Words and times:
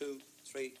two, 0.00 0.18
three. 0.46 0.72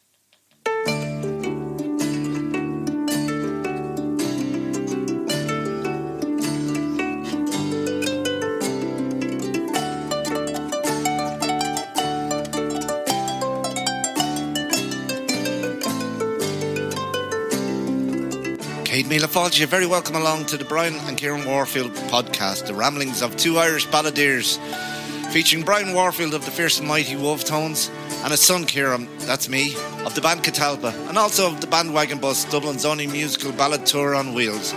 Céad 18.84 19.06
míle 19.06 19.28
fáilte, 19.28 19.58
you're 19.58 19.68
very 19.68 19.86
welcome 19.86 20.16
along 20.16 20.46
to 20.46 20.56
the 20.56 20.64
Brian 20.64 20.94
and 21.06 21.18
Kieran 21.18 21.44
Warfield 21.44 21.92
podcast, 22.08 22.66
the 22.66 22.74
ramblings 22.74 23.22
of 23.22 23.36
two 23.36 23.58
Irish 23.58 23.86
balladeers, 23.88 24.58
featuring 25.30 25.62
Brian 25.62 25.92
Warfield 25.92 26.32
of 26.32 26.44
the 26.46 26.50
Fierce 26.50 26.78
and 26.78 26.88
Mighty 26.88 27.16
Wolfe 27.16 27.44
Tones 27.44 27.90
and 28.22 28.30
his 28.30 28.40
son 28.40 28.64
Kieran, 28.64 29.08
that's 29.20 29.48
me, 29.48 29.74
of 30.04 30.14
the 30.14 30.20
band 30.20 30.42
Catalpa, 30.42 30.92
and 31.08 31.16
also 31.16 31.46
of 31.46 31.60
the 31.60 31.66
Bandwagon 31.66 32.18
Bus, 32.18 32.44
Dublin's 32.44 32.84
only 32.84 33.06
musical 33.06 33.52
ballad 33.52 33.86
tour 33.86 34.14
on 34.14 34.34
wheels. 34.34 34.74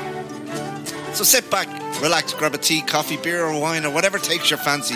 So 1.13 1.23
sit 1.23 1.49
back, 1.51 1.67
relax, 2.01 2.33
grab 2.33 2.53
a 2.53 2.57
tea, 2.57 2.81
coffee, 2.81 3.17
beer, 3.17 3.45
or 3.45 3.59
wine, 3.59 3.85
or 3.85 3.91
whatever 3.91 4.17
takes 4.17 4.49
your 4.49 4.59
fancy, 4.59 4.95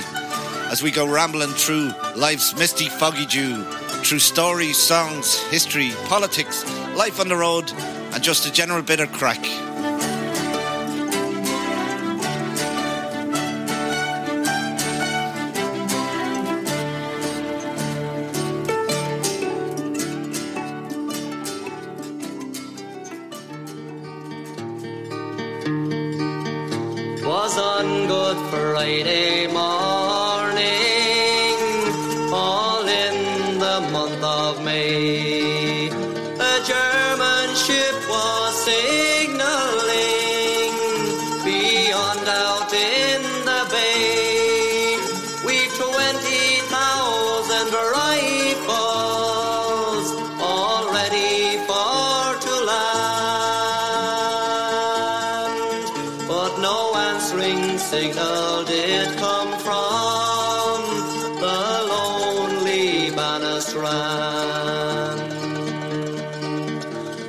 as 0.72 0.82
we 0.82 0.92
go 0.92 1.06
rambling 1.08 1.50
through 1.50 1.92
life's 2.16 2.56
misty, 2.56 2.90
foggy 2.90 3.26
dew, 3.26 3.64
through 4.04 4.20
stories, 4.20 4.78
songs, 4.78 5.40
history, 5.50 5.92
politics, 6.06 6.64
life 6.96 7.20
on 7.20 7.28
the 7.28 7.36
road, 7.36 7.72
and 8.14 8.24
just 8.24 8.48
a 8.48 8.52
general 8.52 8.82
bit 8.82 9.00
of 9.00 9.12
crack. 9.12 9.67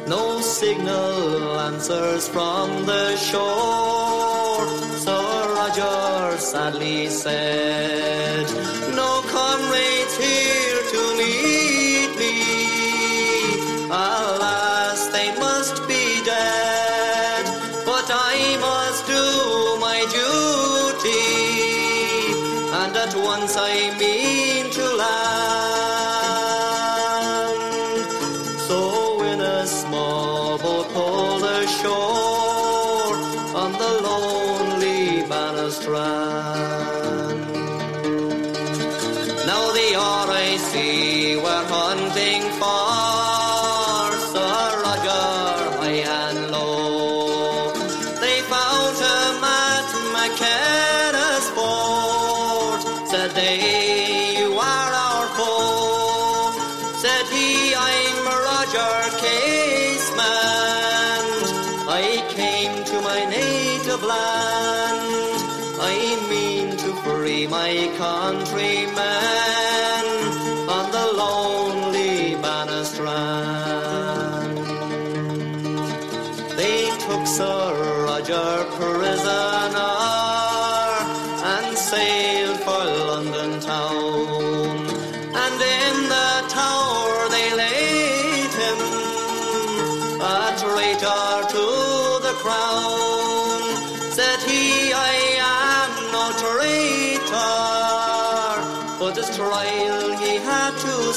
No 0.06 0.40
signal 0.42 1.58
answers 1.58 2.28
from 2.28 2.84
the 2.84 3.16
shore, 3.16 4.66
so 4.98 5.16
Roger 5.54 6.36
sadly 6.38 7.08
said. 7.08 8.77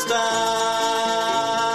Stop. 0.02 1.71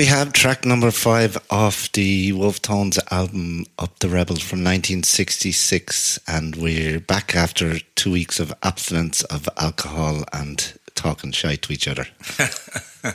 We 0.00 0.06
have 0.06 0.32
track 0.32 0.64
number 0.64 0.90
five 0.90 1.36
off 1.50 1.92
the 1.92 2.32
Wolfe 2.32 2.62
Tones 2.62 2.98
album 3.10 3.66
Up 3.78 3.98
the 3.98 4.08
Rebels 4.08 4.40
from 4.40 4.60
1966. 4.60 6.18
And 6.26 6.56
we're 6.56 7.00
back 7.00 7.36
after 7.36 7.80
two 7.96 8.12
weeks 8.12 8.40
of 8.40 8.50
abstinence 8.62 9.22
of 9.24 9.46
alcohol 9.58 10.24
and 10.32 10.72
talking 10.94 11.32
shite 11.32 11.60
to 11.64 11.74
each 11.74 11.86
other. 11.86 12.06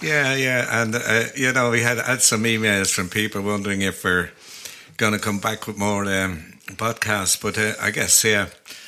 yeah, 0.00 0.34
yeah. 0.34 0.80
And, 0.80 0.94
uh, 0.94 1.24
you 1.36 1.52
know, 1.52 1.70
we 1.70 1.82
had, 1.82 1.98
had 1.98 2.22
some 2.22 2.44
emails 2.44 2.90
from 2.90 3.10
people 3.10 3.42
wondering 3.42 3.82
if 3.82 4.02
we're 4.02 4.30
going 4.96 5.12
to 5.12 5.18
come 5.18 5.40
back 5.40 5.66
with 5.66 5.76
more 5.76 6.06
um, 6.06 6.54
podcasts. 6.68 7.38
But 7.38 7.58
uh, 7.58 7.74
I 7.82 7.90
guess, 7.90 8.24
yeah, 8.24 8.46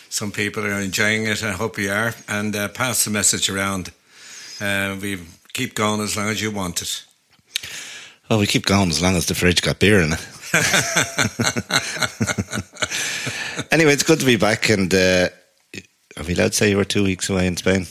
some 0.09 0.33
people 0.33 0.65
are 0.65 0.81
enjoying 0.81 1.27
it. 1.27 1.45
I 1.45 1.53
hope 1.53 1.77
you 1.77 1.91
are. 1.91 2.15
And 2.31 2.57
uh, 2.57 2.69
pass 2.69 3.05
the 3.05 3.11
message 3.11 3.51
around. 3.51 3.93
Uh, 4.59 4.97
we 4.99 5.19
keep 5.53 5.75
going 5.75 6.01
as 6.01 6.17
long 6.17 6.29
as 6.29 6.41
you 6.41 6.51
want 6.51 6.81
it. 6.81 7.06
Well, 8.29 8.41
we 8.41 8.47
keep 8.47 8.67
going 8.67 8.91
as 8.91 9.01
long 9.01 9.17
as 9.17 9.27
the 9.27 9.35
fridge 9.35 9.63
got 9.63 9.79
beer 9.79 10.01
in 10.01 10.13
it. 10.13 10.29
anyway, 13.71 13.93
it's 13.93 14.03
good 14.03 14.21
to 14.21 14.27
be 14.27 14.37
back. 14.37 14.69
And 14.69 14.93
uh, 14.93 15.29
are 16.17 16.25
we 16.25 16.35
allowed 16.35 16.49
to 16.49 16.55
say 16.57 16.71
you 16.71 16.77
were 16.77 16.85
two 16.85 17.05
weeks 17.05 17.31
away 17.31 17.47
in 17.47 17.57
Spain? 17.57 17.87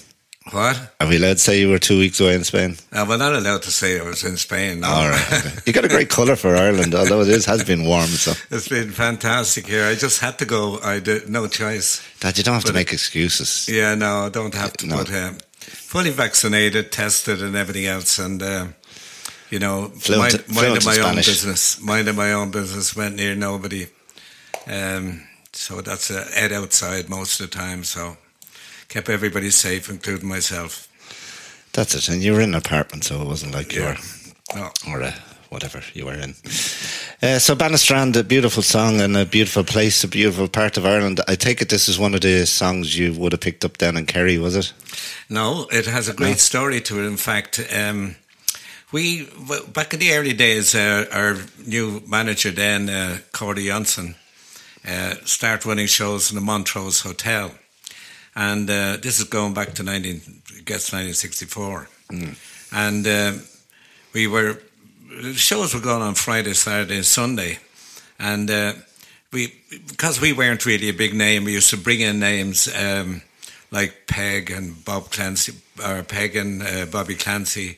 What? 0.52 0.94
Are 1.00 1.08
we 1.08 1.18
allowed 1.18 1.38
to 1.38 1.40
say 1.40 1.60
you 1.60 1.70
were 1.70 1.80
two 1.80 1.98
weeks 1.98 2.20
away 2.20 2.36
in 2.36 2.44
Spain? 2.44 2.76
No, 2.92 3.06
we're 3.06 3.18
not 3.18 3.34
allowed 3.34 3.64
to 3.64 3.72
say 3.72 4.00
I 4.00 4.04
was 4.04 4.24
in 4.24 4.38
Spain. 4.38 4.82
No. 4.82 4.88
All 4.90 5.10
right. 5.10 5.34
Okay. 5.34 5.50
You 5.66 5.74
got 5.74 5.86
a 5.86 5.88
great 5.88 6.10
colour 6.10 6.36
for 6.36 6.56
Ireland, 6.56 6.94
although 6.94 7.22
it 7.22 7.30
is, 7.30 7.46
has 7.46 7.64
been 7.64 7.84
warm. 7.84 8.06
So 8.06 8.34
It's 8.56 8.68
been 8.68 8.92
fantastic 8.92 9.66
here. 9.66 9.86
I 9.86 9.96
just 9.96 10.20
had 10.20 10.38
to 10.40 10.46
go. 10.46 10.80
I 10.84 11.00
did 11.00 11.30
no 11.30 11.48
choice. 11.48 12.04
Dad, 12.20 12.38
you 12.38 12.44
don't 12.44 12.56
have 12.56 12.64
But 12.64 12.70
to 12.70 12.76
make 12.76 12.94
excuses. 12.94 13.68
Yeah, 13.68 13.96
no, 13.96 14.26
I 14.26 14.30
don't 14.30 14.54
have 14.54 14.74
to. 14.78 14.88
No. 14.88 14.98
But 14.98 15.12
um, 15.14 15.38
fully 15.60 16.12
vaccinated, 16.12 16.92
tested, 16.92 17.42
and 17.42 17.56
everything 17.56 17.88
else, 17.88 18.20
and 18.20 18.44
uh, 18.44 18.68
you 19.50 19.60
know, 19.60 19.90
Fluent- 20.00 20.20
mind, 20.34 20.46
fluent 20.46 20.86
minding 20.86 20.98
in 20.98 21.04
my 21.04 21.10
own 21.10 21.16
business. 21.16 21.82
Minding 21.82 22.16
my 22.16 22.34
own 22.34 22.52
business. 22.52 22.96
Went 22.96 23.16
near 23.16 23.36
nobody. 23.36 23.88
Um, 24.68 25.22
so 25.54 25.82
that's 25.82 26.10
a 26.10 26.26
Ed 26.34 26.52
outside 26.52 27.10
most 27.10 27.40
of 27.40 27.50
the 27.50 27.56
time. 27.58 27.84
So 27.84 28.18
kept 28.90 29.10
everybody 29.10 29.52
safe, 29.52 29.90
including 29.90 30.28
myself. 30.30 30.88
That's 31.74 31.94
it. 31.96 32.10
And 32.10 32.22
you 32.24 32.34
were 32.34 32.42
in 32.42 32.50
an 32.50 32.56
apartment, 32.56 33.04
so 33.04 33.22
it 33.22 33.28
wasn't 33.28 33.54
like 33.54 33.74
you 33.76 33.84
were, 33.84 33.98
No. 34.56 34.70
or 34.88 35.04
uh, 35.04 35.12
whatever 35.50 35.82
you 35.94 36.06
were 36.06 36.14
in. 36.14 36.34
Uh, 37.22 37.38
so 37.40 37.54
Banna 37.56 37.78
Strand, 37.78 38.16
a 38.16 38.24
beautiful 38.24 38.64
song 38.64 39.02
and 39.02 39.18
a 39.18 39.26
beautiful 39.26 39.64
place, 39.64 40.04
a 40.04 40.08
beautiful 40.08 40.48
part 40.48 40.78
of 40.78 40.86
Ireland. 40.86 41.20
I 41.28 41.36
take 41.36 41.62
it 41.62 41.70
this 41.70 41.90
is 41.90 42.00
one 42.00 42.14
of 42.16 42.22
the 42.22 42.46
songs 42.46 42.98
you 42.98 43.14
would 43.14 43.34
have 43.34 43.42
picked 43.42 43.66
up 43.66 43.78
down 43.78 43.98
in 43.98 44.06
Kerry, 44.06 44.38
was 44.38 44.56
it? 44.56 44.72
No, 45.30 45.68
it 45.72 45.86
has 45.86 46.08
a 46.08 46.14
great 46.14 46.32
No. 46.32 46.38
story 46.38 46.80
to 46.82 47.04
it. 47.04 47.08
In 47.08 47.18
fact, 47.18 47.60
um, 47.74 48.16
we 48.96 49.28
back 49.74 49.94
in 49.94 50.00
the 50.00 50.14
early 50.14 50.32
days, 50.32 50.74
uh, 50.74 51.06
our 51.12 51.36
new 51.68 52.02
manager 52.08 52.50
then, 52.50 52.90
uh, 52.90 53.18
Cordy 53.34 53.68
Johnson, 53.68 54.16
uh, 54.88 55.16
started 55.26 55.68
running 55.68 55.88
shows 55.88 56.32
in 56.32 56.36
the 56.36 56.42
Montrose 56.42 57.02
Hotel, 57.02 57.52
and 58.36 58.70
uh, 58.70 58.96
this 59.02 59.20
is 59.20 59.26
going 59.26 59.54
back 59.54 59.74
to 59.74 59.84
nineteen, 59.84 60.22
I 60.58 60.62
guess 60.64 60.94
nineteen 60.94 61.14
sixty 61.14 61.46
four, 61.46 61.90
and 62.72 63.06
uh, 63.06 63.34
we 64.14 64.28
were 64.28 64.62
the 65.22 65.34
shows 65.34 65.74
were 65.74 65.82
going 65.82 66.02
on 66.02 66.16
Friday, 66.16 66.54
Saturday, 66.54 66.96
and 66.96 67.06
Sunday, 67.06 67.60
and. 68.18 68.50
Uh, 68.50 68.74
we 69.34 69.54
because 69.88 70.22
we 70.22 70.32
weren't 70.32 70.66
really 70.66 70.88
a 70.88 70.94
big 70.94 71.14
name, 71.14 71.44
we 71.44 71.52
used 71.52 71.72
to 71.72 71.78
bring 71.78 72.00
in 72.00 72.20
names 72.20 72.70
um, 72.74 73.22
like 73.70 74.08
Peg 74.08 74.50
and 74.50 74.86
Bob 74.86 75.12
Clancy, 75.12 75.52
or 75.84 76.04
Peg 76.04 76.38
and 76.38 76.62
uh, 76.64 76.86
Bobby 76.86 77.16
Clancy. 77.16 77.78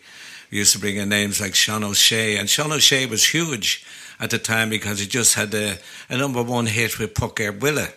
We 0.52 0.60
used 0.60 0.74
to 0.74 0.80
bring 0.80 0.98
in 0.98 1.10
names 1.10 1.42
like 1.42 1.56
Sean 1.56 1.84
O'Shea, 1.84 2.38
and 2.38 2.50
Sean 2.50 2.72
O'Shea 2.72 3.06
was 3.06 3.26
huge 3.26 3.86
at 4.20 4.30
the 4.30 4.40
time 4.40 4.70
because 4.70 5.00
he 5.00 5.06
just 5.08 5.36
had 5.36 5.54
a, 5.54 5.78
a 6.10 6.18
number 6.18 6.42
one 6.42 6.66
hit 6.66 7.00
with 7.00 7.14
Poc 7.14 7.46
ar 7.46 7.52
Buile. 7.52 7.88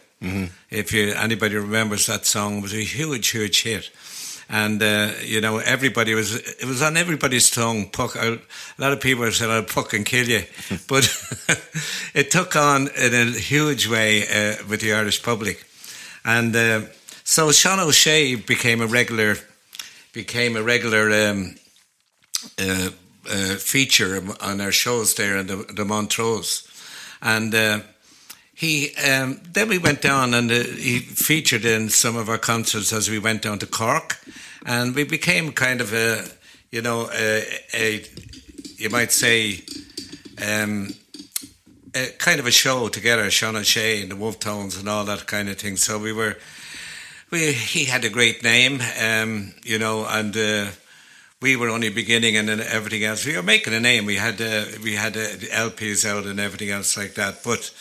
If 0.71 0.93
you 0.93 1.13
anybody 1.15 1.57
remembers 1.57 2.07
that 2.07 2.27
song, 2.27 2.59
it 2.59 2.63
was 2.63 2.75
a 2.75 2.85
huge, 2.85 3.29
huge 3.29 3.63
hit. 3.63 3.91
And 4.51 4.83
uh, 4.83 5.13
you 5.25 5.41
know, 5.41 5.59
everybody 5.59 6.15
was 6.15 6.35
it 6.35 6.65
was 6.65 6.83
on 6.83 6.97
everybody's 6.97 7.51
tongue. 7.51 7.89
Puck. 7.89 8.17
A 8.17 8.39
lot 8.79 8.93
of 8.93 9.01
people 9.01 9.31
said, 9.31 9.49
"I'll 9.49 9.63
puck 9.63 9.95
and 9.95 10.05
kill 10.05 10.27
you," 10.27 10.43
but 10.89 11.09
it 12.15 12.31
took 12.31 12.57
on 12.57 12.89
in 12.89 13.15
a 13.15 13.25
huge 13.31 13.87
way 13.87 14.23
uh, 14.23 14.57
with 14.69 14.81
the 14.81 14.93
Irish 14.93 15.23
public. 15.23 15.65
And 16.25 16.55
uh, 16.55 16.83
so 17.25 17.53
Sean 17.53 17.79
O'Shea 17.79 18.35
became 18.35 18.81
a 18.83 18.87
regular, 18.87 19.37
became 20.13 20.57
a 20.57 20.63
regular 20.63 21.31
um, 21.31 21.55
uh, 22.59 22.91
uh, 23.31 23.55
feature 23.57 24.23
on 24.41 24.61
our 24.61 24.73
shows 24.73 25.15
there 25.15 25.39
in 25.39 25.47
the, 25.47 25.57
the 25.57 25.85
Montrose, 25.85 26.69
and. 27.23 27.55
Uh, 27.55 27.81
he 28.61 28.95
um, 28.97 29.41
then 29.55 29.71
we 29.71 29.79
went 29.79 30.03
down 30.03 30.35
and 30.35 30.51
uh, 30.51 30.55
he 30.55 30.99
featured 30.99 31.65
in 31.65 31.89
some 31.89 32.15
of 32.15 32.29
our 32.29 32.37
concerts 32.37 32.93
as 32.93 33.09
we 33.09 33.19
went 33.19 33.41
down 33.41 33.59
to 33.61 33.67
Cork, 33.67 34.19
and 34.67 34.95
we 34.95 35.03
became 35.05 35.53
kind 35.53 35.81
of 35.81 35.95
a, 35.95 36.27
you 36.71 36.83
know, 36.83 37.09
a, 37.15 37.43
a 37.73 38.05
you 38.77 38.91
might 38.91 39.13
say, 39.13 39.65
um, 40.47 40.91
a 41.95 42.09
kind 42.19 42.39
of 42.39 42.47
a 42.47 42.51
show 42.51 42.89
together, 42.89 43.31
Sean 43.31 43.57
O'Shea 43.57 44.03
and 44.03 44.11
the 44.11 44.17
Wolfe 44.17 44.39
Tones 44.39 44.77
and 44.77 44.91
all 44.91 45.05
that 45.05 45.27
kind 45.27 45.49
of 45.49 45.57
thing. 45.57 45.79
So 45.79 45.99
we 45.99 46.13
were, 46.13 46.37
we 47.31 47.53
he 47.53 47.87
had 47.87 48.05
a 48.05 48.11
great 48.11 48.45
name, 48.45 48.83
um, 49.03 49.55
you 49.63 49.79
know, 49.79 50.05
and. 50.07 50.37
Uh, 50.37 50.67
we 51.43 51.57
were 51.57 51.71
only 51.71 51.89
beginning 51.89 52.37
and 52.37 52.49
then 52.49 52.61
everything 52.61 53.05
else. 53.05 53.25
We 53.25 53.37
were 53.37 53.43
making 53.43 53.73
a 53.73 53.81
name. 53.81 54.05
We 54.05 54.17
had 54.17 54.41
uh, 54.41 54.67
we 54.83 54.95
had 54.95 55.17
uh, 55.17 55.71
LPs 55.71 56.07
out 56.07 56.27
and 56.27 56.39
everything 56.39 56.71
else 56.71 56.97
like 56.97 57.15
that. 57.15 57.43
But 57.43 57.73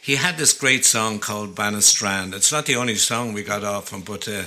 he 0.00 0.16
had 0.16 0.38
this 0.38 0.54
great 0.54 0.86
song 0.86 1.18
called 1.18 1.54
Banna 1.54 1.82
Strand. 1.82 2.34
It's 2.34 2.50
not 2.50 2.64
the 2.64 2.76
only 2.76 2.94
song 2.94 3.34
we 3.34 3.42
got 3.42 3.64
off 3.64 3.92
him, 3.92 4.00
but 4.00 4.26
uh, 4.26 4.44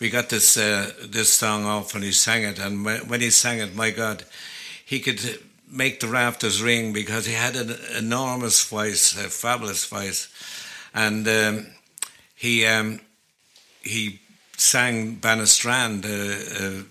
we 0.00 0.10
got 0.10 0.28
this 0.28 0.56
uh, 0.56 0.90
this 1.04 1.32
song 1.32 1.64
off 1.64 1.94
and 1.94 2.02
he 2.02 2.10
sang 2.10 2.42
it. 2.42 2.58
And 2.58 2.84
when, 2.84 3.20
he 3.20 3.30
sang 3.30 3.60
it, 3.60 3.76
my 3.76 3.90
God, 3.90 4.24
he 4.84 4.98
could 4.98 5.20
make 5.70 6.00
the 6.00 6.08
rafters 6.08 6.60
ring 6.60 6.92
because 6.92 7.26
he 7.26 7.34
had 7.34 7.54
an 7.54 7.76
enormous 7.96 8.64
voice, 8.64 9.16
a 9.16 9.28
fabulous 9.28 9.84
voice, 9.84 10.28
and 10.94 11.28
um, 11.28 11.66
he 12.34 12.66
um, 12.66 13.00
he 13.82 14.18
sang 14.56 15.16
Banna 15.18 15.46
Strand 15.46 16.04
uh, 16.04 16.64
uh, 16.64 16.82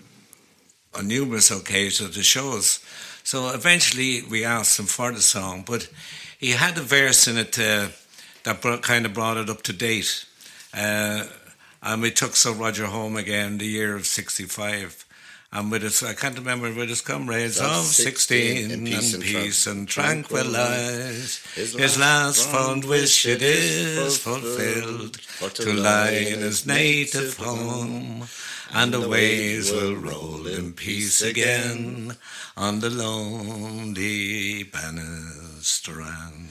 on 0.98 1.08
numerous 1.08 1.50
occasions 1.50 2.16
the 2.16 2.22
shows. 2.22 2.80
So 3.22 3.50
eventually 3.50 4.22
we 4.22 4.44
asked 4.44 4.78
him 4.78 4.86
for 4.86 5.12
the 5.12 5.22
song, 5.22 5.62
but 5.66 5.88
he 6.38 6.50
had 6.50 6.76
a 6.76 6.82
verse 6.82 7.28
in 7.28 7.38
it 7.38 7.58
uh, 7.58 7.88
that 8.44 8.60
brought, 8.60 8.82
kind 8.82 9.06
of 9.06 9.14
brought 9.14 9.36
it 9.36 9.48
up 9.48 9.62
to 9.62 9.72
date. 9.72 10.24
Uh, 10.74 11.24
and 11.82 12.02
we 12.02 12.10
took 12.10 12.34
Sir 12.34 12.52
Roger 12.52 12.86
home 12.86 13.16
again 13.16 13.58
the 13.58 13.66
year 13.66 13.94
of 13.94 14.06
65. 14.06 15.04
And 15.50 15.70
with 15.70 15.82
us, 15.82 16.02
I 16.02 16.12
can't 16.12 16.36
remember, 16.36 16.72
with 16.74 16.90
his 16.90 17.00
comrades 17.00 17.58
of 17.58 17.84
16 17.84 18.70
in 18.70 18.84
peace 18.84 19.14
and, 19.14 19.22
peace 19.22 19.66
and 19.66 19.88
tranquilize. 19.88 21.42
His 21.54 21.98
last 21.98 22.46
fond 22.48 22.84
wish 22.84 23.24
it 23.24 23.40
is 23.40 24.18
fulfilled, 24.18 25.14
to 25.54 25.72
lie 25.72 26.10
in 26.10 26.40
his 26.40 26.66
native 26.66 27.38
home. 27.38 28.26
And 28.74 28.92
the 28.92 29.08
waves 29.08 29.72
will 29.72 29.96
roll 29.96 30.46
in 30.46 30.74
peace 30.74 31.22
again 31.22 32.14
on 32.54 32.80
the 32.80 32.90
lonely 32.90 34.64
Banna 34.64 35.62
Strand. 35.62 36.48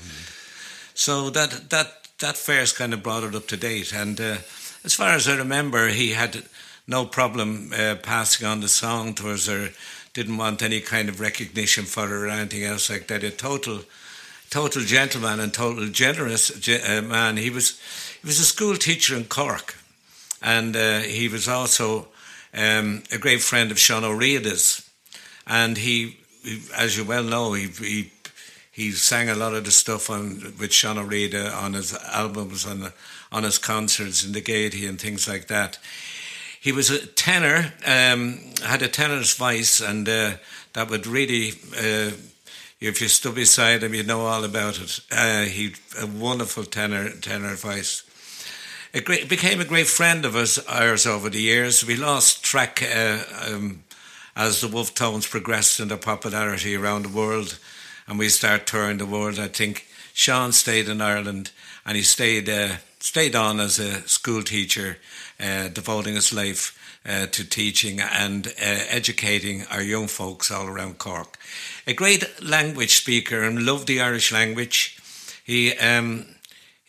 So 0.96 1.30
that 1.30 1.70
that 1.70 2.08
that 2.18 2.38
verse 2.38 2.74
kind 2.74 2.96
of 2.96 3.04
brought 3.04 3.24
it 3.24 3.36
up 3.36 3.48
to 3.50 3.58
date. 3.58 3.94
And 3.94 4.20
uh, 4.20 4.38
as 4.84 4.96
far 4.96 5.10
as 5.10 5.27
I 5.27 5.38
remember, 5.38 5.89
he 5.89 6.13
had 6.13 6.44
no 6.88 7.06
problem 7.06 7.74
uh, 7.74 7.96
passing 8.01 8.48
on 8.48 8.62
the 8.62 8.70
song 8.70 9.13
to 9.15 9.29
or 9.29 9.70
didn't 10.13 10.38
want 10.38 10.63
any 10.63 10.79
kind 10.79 11.10
of 11.10 11.20
recognition 11.20 11.84
for 11.84 12.08
her 12.08 12.25
or 12.25 12.29
anything 12.29 12.63
else 12.63 12.89
like 12.89 13.08
that. 13.08 13.24
A 13.24 13.29
total, 13.29 13.82
total 14.50 14.82
gentleman 14.82 15.39
and 15.39 15.53
total 15.53 15.88
generous 15.89 16.48
ge- 16.60 16.82
uh, 16.84 17.01
man. 17.01 17.38
He 17.38 17.50
was 17.50 17.79
he 18.22 18.25
was 18.25 18.39
a 18.39 18.46
school 18.46 18.77
teacher 18.77 19.15
in 19.15 19.25
Cork, 19.25 19.75
and 20.41 20.75
uh, 20.75 21.00
he 21.00 21.27
was 21.27 21.48
also 21.48 22.08
um, 22.53 23.03
a 23.12 23.17
great 23.20 23.41
friend 23.41 23.70
of 23.70 23.77
Sean 23.77 24.03
Ó 24.03 24.10
Riada's, 24.10 24.89
and 25.46 25.77
he, 25.77 26.17
he, 26.44 26.62
as 26.75 26.98
you 26.98 27.03
well 27.03 27.24
know, 27.24 27.53
he, 27.53 27.67
he 27.67 28.12
he 28.72 28.91
sang 28.91 29.29
a 29.29 29.36
lot 29.36 29.53
of 29.53 29.65
the 29.65 29.72
stuff 29.72 30.10
on 30.10 30.53
with 30.58 30.74
Sean 30.74 30.98
Ó 30.98 31.08
Riada 31.08 31.53
on 31.56 31.74
his 31.74 31.94
albums, 31.94 32.65
on 32.65 32.91
on 33.32 33.44
his 33.44 33.58
concerts 33.58 34.25
in 34.25 34.32
the 34.32 34.41
Gaiety 34.41 34.88
and 34.88 35.00
things 35.00 35.27
like 35.27 35.48
that. 35.48 35.77
He 36.67 36.74
was 36.74 36.89
a 36.89 37.07
tenor, 37.07 37.71
um, 37.86 38.41
had 38.62 38.81
a 38.81 38.89
tenor's 38.89 39.33
voice, 39.33 39.79
and 39.79 40.09
uh, 40.09 40.31
that 40.74 40.89
would 40.89 41.07
really, 41.07 41.51
uh, 41.77 42.12
if 42.81 43.00
you 43.00 43.07
stood 43.07 43.36
beside 43.36 43.83
him, 43.83 43.93
you'd 43.93 44.05
know 44.05 44.25
all 44.25 44.43
about 44.43 44.77
it. 44.81 45.00
Uh, 45.09 45.43
he 45.43 45.75
a 45.97 46.05
wonderful 46.05 46.65
tenor 46.65 47.12
tenor 47.21 47.55
voice. 47.55 48.03
A 48.93 49.00
great 49.00 49.29
became 49.29 49.62
a 49.62 49.63
great 49.63 49.88
friend 49.88 50.25
of 50.25 50.36
us 50.36 50.59
ours 50.67 51.07
over 51.07 51.29
the 51.29 51.39
years. 51.39 51.86
We 51.86 51.95
lost 51.95 52.43
track 52.43 52.83
uh, 52.83 53.19
um, 53.47 53.86
as 54.36 54.59
the 54.59 54.67
Wolfe 54.67 54.93
Tones 54.93 55.25
progressed 55.25 55.79
in 55.79 55.88
their 55.88 55.97
popularity 55.97 56.75
around 56.75 57.03
the 57.03 57.17
world, 57.17 57.59
and 58.09 58.19
we 58.19 58.27
start 58.27 58.67
touring 58.67 58.97
the 58.97 59.05
world, 59.05 59.39
I 59.39 59.47
think 59.47 59.88
Sean 60.13 60.51
stayed 60.51 60.89
in 60.89 61.00
Ireland, 61.00 61.51
and 61.86 61.95
he 61.95 62.03
stayed 62.03 62.50
uh, 62.50 62.75
stayed 63.00 63.36
on 63.36 63.59
as 63.59 63.79
a 63.79 64.05
school 64.07 64.43
teacher, 64.43 64.97
uh, 65.39 65.67
devoting 65.70 66.15
his 66.15 66.34
life 66.34 66.77
uh, 67.06 67.27
to 67.27 67.48
teaching 67.48 68.00
and 68.00 68.48
uh, 68.48 68.51
educating 68.89 69.65
our 69.72 69.82
young 69.82 70.08
folks 70.08 70.51
all 70.51 70.67
around 70.67 70.98
Cork. 70.98 71.38
A 71.86 71.94
great 71.94 72.41
language 72.41 72.98
speaker 72.98 73.44
and 73.44 73.65
loved 73.65 73.88
the 73.88 74.01
Irish 74.01 74.32
language. 74.32 74.98
He 75.44 75.74
um, 75.77 76.25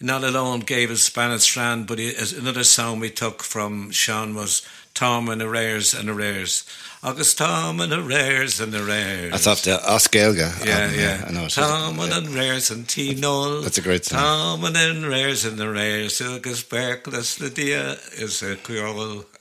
not 0.01 0.23
alone 0.25 0.61
gave 0.61 0.91
us 0.91 1.03
Spanish 1.03 1.43
Strand, 1.43 1.87
but 1.87 1.99
he, 1.99 2.15
another 2.37 2.65
song 2.65 3.01
we 3.01 3.11
took 3.11 3.43
from 3.43 3.91
Sean 3.91 4.35
was 4.35 4.63
Tom 4.95 5.29
and 5.29 5.41
Arrears 5.43 5.95
and 5.95 6.09
Arrears. 6.11 6.65
August 7.03 7.39
Tom 7.39 7.79
and 7.81 7.93
Arrears 7.93 8.61
and 8.61 8.75
Arrears. 8.75 9.31
That's 9.31 9.47
off 9.47 9.63
the 9.63 9.77
Oskelga. 9.79 10.65
Yeah, 10.67 10.79
album, 10.79 10.99
yeah. 10.99 11.25
I 11.29 11.31
know. 11.31 11.45
it's- 11.47 11.55
Tom 11.55 12.01
and 12.01 12.27
yeah. 12.27 12.35
Arrears 12.35 12.71
and 12.73 12.89
T 12.89 13.15
Noel. 13.15 13.63
That's 13.63 13.79
a 13.79 13.83
great 13.83 14.05
song. 14.05 14.19
Tom 14.19 14.65
and 14.65 15.05
Arrears 15.05 15.45
and 15.45 15.61
Arrears. 15.61 16.21
August 16.21 16.69
Berkeless 16.69 17.39
Lydia 17.41 17.97
is 18.17 18.43
a 18.43 18.57
Creole. 18.57 19.25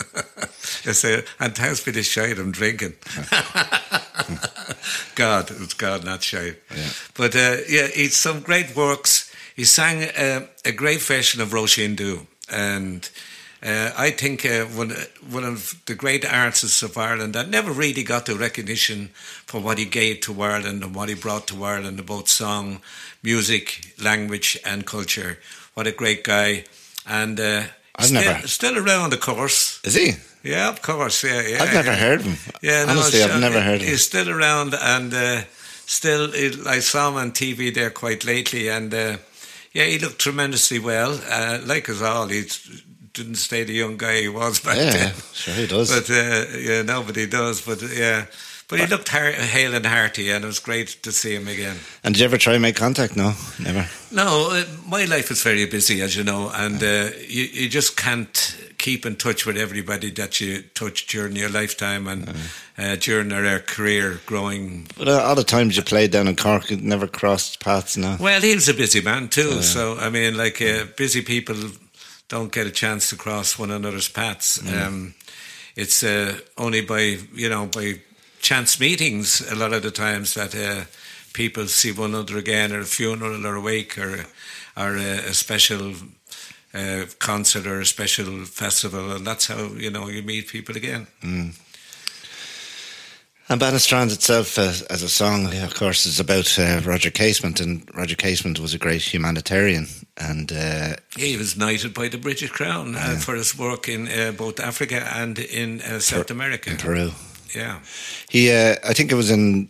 It's 0.84 1.04
a, 1.06 1.24
and 1.40 1.56
thanks 1.56 1.84
be 1.84 1.92
the 1.92 2.04
shade 2.04 2.38
I'm 2.40 2.52
drinking. 2.52 2.94
God, 5.16 5.50
it's 5.52 5.74
God, 5.74 6.04
not 6.04 6.24
shade. 6.24 6.58
Yeah. 6.76 6.90
But 7.16 7.36
uh, 7.36 7.58
yeah, 7.70 7.88
he's 7.88 8.16
some 8.18 8.42
great 8.42 8.76
works. 8.76 9.26
He 9.58 9.66
sang 9.66 10.04
uh, 10.04 10.46
a 10.64 10.72
great 10.72 11.02
version 11.02 11.42
of 11.42 11.50
Róisín 11.50 11.96
Dubh, 11.96 12.28
and 12.48 13.10
uh, 13.64 13.92
I 13.98 14.12
think 14.12 14.46
uh, 14.46 14.66
one 14.66 14.92
one 15.32 15.44
of 15.44 15.74
the 15.88 15.96
great 15.96 16.24
artists 16.24 16.84
of 16.84 16.96
Ireland 16.96 17.34
that 17.34 17.50
never 17.50 17.72
really 17.72 18.04
got 18.04 18.26
the 18.28 18.36
recognition 18.36 19.10
for 19.48 19.60
what 19.60 19.80
he 19.80 19.86
gave 19.86 20.22
to 20.22 20.42
Ireland 20.44 20.84
and 20.84 20.94
what 20.94 21.10
he 21.10 21.16
brought 21.16 21.48
to 21.48 21.64
Ireland 21.64 22.00
about 22.00 22.30
song, 22.30 22.82
music, 23.24 23.96
language, 24.00 24.60
and 24.64 24.86
culture. 24.86 25.40
What 25.74 25.88
a 25.88 25.92
great 25.92 26.24
guy! 26.24 26.66
And 27.08 27.40
uh, 27.40 27.64
I've 27.96 28.06
still, 28.06 28.22
never- 28.22 28.48
still 28.48 28.78
around, 28.78 29.14
of 29.14 29.22
course. 29.22 29.82
Is 29.84 29.96
he? 29.96 30.12
Yeah, 30.44 30.70
of 30.70 30.84
course. 30.84 31.24
Yeah, 31.24 31.42
yeah. 31.42 31.64
I've 31.64 31.74
never 31.74 31.96
heard 31.96 32.22
him. 32.22 32.38
Yeah, 32.62 32.86
no, 32.86 32.92
Honestly, 32.92 33.24
I've 33.24 33.42
never 33.42 33.60
heard 33.60 33.82
him. 33.82 33.88
He's 33.90 34.06
still 34.06 34.30
around, 34.30 34.76
and 34.76 35.12
uh, 35.14 35.42
still, 35.88 36.30
I 36.68 36.80
saw 36.80 37.10
him 37.10 37.16
on 37.16 37.32
TV 37.32 37.74
there 37.74 37.90
quite 37.90 38.24
lately, 38.24 38.70
and 38.70 38.94
uh, 38.94 39.18
yeah, 39.74 39.86
he 39.86 40.00
looked 40.00 40.20
tremendously 40.20 40.80
well. 40.80 41.20
Uh, 41.30 41.60
like 41.66 41.90
us 41.90 42.02
all, 42.02 42.28
he 42.28 42.46
didn't 43.14 43.36
stay 43.36 43.64
the 43.64 43.74
young 43.74 43.98
guy 43.98 44.22
he 44.22 44.30
was 44.30 44.60
back 44.64 44.78
Yeah, 44.78 44.92
then. 44.92 45.14
sure 45.34 45.54
he 45.54 45.68
does. 45.68 45.90
But 45.92 46.10
uh, 46.10 46.58
yeah, 46.58 46.82
nobody 46.84 47.26
does. 47.28 47.62
But 47.62 47.82
yeah, 47.82 48.26
but 48.68 48.80
he 48.80 48.86
looked 48.88 49.10
har- 49.10 49.32
hale 49.32 49.74
and 49.76 49.86
hearty, 49.86 50.30
and 50.32 50.44
it 50.44 50.48
was 50.48 50.60
great 50.60 50.88
to 51.04 51.12
see 51.12 51.34
him 51.36 51.48
again. 51.48 51.78
And 52.04 52.14
did 52.14 52.20
you 52.20 52.26
ever 52.26 52.38
try 52.38 52.54
and 52.54 52.62
make 52.62 52.76
contact? 52.76 53.16
No, 53.16 53.34
never. 53.60 53.88
No, 54.12 54.50
uh, 54.52 54.64
my 54.86 55.06
life 55.06 55.32
is 55.32 55.42
very 55.42 55.66
busy, 55.66 56.02
as 56.02 56.16
you 56.16 56.24
know, 56.24 56.50
and 56.54 56.82
uh, 56.84 57.10
you, 57.28 57.44
you 57.46 57.70
just 57.70 57.96
can't 57.98 58.56
keep 58.77 59.05
in 59.05 59.15
touch 59.15 59.46
with 59.46 59.57
everybody 59.57 60.12
that 60.12 60.39
you 60.39 60.62
touch 60.74 61.07
during 61.07 61.36
your 61.36 61.50
lifetime 61.50 62.07
and 62.07 62.36
uh, 62.77 62.96
during 62.96 63.29
their 63.29 63.60
career 63.60 64.19
growing. 64.25 64.88
But 64.98 65.07
all 65.07 65.36
the 65.36 65.43
times 65.43 65.75
you 65.75 65.84
played 65.84 66.12
down 66.12 66.27
in 66.27 66.36
Cork, 66.36 66.69
you 66.69 66.77
never 66.77 67.07
crossed 67.07 67.60
paths. 67.60 67.98
No. 67.98 68.17
Well, 68.19 68.41
he 68.41 68.53
was 68.53 68.69
a 68.69 68.74
busy 68.74 69.01
man 69.01 69.29
too, 69.29 69.62
so 69.63 69.98
I 69.98 70.10
mean, 70.10 70.38
like 70.38 70.62
uh, 70.62 70.86
busy 70.96 71.22
people 71.22 71.55
don't 72.27 72.51
get 72.51 72.67
a 72.67 72.72
chance 72.72 73.10
to 73.10 73.15
cross 73.15 73.57
one 73.57 73.72
another's 73.72 74.10
paths. 74.10 74.60
Um, 74.74 75.15
it's 75.75 76.03
uh, 76.03 76.39
only 76.57 76.81
by 76.81 77.17
you 77.34 77.50
know 77.50 77.65
by 77.67 78.01
chance 78.41 78.79
meetings 78.79 79.41
a 79.51 79.55
lot 79.55 79.74
of 79.74 79.84
the 79.84 79.91
times 79.91 80.34
that 80.34 80.55
uh, 80.55 80.86
people 81.34 81.67
see 81.67 81.91
one 81.91 82.12
another 82.13 82.38
again, 82.38 82.72
or 82.72 82.81
a 82.81 82.86
funeral, 82.86 83.46
or 83.46 83.55
a 83.55 83.62
wake, 83.62 83.98
or 83.98 84.25
or 84.75 84.96
a, 84.98 85.29
a 85.29 85.34
special 85.34 85.93
uh, 86.74 87.06
concert 87.20 87.66
or 87.68 87.80
a 87.82 87.86
special 87.86 88.46
festival, 88.46 89.12
and 89.12 89.26
that's 89.26 89.48
how 89.48 89.68
you 89.78 89.90
know 89.92 90.08
you 90.10 90.22
meet 90.24 90.48
people 90.50 90.76
again. 90.78 91.08
And 93.50 93.62
Banna 93.62 93.80
Strand 93.80 94.12
itself, 94.12 94.58
uh, 94.60 94.74
as 94.90 95.02
a 95.04 95.08
song, 95.08 95.46
of 95.64 95.74
course, 95.74 96.06
is 96.06 96.20
about 96.20 96.60
uh, 96.60 96.82
Roger 96.84 97.10
Casement, 97.10 97.62
and 97.62 97.90
Roger 97.96 98.16
Casement 98.18 98.60
was 98.60 98.74
a 98.74 98.78
great 98.78 99.02
humanitarian. 99.14 99.88
And 100.18 100.52
uh, 100.52 100.96
He 101.16 101.38
was 101.38 101.56
knighted 101.56 101.94
by 101.94 102.10
the 102.10 102.18
British 102.18 102.50
Crown 102.52 102.96
uh, 102.98 103.16
for 103.18 103.36
his 103.36 103.58
work 103.58 103.88
in 103.88 104.10
uh, 104.10 104.34
both 104.34 104.60
Africa 104.60 105.08
and 105.16 105.40
in 105.40 105.80
uh, 105.82 106.00
South 106.00 106.30
America. 106.30 106.72
in 106.72 106.78
Peru, 106.78 107.12
Yeah. 107.56 107.80
he, 108.30 108.52
uh, 108.52 108.76
I 108.84 108.94
think 108.94 109.14
it 109.14 109.16
was 109.16 109.32
in 109.32 109.70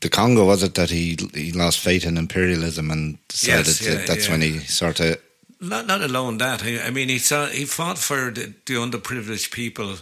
the 0.00 0.08
Congo, 0.08 0.46
was 0.46 0.62
it, 0.62 0.74
that 0.76 0.88
he 0.90 1.18
he 1.34 1.52
lost 1.52 1.80
faith 1.80 2.06
in 2.06 2.16
imperialism 2.16 2.90
and 2.90 3.18
decided 3.28 3.66
Yes, 3.66 3.82
yeah, 3.82 3.94
that 3.94 4.06
that's 4.06 4.24
yeah. 4.26 4.30
when 4.32 4.40
he 4.40 4.58
sort 4.60 5.00
of 5.00 5.18
Not 5.60 5.86
not 5.86 6.02
alone 6.02 6.38
that. 6.38 6.62
I, 6.62 6.86
I 6.86 6.90
mean, 6.90 7.08
he 7.08 7.18
saw 7.18 7.46
he 7.46 7.64
fought 7.64 7.98
for 7.98 8.30
the, 8.30 8.52
the 8.66 8.74
underprivileged 8.74 9.50
people 9.50 9.96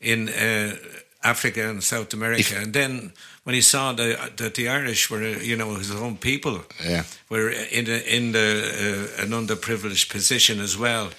in 0.00 0.28
uh, 0.28 0.76
Africa 1.22 1.68
and 1.68 1.82
South 1.82 2.12
America, 2.14 2.54
and 2.56 2.72
then 2.72 3.12
when 3.44 3.54
he 3.54 3.60
saw 3.62 3.92
the, 3.92 4.16
that 4.36 4.54
the 4.54 4.68
Irish 4.68 5.10
were, 5.10 5.22
uh, 5.22 5.40
you 5.42 5.56
know, 5.56 5.74
his 5.76 5.90
own 5.90 6.16
people, 6.16 6.62
Yeah. 6.84 7.04
were 7.30 7.48
in 7.50 7.84
the, 7.86 8.16
in 8.16 8.32
the 8.32 9.08
uh, 9.18 9.22
an 9.24 9.30
underprivileged 9.30 10.10
position 10.10 10.60
as 10.60 10.76
well. 10.76 11.10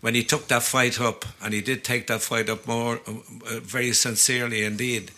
When 0.00 0.14
he 0.14 0.24
took 0.24 0.48
that 0.48 0.62
fight 0.62 1.00
up, 1.00 1.24
and 1.42 1.54
he 1.54 1.60
did 1.60 1.84
take 1.84 2.06
that 2.06 2.20
fight 2.22 2.48
up 2.50 2.66
more, 2.66 3.00
uh, 3.06 3.60
very 3.62 3.92
sincerely 3.92 4.64
indeed. 4.64 5.10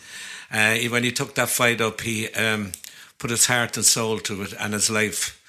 Uh, 0.51 0.77
when 0.89 1.03
he 1.03 1.11
took 1.11 1.33
that 1.35 1.49
fight 1.49 1.81
up, 1.81 2.01
he 2.01 2.27
um, 2.29 2.71
put 3.17 3.29
his 3.31 3.47
heart 3.47 3.77
and 3.77 3.85
soul 3.85 4.19
to 4.19 4.41
it, 4.43 4.53
and 4.59 4.73
his 4.73 4.89
life 4.89 5.19
uh, 5.29 5.40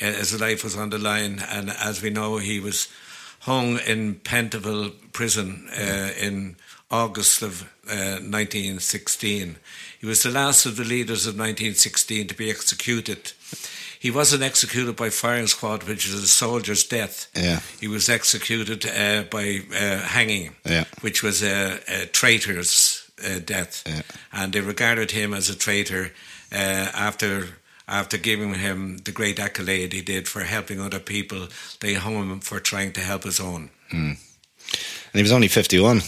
his 0.00 0.40
life 0.40 0.64
was 0.64 0.76
on 0.76 0.90
the 0.90 0.98
line. 0.98 1.38
And 1.48 1.70
as 1.70 2.02
we 2.02 2.10
know, 2.10 2.38
he 2.38 2.58
was 2.60 2.88
hung 3.40 3.78
in 3.78 4.16
Pentonville 4.16 4.90
prison 5.12 5.68
uh, 5.78 6.10
in 6.18 6.56
August 6.90 7.42
of 7.42 7.62
uh, 7.88 8.18
1916. 8.20 9.56
He 10.00 10.06
was 10.06 10.22
the 10.22 10.30
last 10.30 10.66
of 10.66 10.76
the 10.76 10.84
leaders 10.84 11.26
of 11.26 11.34
1916 11.34 12.26
to 12.28 12.34
be 12.34 12.50
executed. 12.50 13.32
He 13.98 14.10
wasn't 14.10 14.42
executed 14.42 14.96
by 14.96 15.10
firing 15.10 15.46
squad, 15.46 15.82
which 15.84 16.06
is 16.08 16.14
a 16.14 16.26
soldier's 16.26 16.84
death. 16.84 17.28
Yeah. 17.34 17.60
He 17.80 17.88
was 17.88 18.08
executed 18.08 18.86
uh, 18.86 19.24
by 19.30 19.60
uh, 19.74 19.98
hanging, 19.98 20.56
Yeah. 20.64 20.84
which 21.02 21.22
was 21.22 21.42
a, 21.42 21.78
a 21.86 22.06
traitor's 22.06 23.10
uh, 23.24 23.40
death. 23.44 23.82
Yeah. 23.86 24.02
And 24.32 24.52
they 24.52 24.60
regarded 24.60 25.10
him 25.10 25.34
as 25.34 25.50
a 25.50 25.56
traitor 25.56 26.12
uh, 26.52 26.56
after 26.94 27.48
after 27.90 28.16
giving 28.16 28.54
him 28.54 28.98
the 28.98 29.12
great 29.12 29.38
accolade 29.38 29.92
he 29.92 30.00
did 30.00 30.28
for 30.28 30.40
helping 30.40 30.80
other 30.80 31.00
people. 31.00 31.48
They 31.80 31.94
hung 31.94 32.14
him 32.14 32.40
for 32.40 32.60
trying 32.60 32.92
to 32.92 33.00
help 33.00 33.24
his 33.24 33.40
own. 33.40 33.70
and 35.12 35.14
he 35.14 35.22
was 35.22 35.32
only 35.32 35.48
fifty 35.48 35.80
one. 35.80 36.02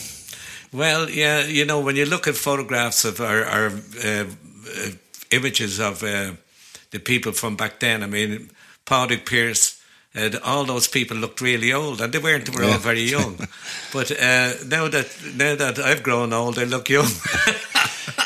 Well, 0.72 1.10
yeah, 1.10 1.44
you 1.44 1.66
know, 1.66 1.80
when 1.80 1.96
you 1.96 2.06
look 2.06 2.26
at 2.26 2.34
photographs 2.34 3.04
of 3.04 3.20
our, 3.20 3.44
our 3.44 3.66
uh, 4.02 4.24
uh, 4.24 4.90
images 5.30 5.78
of 5.78 6.02
uh, 6.02 6.32
the 6.92 6.98
people 6.98 7.32
from 7.32 7.56
back 7.56 7.80
then, 7.80 8.02
I 8.02 8.06
mean, 8.06 8.48
Padraig 8.86 9.26
Pearse, 9.26 9.82
uh, 10.14 10.30
all 10.42 10.64
those 10.64 10.88
people 10.88 11.18
looked 11.18 11.42
really 11.42 11.74
old, 11.74 12.00
and 12.00 12.10
they 12.10 12.18
weren't. 12.18 12.46
They 12.46 12.56
were 12.56 12.70
all 12.70 12.78
very 12.78 13.02
young. 13.02 13.36
but 13.92 14.10
uh, 14.12 14.52
now 14.66 14.88
that 14.88 15.14
now 15.36 15.56
that 15.56 15.78
I've 15.78 16.02
grown 16.02 16.32
old, 16.32 16.54
they 16.54 16.64
look 16.64 16.88
young. 16.88 17.10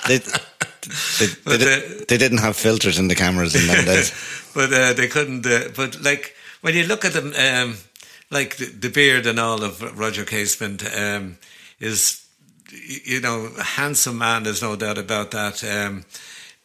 They, 0.08 0.20
they, 1.18 1.26
they, 1.26 1.34
But, 1.44 1.60
di- 1.60 1.66
uh, 2.00 2.04
they 2.08 2.18
didn't 2.18 2.38
have 2.38 2.56
filters 2.56 2.98
in 2.98 3.08
the 3.08 3.14
cameras 3.14 3.54
in 3.54 3.66
them 3.66 3.84
days. 3.84 4.12
but 4.54 4.72
uh, 4.72 4.92
they 4.92 5.08
couldn't. 5.08 5.46
Uh, 5.46 5.68
but 5.74 6.00
like 6.02 6.34
when 6.60 6.74
you 6.74 6.84
look 6.84 7.04
at 7.04 7.12
them, 7.12 7.32
um, 7.38 7.76
like 8.30 8.56
the, 8.56 8.66
the 8.66 8.88
beard 8.90 9.26
and 9.26 9.38
all 9.38 9.62
of 9.62 9.80
Roger 9.98 10.24
Casement 10.24 10.82
um, 10.96 11.38
is, 11.80 12.24
you 13.04 13.20
know, 13.20 13.48
a 13.58 13.62
handsome 13.62 14.18
man. 14.18 14.42
There's 14.42 14.62
no 14.62 14.76
doubt 14.76 14.98
about 14.98 15.30
that. 15.30 15.62
Um, 15.64 16.04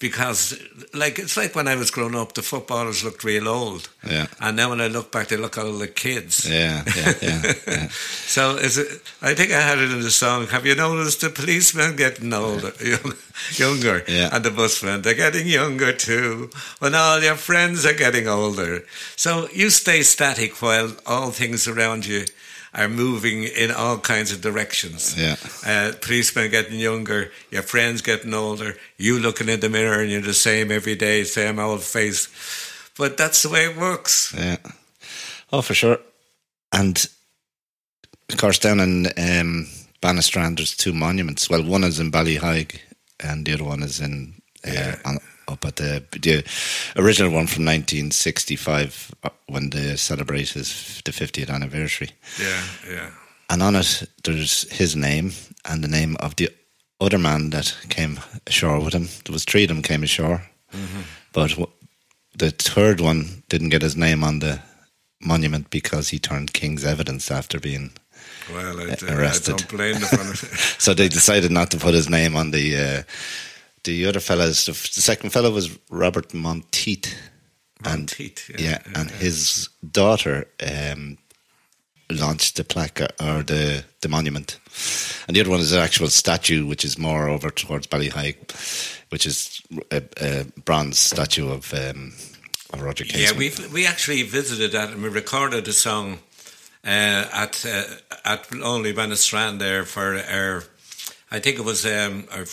because, 0.02 0.60
like, 0.94 1.20
it's 1.20 1.38
like 1.38 1.56
when 1.56 1.68
I 1.68 1.76
was 1.76 1.92
growing 1.92 2.16
up, 2.16 2.34
the 2.34 2.42
footballers 2.42 3.04
looked 3.04 3.24
real 3.24 3.48
old. 3.48 3.88
Yeah. 4.06 4.28
And 4.40 4.58
now 4.58 4.70
when 4.72 4.82
I 4.82 4.88
look 4.88 5.12
back, 5.12 5.28
they 5.28 5.38
look 5.38 5.58
all 5.58 5.72
like 5.72 5.96
kids. 5.96 6.50
Yeah, 6.50 6.84
yeah, 6.98 7.14
yeah. 7.22 7.54
yeah. 7.68 7.88
So 8.32 8.56
is 8.56 8.78
it, 8.78 8.88
I 9.22 9.34
think 9.36 9.52
I 9.52 9.62
had 9.62 9.78
it 9.78 9.92
in 9.92 10.02
the 10.02 10.10
song. 10.12 10.48
Have 10.48 10.66
you 10.66 10.74
noticed 10.76 11.22
the 11.22 11.30
policemen 11.30 11.96
getting 11.96 12.34
older, 12.34 12.72
young, 12.84 13.14
younger, 13.56 14.04
Yeah. 14.08 14.30
and 14.36 14.44
the 14.44 14.52
busmen 14.52 15.02
they're 15.04 15.14
getting 15.14 15.48
younger 15.48 15.94
too. 15.94 16.50
When 16.80 16.96
all 16.96 17.22
your 17.22 17.36
friends 17.36 17.86
are 17.86 17.94
getting 17.94 18.28
older, 18.28 18.84
so 19.16 19.48
you 19.54 19.70
stay 19.70 20.02
static 20.04 20.62
while 20.62 20.92
all 21.06 21.32
things 21.32 21.68
around 21.68 22.06
you 22.06 22.26
are 22.74 22.88
moving 22.88 23.44
in 23.44 23.72
all 23.72 23.98
kinds 23.98 24.32
of 24.32 24.42
directions. 24.42 25.16
Yeah. 25.18 25.36
Uh, 25.66 25.92
policemen 26.02 26.50
getting 26.50 26.80
younger, 26.80 27.32
your 27.50 27.64
friends 27.64 28.02
getting 28.02 28.34
older, 28.34 28.78
you 28.98 29.20
looking 29.20 29.50
in 29.50 29.60
the 29.60 29.70
mirror 29.70 30.02
and 30.02 30.10
you're 30.10 30.22
the 30.22 30.34
same 30.34 30.72
every 30.72 30.96
day, 30.96 31.24
same 31.24 31.60
old 31.60 31.84
face. 31.84 32.30
But 32.98 33.18
that's 33.18 33.44
the 33.44 33.50
way 33.50 33.66
it 33.66 33.78
works. 33.78 34.34
Yeah. 34.38 34.58
Oh, 35.52 35.62
for 35.62 35.74
sure. 35.74 36.00
And 36.72 37.06
of 38.30 38.38
course, 38.38 38.60
down 38.60 38.80
in 38.80 39.08
um, 39.08 39.68
Banna 40.02 40.24
Strand, 40.24 40.58
there's 40.58 40.76
two 40.76 40.94
monuments. 40.94 41.50
Well, 41.50 41.64
one 41.64 41.84
is 41.84 42.00
in 42.00 42.12
Ballyheigue, 42.12 42.80
and 43.20 43.46
the 43.46 43.54
other 43.54 43.66
one 43.66 43.84
is 43.84 44.00
in 44.00 44.42
uh, 44.66 44.96
on, 45.04 45.20
at 45.66 45.76
the 45.76 46.04
the 46.12 46.44
original 46.96 47.32
one 47.32 47.48
from 47.48 47.66
1965 47.66 49.16
uh, 49.24 49.30
when 49.48 49.70
they 49.70 49.96
celebrated 49.96 50.54
his, 50.54 51.02
the 51.06 51.12
50th 51.12 51.50
anniversary. 51.50 52.10
Yeah, 52.40 52.64
yeah. 52.90 53.10
And 53.50 53.62
on 53.62 53.76
it, 53.76 54.04
there's 54.24 54.70
his 54.72 54.96
name 54.96 55.32
and 55.66 55.84
the 55.84 55.88
name 55.90 56.16
of 56.20 56.36
the 56.36 56.50
other 57.00 57.18
man 57.18 57.50
that 57.50 57.76
came 57.90 58.20
ashore 58.48 58.80
with 58.80 58.94
him. 58.94 59.08
There 59.26 59.34
was 59.34 59.44
three 59.46 59.64
of 59.64 59.68
them 59.70 59.82
came 59.82 60.04
ashore, 60.04 60.44
but 61.34 61.50
w- 61.52 61.72
the 62.38 62.52
third 62.52 63.02
one 63.02 63.44
didn't 63.50 63.70
get 63.70 63.82
his 63.82 63.96
name 63.96 64.24
on 64.24 64.40
the 64.40 64.60
monument 65.20 65.70
because 65.70 66.10
he 66.10 66.20
turned 66.20 66.54
king's 66.54 66.86
evidence 66.86 67.30
after 67.32 67.60
being. 67.60 67.92
Well, 68.54 68.80
I, 68.80 68.96
I 69.08 69.14
arrested. 69.14 69.58
don't 69.58 69.70
blame 69.70 70.00
them. 70.00 70.34
So 70.80 70.94
they 70.94 71.10
decided 71.10 71.52
not 71.52 71.72
to 71.72 71.78
put 71.78 71.94
his 71.94 72.10
name 72.10 72.36
on 72.36 72.52
the. 72.52 72.78
Uh, 72.78 73.04
the 73.84 74.06
other 74.06 74.20
fellas, 74.20 74.66
the, 74.66 74.72
the 74.72 75.02
second 75.02 75.32
fellow 75.32 75.52
was 75.52 75.78
Robert 75.90 76.34
Monteith. 76.34 77.14
And 77.84 78.02
Monteith, 78.02 78.50
yeah, 78.50 78.58
yeah, 78.60 78.70
yeah, 78.86 79.00
and 79.00 79.10
yeah. 79.10 79.18
his 79.18 79.70
daughter 79.92 80.48
um, 80.62 81.18
launched 82.12 82.58
the 82.58 82.64
plaque 82.64 83.02
or 83.02 83.44
the, 83.44 83.84
the 84.02 84.10
monument. 84.10 84.60
And 85.28 85.36
the 85.36 85.42
other 85.42 85.50
one 85.50 85.60
is 85.60 85.72
an 85.72 85.80
actual 85.80 86.08
statue, 86.08 86.66
which 86.66 86.86
is 86.86 86.98
more 86.98 87.28
over 87.28 87.50
towards 87.50 87.88
Ballyheigue, 87.88 88.52
which 89.10 89.26
is 89.26 89.62
a, 89.92 90.04
a 90.18 90.46
bronze 90.64 91.00
statue 91.00 91.50
of, 91.50 91.74
um, 91.74 92.14
of 92.72 92.82
Roger 92.82 93.04
Casey. 93.06 93.24
Yeah, 93.24 93.38
we 93.38 93.52
we 93.74 93.88
actually 93.88 94.24
visited 94.24 94.72
that 94.74 94.92
and 94.92 95.02
we 95.02 95.10
recorded 95.10 95.68
a 95.68 95.74
song 95.74 96.20
uh, 96.86 97.26
at 97.34 97.66
uh, 97.66 97.84
at 98.26 98.48
Only 98.62 98.94
Banna 98.94 99.16
Strand 99.16 99.60
there 99.60 99.86
for 99.86 100.18
our, 100.18 100.64
I 101.32 101.40
think 101.40 101.58
it 101.58 101.66
was 101.66 101.86
um, 101.86 102.26
our 102.32 102.46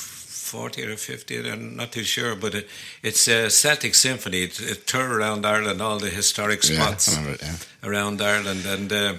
40th 0.53 0.95
or 0.95 0.97
50, 0.97 1.51
I'm 1.51 1.77
not 1.77 1.93
too 1.93 2.05
sure, 2.05 2.35
but 2.35 2.55
it, 2.55 2.69
it's 3.03 3.29
a 3.29 3.51
Celtic 3.51 3.95
Symphony. 3.95 4.43
It, 4.45 4.61
it 4.61 4.87
toured 4.87 5.11
around 5.11 5.45
Ireland, 5.45 5.83
all 5.83 5.99
the 5.99 6.09
historic 6.09 6.63
yeah, 6.65 6.81
spots 6.81 7.09
remember 7.09 7.35
it, 7.35 7.43
yeah. 7.43 7.57
around 7.89 8.21
Ireland, 8.23 8.67
and 8.67 8.93
uh, 8.93 9.15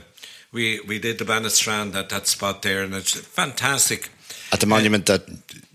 we 0.52 0.80
we 0.82 1.00
did 1.00 1.18
the 1.18 1.26
Banna 1.26 1.50
Strand 1.50 1.96
at 1.96 2.10
that 2.10 2.28
spot 2.28 2.62
there, 2.62 2.84
and 2.84 2.94
it's 2.94 3.14
fantastic. 3.14 4.10
At 4.52 4.60
the 4.60 4.66
monument, 4.66 5.06
that 5.06 5.24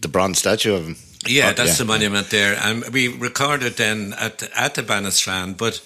the 0.00 0.08
bronze 0.08 0.38
statue 0.38 0.75
of 0.75 0.84
him. 0.84 0.96
Yeah, 1.26 1.50
Oh, 1.50 1.54
that's 1.54 1.78
the 1.78 1.84
monument 1.84 2.30
there, 2.30 2.56
and 2.62 2.84
we 2.92 3.08
recorded 3.08 3.76
then 3.76 4.14
at 4.18 4.42
at 4.56 4.75
the 4.75 4.82
Banna 4.82 5.11
Strand. 5.11 5.56
But 5.56 5.80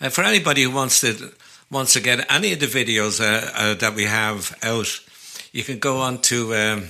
uh, 0.00 0.10
for 0.10 0.24
anybody 0.24 0.62
who 0.62 0.70
wants 0.70 1.00
to 1.00 1.32
wants 1.70 1.92
to 1.94 2.00
get 2.00 2.30
any 2.30 2.52
of 2.52 2.60
the 2.60 2.66
videos 2.66 3.20
uh, 3.20 3.50
uh, 3.54 3.74
that 3.74 3.94
we 3.94 4.04
have 4.04 4.56
out, 4.62 5.00
you 5.52 5.62
can 5.62 5.78
go 5.78 6.00
on 6.00 6.20
to 6.22 6.54
um, 6.54 6.88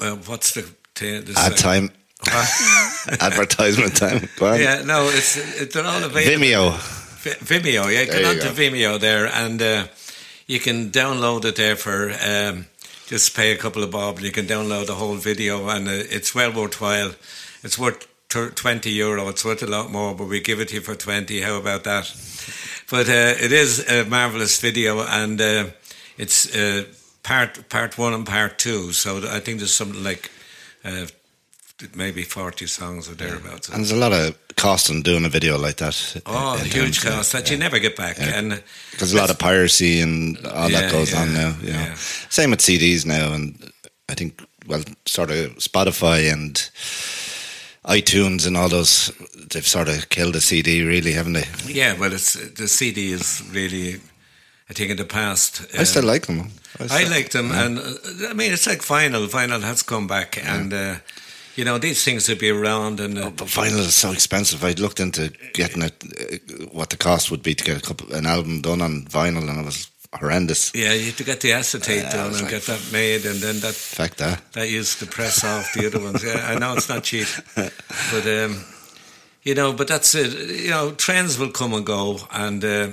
uh, 0.00 0.16
what's 0.26 0.54
the, 0.54 0.68
t- 1.02 1.32
Ad 1.36 1.56
time. 1.56 1.90
Advertisement 3.20 3.96
time. 3.96 4.28
Yeah, 4.60 4.82
no, 4.82 5.08
it's 5.08 5.36
it, 5.60 5.72
they're 5.72 5.84
all 5.84 6.02
available. 6.02 6.44
Vimeo. 6.44 6.72
Vi- 7.22 7.30
Vimeo, 7.60 7.92
yeah, 7.92 8.04
get 8.04 8.20
you 8.20 8.26
on 8.26 8.36
to 8.36 8.42
go. 8.42 8.50
Vimeo 8.52 8.98
there, 9.00 9.26
and 9.26 9.60
uh, 9.60 9.86
you 10.46 10.60
can 10.60 10.90
download 10.90 11.44
it 11.44 11.56
there 11.56 11.76
for 11.76 12.12
um, 12.24 12.66
just 13.06 13.34
pay 13.36 13.52
a 13.52 13.56
couple 13.56 13.82
of 13.82 13.90
bob. 13.90 14.16
And 14.16 14.24
you 14.24 14.32
can 14.32 14.46
download 14.46 14.86
the 14.86 14.94
whole 14.94 15.16
video, 15.16 15.68
and 15.68 15.88
uh, 15.88 15.92
it's 15.92 16.34
well 16.34 16.52
worthwhile. 16.52 17.12
It's 17.62 17.78
worth 17.78 18.06
tur- 18.28 18.50
twenty 18.50 18.90
euro. 18.90 19.28
It's 19.28 19.44
worth 19.44 19.62
a 19.62 19.66
lot 19.66 19.90
more, 19.90 20.14
but 20.14 20.28
we 20.28 20.40
give 20.40 20.60
it 20.60 20.68
to 20.68 20.74
you 20.76 20.80
for 20.80 20.94
twenty. 20.94 21.40
How 21.40 21.56
about 21.56 21.84
that? 21.84 22.06
But 22.90 23.08
uh, 23.08 23.34
it 23.44 23.52
is 23.52 23.88
a 23.90 24.04
marvelous 24.04 24.60
video, 24.60 25.02
and 25.06 25.40
uh, 25.40 25.64
it's 26.18 26.54
uh, 26.54 26.84
part 27.22 27.68
part 27.68 27.98
one 27.98 28.12
and 28.14 28.26
part 28.26 28.58
two. 28.58 28.92
So 28.92 29.18
I 29.28 29.40
think 29.40 29.58
there's 29.58 29.74
something 29.74 30.04
like. 30.04 30.30
Uh, 30.84 31.06
Maybe 31.96 32.22
forty 32.22 32.66
songs 32.68 33.08
or 33.08 33.14
thereabouts. 33.16 33.68
And 33.68 33.78
there's 33.78 33.90
a 33.90 33.96
lot 33.96 34.12
of 34.12 34.38
cost 34.54 34.88
in 34.88 35.02
doing 35.02 35.24
a 35.24 35.28
video 35.28 35.58
like 35.58 35.78
that. 35.78 36.22
Oh, 36.26 36.56
huge 36.58 37.02
cost 37.04 37.32
that 37.32 37.50
you 37.50 37.56
never 37.56 37.80
get 37.80 37.96
back. 37.96 38.18
Yeah. 38.18 38.38
And 38.38 38.62
There's 38.98 39.12
a 39.12 39.16
lot 39.16 39.30
of 39.30 39.38
piracy 39.40 39.98
and 40.00 40.38
all 40.46 40.70
Yeah, 40.70 40.82
that 40.82 40.92
goes 40.92 41.12
on 41.12 41.32
yeah, 41.32 41.40
now. 41.42 41.56
You 41.60 41.72
know. 41.72 41.78
yeah. 41.80 41.94
Same 42.30 42.50
with 42.50 42.60
CDs 42.60 43.04
now, 43.04 43.32
and 43.32 43.72
I 44.08 44.14
think 44.14 44.44
well, 44.68 44.84
sort 45.06 45.30
of 45.32 45.56
Spotify 45.58 46.32
and 46.32 46.54
iTunes 47.84 48.46
and 48.46 48.56
all 48.56 48.68
those. 48.68 49.10
They've 49.50 49.66
sort 49.66 49.88
of 49.88 50.08
killed 50.08 50.34
the 50.34 50.40
CD, 50.40 50.84
really, 50.84 51.12
haven't 51.12 51.32
they? 51.32 51.46
yeah, 51.66 51.98
well, 51.98 52.12
it's 52.12 52.34
the 52.34 52.68
CD 52.68 53.10
is 53.12 53.42
really, 53.52 54.00
I 54.72 54.74
think, 54.74 54.90
in 54.90 54.96
the 54.96 55.04
past. 55.04 55.60
I 55.78 55.84
still 55.84 56.04
uh, 56.08 56.12
like 56.14 56.26
them. 56.26 56.48
I 56.80 56.86
still- 56.86 57.10
like 57.10 57.28
them, 57.30 57.50
and 57.52 57.78
uh, 57.78 58.30
I 58.30 58.32
mean, 58.32 58.52
it's 58.52 58.66
like 58.66 58.80
vinyl. 58.80 59.28
Vinyl 59.28 59.60
has 59.62 59.82
come 59.82 60.06
back, 60.06 60.38
and 60.42 60.72
uh, 60.72 60.94
you 61.56 61.64
know 61.66 61.78
these 61.78 62.02
things 62.04 62.26
will 62.28 62.38
be 62.38 62.48
around, 62.50 63.00
and 63.00 63.18
uh, 63.18 63.30
But 63.30 63.48
vinyl 63.48 63.80
is 63.80 63.94
so 63.94 64.12
expensive. 64.12 64.64
I 64.64 64.72
looked 64.72 64.98
into 64.98 65.30
getting 65.52 65.82
it, 65.82 65.92
uh, 66.02 66.64
what 66.72 66.88
the 66.88 66.96
cost 66.96 67.30
would 67.30 67.42
be 67.42 67.54
to 67.54 67.64
get 67.64 67.76
a 67.76 67.80
couple, 67.86 68.14
an 68.14 68.24
album 68.26 68.62
done 68.62 68.80
on 68.80 69.04
vinyl, 69.10 69.46
and 69.48 69.60
it 69.60 69.64
was 69.66 69.90
horrendous. 70.18 70.72
yeah, 70.74 70.94
you 70.94 71.06
have 71.06 71.16
to 71.16 71.24
get 71.24 71.40
the 71.40 71.52
acetate 71.52 72.02
Yeah, 72.04 72.12
done 72.16 72.32
and 72.32 72.40
like- 72.42 72.50
get 72.50 72.62
that 72.66 72.80
made, 72.92 73.26
and 73.26 73.40
then 73.42 73.60
that 73.60 73.74
Fact 73.74 74.16
that. 74.18 74.40
that 74.52 74.70
used 74.70 74.98
to 75.00 75.06
press 75.06 75.44
off 75.44 75.72
the 75.74 75.86
other 75.86 76.00
ones. 76.00 76.22
Yeah, 76.24 76.46
I 76.54 76.58
know 76.58 76.74
it's 76.76 76.88
not 76.88 77.04
cheap, 77.04 77.28
but 78.12 78.26
um, 78.26 78.64
you 79.42 79.54
know, 79.54 79.72
but 79.74 79.88
that's 79.88 80.14
it. 80.14 80.32
You 80.64 80.70
know, 80.70 80.92
trends 80.92 81.36
will 81.38 81.50
come 81.52 81.74
and 81.76 81.84
go, 81.84 82.18
and 82.30 82.64
uh, 82.64 82.88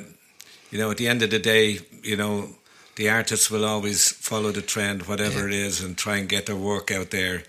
you 0.72 0.78
know, 0.80 0.92
at 0.92 0.98
the 0.98 1.08
end 1.08 1.22
of 1.22 1.30
the 1.30 1.40
day, 1.40 1.80
you 2.04 2.16
know, 2.16 2.50
the 2.96 3.10
artists 3.10 3.50
will 3.50 3.66
always 3.66 4.12
follow 4.12 4.52
the 4.52 4.62
trend, 4.62 5.04
whatever 5.04 5.48
it 5.48 5.54
is, 5.54 5.82
and 5.82 5.98
try 5.98 6.18
and 6.18 6.28
get 6.28 6.46
their 6.46 6.56
work 6.56 6.92
out 6.92 7.12
there 7.12 7.44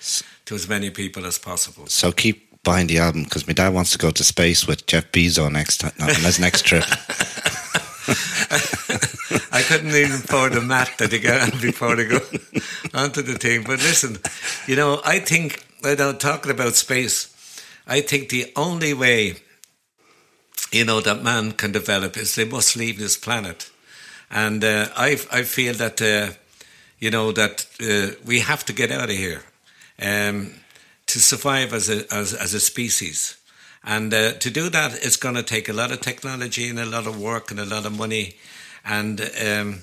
to 0.44 0.54
as 0.54 0.68
many 0.68 0.90
people 0.90 1.26
as 1.26 1.38
possible. 1.38 1.86
So 1.86 2.12
keep 2.12 2.62
buying 2.62 2.86
the 2.86 2.98
album 2.98 3.24
because 3.24 3.46
my 3.46 3.52
dad 3.52 3.74
wants 3.74 3.90
to 3.92 3.98
go 3.98 4.10
to 4.10 4.24
space 4.24 4.66
with 4.66 4.86
Jeff 4.86 5.10
Bezos 5.12 5.50
next 5.50 5.78
time, 5.78 5.92
on 6.00 6.08
his 6.08 6.38
next 6.38 6.64
trip. 6.64 6.84
I 9.52 9.62
couldn't 9.62 9.94
even 9.94 10.12
afford 10.12 10.52
the 10.52 10.60
mat 10.60 10.90
that 10.98 11.10
they 11.10 11.18
got 11.18 11.52
on 11.52 11.60
before 11.62 11.96
they 11.96 12.06
go 12.06 12.20
onto 12.94 13.22
the 13.22 13.38
thing. 13.38 13.62
But 13.62 13.78
listen, 13.78 14.18
you 14.66 14.76
know, 14.76 15.00
I 15.04 15.20
think, 15.20 15.64
know, 15.82 16.12
talking 16.12 16.50
about 16.50 16.74
space, 16.74 17.34
I 17.86 18.00
think 18.00 18.28
the 18.28 18.52
only 18.56 18.94
way, 18.94 19.36
you 20.72 20.84
know, 20.84 21.00
that 21.00 21.22
man 21.22 21.52
can 21.52 21.72
develop 21.72 22.16
is 22.16 22.34
they 22.34 22.44
must 22.44 22.76
leave 22.76 22.98
this 22.98 23.16
planet. 23.16 23.70
And 24.30 24.62
uh, 24.62 24.88
I, 24.96 25.18
I 25.32 25.42
feel 25.42 25.74
that, 25.74 26.00
uh, 26.00 26.32
you 26.98 27.10
know, 27.10 27.32
that 27.32 27.66
uh, 27.80 28.14
we 28.24 28.40
have 28.40 28.64
to 28.66 28.72
get 28.72 28.90
out 28.90 29.10
of 29.10 29.16
here 29.16 29.42
um, 30.00 30.52
to 31.06 31.20
survive 31.20 31.72
as 31.72 31.88
a, 31.88 32.12
as, 32.14 32.34
as 32.34 32.54
a 32.54 32.60
species. 32.60 33.36
And 33.82 34.12
uh, 34.12 34.32
to 34.34 34.50
do 34.50 34.68
that, 34.68 35.04
it's 35.04 35.16
going 35.16 35.34
to 35.34 35.42
take 35.42 35.68
a 35.68 35.72
lot 35.72 35.90
of 35.90 36.00
technology 36.00 36.68
and 36.68 36.78
a 36.78 36.86
lot 36.86 37.06
of 37.06 37.20
work 37.20 37.50
and 37.50 37.58
a 37.58 37.64
lot 37.64 37.86
of 37.86 37.96
money. 37.96 38.36
And, 38.84 39.20
um, 39.44 39.82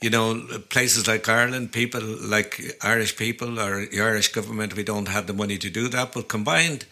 you 0.00 0.10
know, 0.10 0.44
places 0.68 1.08
like 1.08 1.28
Ireland, 1.28 1.72
people 1.72 2.02
like 2.02 2.60
Irish 2.82 3.16
people 3.16 3.58
or 3.58 3.86
the 3.86 4.00
Irish 4.00 4.32
government, 4.32 4.76
we 4.76 4.82
don't 4.82 5.08
have 5.08 5.26
the 5.26 5.32
money 5.32 5.56
to 5.58 5.70
do 5.70 5.88
that. 5.88 6.12
But 6.12 6.28
combined 6.28 6.84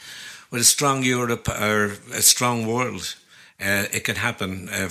with 0.51 0.63
a 0.63 0.65
strong 0.65 1.03
Europe 1.03 1.49
or 1.49 1.97
a 2.13 2.23
strong 2.23 2.67
world, 2.67 3.17
uh, 3.61 3.87
it 3.93 4.05
can 4.05 4.17
happen 4.17 4.69
uh, 4.69 4.89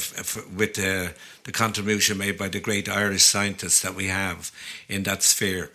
with 0.55 0.79
uh, 0.79 1.09
the 1.43 1.51
contribution 1.51 2.17
made 2.17 2.37
by 2.37 2.47
the 2.47 2.59
great 2.59 2.89
Irish 2.89 3.23
scientists 3.23 3.81
that 3.81 3.93
we 3.93 4.07
have 4.07 4.51
in 4.89 5.03
that 5.03 5.21
sphere. 5.21 5.71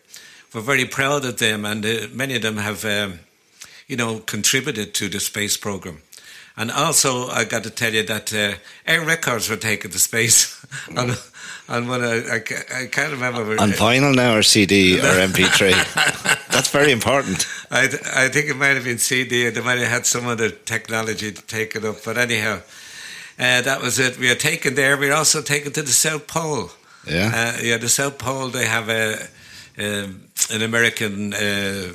We're 0.53 0.61
very 0.62 0.85
proud 0.85 1.24
of 1.24 1.38
them, 1.38 1.64
and 1.64 1.87
uh, 1.87 2.09
many 2.12 2.35
of 2.35 2.42
them 2.42 2.57
have, 2.57 2.85
um, 2.85 3.20
you 3.87 3.96
know, 3.96 4.18
contributed 4.18 4.92
to 4.94 5.09
the 5.09 5.20
space 5.20 5.57
program. 5.57 6.03
And 6.61 6.70
also, 6.70 7.29
I 7.29 7.44
got 7.44 7.62
to 7.62 7.70
tell 7.70 7.94
you 7.94 8.03
that 8.03 8.35
uh, 8.35 8.53
air 8.87 9.03
records 9.03 9.49
were 9.49 9.57
taken 9.57 9.90
to 9.92 9.99
space 9.99 10.62
on, 10.94 11.12
on 11.70 11.88
one. 11.88 12.05
I, 12.05 12.37
I 12.37 12.87
can't 12.87 13.12
remember. 13.12 13.59
on 13.59 13.70
vinyl 13.70 14.14
now 14.14 14.37
or 14.37 14.42
CD 14.42 14.99
or 14.99 15.03
MP3. 15.33 15.70
That's 16.51 16.68
very 16.68 16.92
important. 16.92 17.46
I, 17.70 17.85
I 18.14 18.29
think 18.29 18.51
it 18.51 18.57
might 18.59 18.75
have 18.77 18.85
been 18.85 18.99
CD, 18.99 19.46
or 19.46 19.53
they 19.53 19.62
might 19.62 19.79
have 19.79 19.88
had 19.88 20.05
some 20.05 20.27
other 20.27 20.51
technology 20.51 21.33
to 21.33 21.42
take 21.46 21.75
it 21.77 21.85
up. 21.87 22.05
But 22.05 22.18
anyhow, 22.18 22.61
uh, 23.38 23.62
that 23.62 23.81
was 23.81 23.99
it. 23.99 24.18
We 24.18 24.31
are 24.31 24.35
taken 24.35 24.75
there. 24.75 24.99
We 24.99 25.09
are 25.09 25.16
also 25.16 25.40
taken 25.40 25.73
to 25.73 25.81
the 25.81 25.92
South 25.92 26.27
Pole. 26.27 26.73
Yeah. 27.07 27.55
Uh, 27.57 27.62
yeah, 27.62 27.79
the 27.79 27.88
South 27.88 28.18
Pole, 28.18 28.49
they 28.49 28.66
have 28.66 28.90
a, 28.90 29.14
um 29.79 30.27
an 30.53 30.61
American 30.61 31.33
uh, 31.33 31.92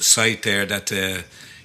site 0.00 0.42
there 0.44 0.64
that 0.64 0.90
uh, 0.90 1.22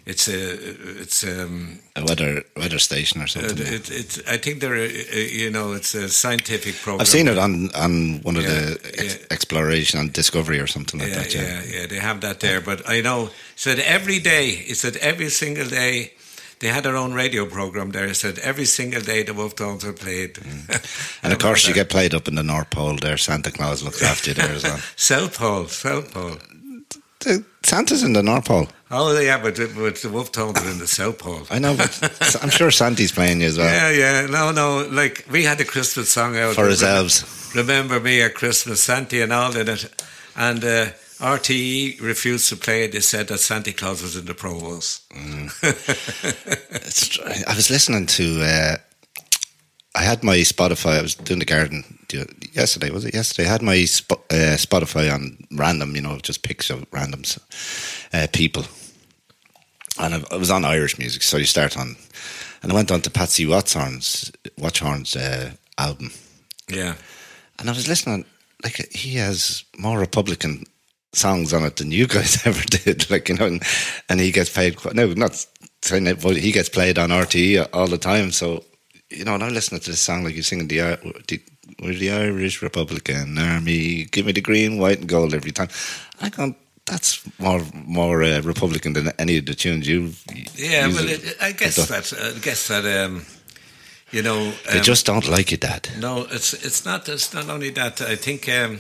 it's 0.08 0.28
a, 0.28 1.02
it's 1.02 1.24
um, 1.24 1.80
A 1.96 2.04
weather 2.04 2.43
weather 2.56 2.80
station 2.80 3.22
or 3.22 3.26
uh, 3.26 3.28
something. 3.28 3.58
it, 3.67 3.91
it, 3.91 4.24
I 4.28 4.38
think 4.38 4.62
they're, 4.62 4.76
uh, 4.76 4.88
uh, 5.15 5.17
you 5.43 5.50
know, 5.52 5.74
it's 5.74 5.93
a 5.96 6.08
scientific 6.10 6.76
program. 6.76 7.02
I've 7.02 7.08
seen 7.08 7.28
it 7.28 7.38
on, 7.38 7.70
on 7.76 8.22
one 8.24 8.38
of 8.38 8.43
Yeah, 8.43 8.54
the 8.54 8.80
ex- 8.93 9.17
yeah. 9.20 9.26
exploration 9.32 10.00
and 10.00 10.12
discovery 10.13 10.60
or 10.60 10.67
something 10.67 11.00
like 11.00 11.10
yeah, 11.10 11.17
that. 11.24 11.34
yeah, 11.36 11.62
yeah, 11.82 11.88
they 11.88 12.00
have 12.00 12.20
that 12.22 12.39
there. 12.39 12.62
But 12.62 12.80
I 12.89 13.02
know, 13.02 13.30
said 13.56 13.80
every 13.80 14.20
day, 14.20 14.52
he 14.67 14.74
said 14.74 14.96
every 14.98 15.30
single 15.30 15.67
day, 15.70 16.13
they 16.60 16.70
had 16.70 16.84
their 16.84 16.96
own 16.96 17.13
radio 17.13 17.46
program 17.46 17.91
there. 17.91 18.08
He 18.08 18.13
said 18.15 18.39
every 18.39 18.65
single 18.65 19.02
day 19.02 19.24
the 19.24 19.34
Wolfe 19.34 19.56
Tones 19.56 19.84
were 19.84 19.93
played. 19.93 20.36
Mm. 20.36 21.20
And 21.24 21.34
of 21.34 21.39
course, 21.39 21.67
you 21.67 21.74
get 21.76 21.89
played 21.89 22.13
up 22.15 22.28
in 22.28 22.36
the 22.36 22.43
North 22.43 22.70
Pole 22.70 22.96
there. 23.00 23.17
Santa 23.17 23.52
Claus 23.52 23.82
looks 23.84 24.02
after 24.02 24.30
you 24.32 24.36
there 24.36 24.56
as 24.56 24.63
well. 24.63 24.80
South 24.96 25.38
Pole, 25.38 25.67
South 25.67 26.12
Pole. 26.13 26.38
Santa's 27.68 28.02
in 28.02 28.14
the 28.14 28.24
North 28.24 28.46
Pole. 28.46 28.70
Oh 28.90 29.20
yeah, 29.20 29.42
but 29.44 29.58
but 29.58 29.96
the 29.98 30.10
Wolfe 30.10 30.32
Tones 30.32 30.58
are 30.64 30.72
in 30.72 30.80
the 30.80 30.88
South 30.88 31.18
Pole. 31.18 31.46
I 31.50 31.60
know, 31.60 31.76
but 31.76 32.40
I'm 32.42 32.50
sure 32.50 32.72
Santy's 32.72 33.12
playing 33.12 33.42
you 33.42 33.48
as 33.48 33.58
well. 33.58 33.68
Yeah, 33.68 34.22
yeah. 34.22 34.28
No, 34.28 34.52
no. 34.52 34.88
Like 34.90 35.26
we 35.30 35.44
had 35.44 35.60
a 35.60 35.66
Christmas 35.66 36.10
song 36.10 36.38
out 36.38 36.56
For 36.56 36.64
ourselves. 36.64 37.52
Remember 37.54 38.00
me 38.00 38.22
at 38.22 38.36
Christmas, 38.36 38.82
Santa 38.82 39.22
and 39.22 39.34
all 39.34 39.54
in 39.54 39.68
it, 39.68 39.84
and 40.38 40.64
uh, 40.64 40.86
RTE 41.20 42.02
refused 42.02 42.48
to 42.50 42.56
play 42.56 42.86
it. 42.86 42.94
They 42.94 43.02
said 43.02 43.28
that 43.28 43.40
Santa 43.40 43.74
Claus 43.74 44.02
was 44.02 44.16
in 44.16 44.26
the 44.26 44.34
promos. 44.34 45.02
It's, 46.72 47.20
I 47.20 47.54
was 47.54 47.70
listening 47.70 48.06
to. 48.06 48.44
Uh, 48.44 48.76
I 49.94 50.04
had 50.04 50.24
my 50.24 50.38
Spotify. 50.38 51.00
I 51.00 51.02
was 51.02 51.16
doing 51.16 51.40
the 51.40 51.46
garden 51.46 51.97
yesterday. 52.13 52.89
Was 52.89 53.06
it 53.06 53.13
yesterday? 53.13 53.48
I 53.48 53.52
had 53.52 53.62
my 53.62 53.86
Sp- 53.86 54.26
uh, 54.30 54.58
Spotify 54.58 55.13
on 55.13 55.38
random. 55.52 55.96
You 55.96 56.02
know, 56.02 56.17
just 56.17 56.43
picks 56.43 56.70
of 56.70 56.86
random 56.91 57.24
uh, 58.13 58.28
people, 58.34 58.65
and 60.00 60.15
I, 60.15 60.24
I 60.32 60.38
was 60.38 60.52
on 60.52 60.65
Irish 60.65 60.98
music. 60.98 61.24
So 61.24 61.38
you 61.38 61.46
start 61.46 61.78
on, 61.78 61.96
and 62.62 62.72
I 62.72 62.76
went 62.76 62.91
on 62.91 63.02
to 63.02 63.10
Patsy 63.10 63.46
Watchorn's 63.46 64.32
Watchorn's 64.58 65.15
uh, 65.15 65.52
album, 65.78 66.12
Yeah, 66.67 66.96
and 67.60 67.70
I 67.70 67.74
was 67.74 67.88
listening. 67.88 68.26
Like 68.63 68.91
he 68.91 69.17
has 69.17 69.63
more 69.78 70.00
Republican 70.00 70.65
songs 71.13 71.54
on 71.54 71.63
it 71.63 71.76
than 71.76 71.91
you 71.91 72.08
guys 72.08 72.41
ever 72.46 72.63
did. 72.63 73.10
Like 73.10 73.30
you 73.30 73.36
know, 73.36 73.46
and, 73.46 73.63
and 74.10 74.20
he 74.20 74.32
gets 74.32 74.50
paid. 74.50 74.78
Quite, 74.78 74.96
no, 74.96 75.13
not 75.13 75.46
saying 75.84 76.06
that, 76.06 76.22
but 76.22 76.38
he 76.38 76.52
gets 76.52 76.70
played 76.70 76.98
on 76.98 77.10
RTE 77.10 77.70
all 77.74 77.88
the 77.88 77.98
time. 77.98 78.32
So 78.32 78.63
you 79.10 79.24
know, 79.24 79.36
and 79.36 79.43
I'm 79.43 79.54
listening 79.54 79.82
to 79.82 79.91
this 79.91 80.00
song 80.02 80.24
like 80.24 80.34
you're 80.34 80.43
singing 80.43 80.67
the, 80.67 81.00
the 81.28 81.41
we're 81.82 81.94
the 81.94 82.12
Irish 82.12 82.62
Republican 82.62 83.38
Army. 83.38 84.06
Give 84.06 84.26
me 84.26 84.32
the 84.32 84.42
green, 84.42 84.78
white, 84.80 85.00
and 85.00 85.08
gold 85.10 85.34
every 85.34 85.52
time. 85.52 85.70
I 86.22 86.30
can't. 86.30 86.56
That's 86.86 87.22
more 87.40 87.62
more 87.74 88.24
uh, 88.24 88.42
Republican 88.42 88.94
than 88.94 89.12
any 89.20 89.38
of 89.38 89.46
the 89.46 89.54
tunes 89.56 89.88
you. 89.88 90.14
yeah. 90.56 90.88
Well, 90.88 91.08
it, 91.10 91.36
I 91.42 91.52
guess 91.52 91.76
that. 91.88 92.14
I 92.36 92.40
guess 92.40 92.68
that. 92.68 92.86
Um, 92.86 93.26
you 94.12 94.22
know, 94.22 94.54
They 94.72 94.78
um, 94.80 94.84
just 94.84 95.06
don't 95.06 95.28
like 95.28 95.52
it. 95.52 95.60
Dad. 95.62 95.90
No, 96.00 96.26
it's 96.32 96.54
it's 96.54 96.86
not. 96.86 97.10
It's 97.10 97.34
not 97.34 97.50
only 97.50 97.72
that. 97.72 98.00
I 98.02 98.16
think, 98.16 98.48
um, 98.48 98.80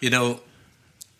you 0.00 0.10
know, 0.10 0.40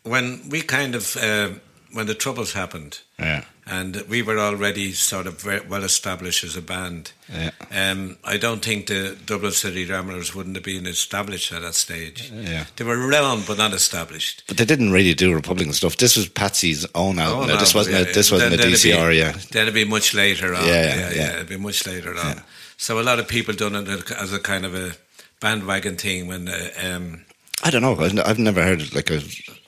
when 0.04 0.48
we 0.50 0.60
kind 0.62 0.94
of 0.94 1.16
uh, 1.16 1.48
when 1.92 2.06
the 2.06 2.14
troubles 2.14 2.52
happened, 2.52 3.00
Yeah. 3.18 3.44
And 3.66 4.02
we 4.08 4.20
were 4.22 4.38
already 4.38 4.92
sort 4.92 5.26
of 5.26 5.44
well 5.44 5.84
established 5.84 6.44
as 6.44 6.56
a 6.56 6.62
band. 6.62 7.12
Yeah. 7.32 7.50
Um, 7.70 8.18
I 8.22 8.36
don't 8.36 8.62
think 8.64 8.86
the 8.88 9.16
Dublin 9.24 9.52
City 9.52 9.86
Ramblers 9.86 10.34
wouldn't 10.34 10.56
have 10.56 10.64
been 10.64 10.86
established 10.86 11.50
at 11.52 11.62
that 11.62 11.74
stage. 11.74 12.30
Yeah. 12.30 12.66
They 12.76 12.84
were 12.84 12.98
around, 13.08 13.44
but 13.46 13.56
not 13.58 13.72
established. 13.72 14.44
But 14.46 14.58
they 14.58 14.64
didn't 14.66 14.92
really 14.92 15.14
do 15.14 15.34
Republican 15.34 15.72
stuff. 15.72 15.96
This 15.96 16.16
was 16.16 16.28
Patsy's 16.28 16.86
own 16.94 17.18
album. 17.18 17.48
Now. 17.48 17.58
this 17.58 17.74
wasn't 17.74 17.96
yeah, 17.96 18.02
a, 18.10 18.12
this 18.12 18.30
wasn't 18.30 18.50
then- 18.50 18.60
a 18.60 18.62
then 18.62 18.70
be- 18.72 18.76
DCR, 18.76 19.16
yeah. 19.16 19.32
Then 19.50 19.62
it'd 19.62 19.74
be 19.74 19.84
much 19.86 20.12
later 20.14 20.54
on. 20.54 20.66
Yeah, 20.66 20.72
Yeah, 20.72 20.84
yeah, 20.84 20.96
yeah, 21.10 21.14
yeah. 21.16 21.32
it'd 21.36 21.48
be 21.48 21.56
much 21.56 21.86
later 21.86 22.14
on. 22.18 22.42
So 22.76 23.00
a 23.00 23.02
lot 23.02 23.18
of 23.18 23.26
people 23.28 23.54
done 23.54 23.74
it 23.76 24.10
as 24.12 24.32
a 24.32 24.38
kind 24.38 24.66
of 24.66 24.74
a 24.74 24.92
bandwagon 25.40 25.96
thing 25.96 26.26
when, 26.26 26.48
uh, 26.48 26.70
um, 26.82 27.24
I 27.64 27.70
don't 27.70 27.80
know. 27.82 27.96
I've, 27.96 28.18
I've 28.26 28.38
never 28.38 28.62
heard 28.62 28.82
it 28.82 28.94
like 28.94 29.10
a. 29.10 29.20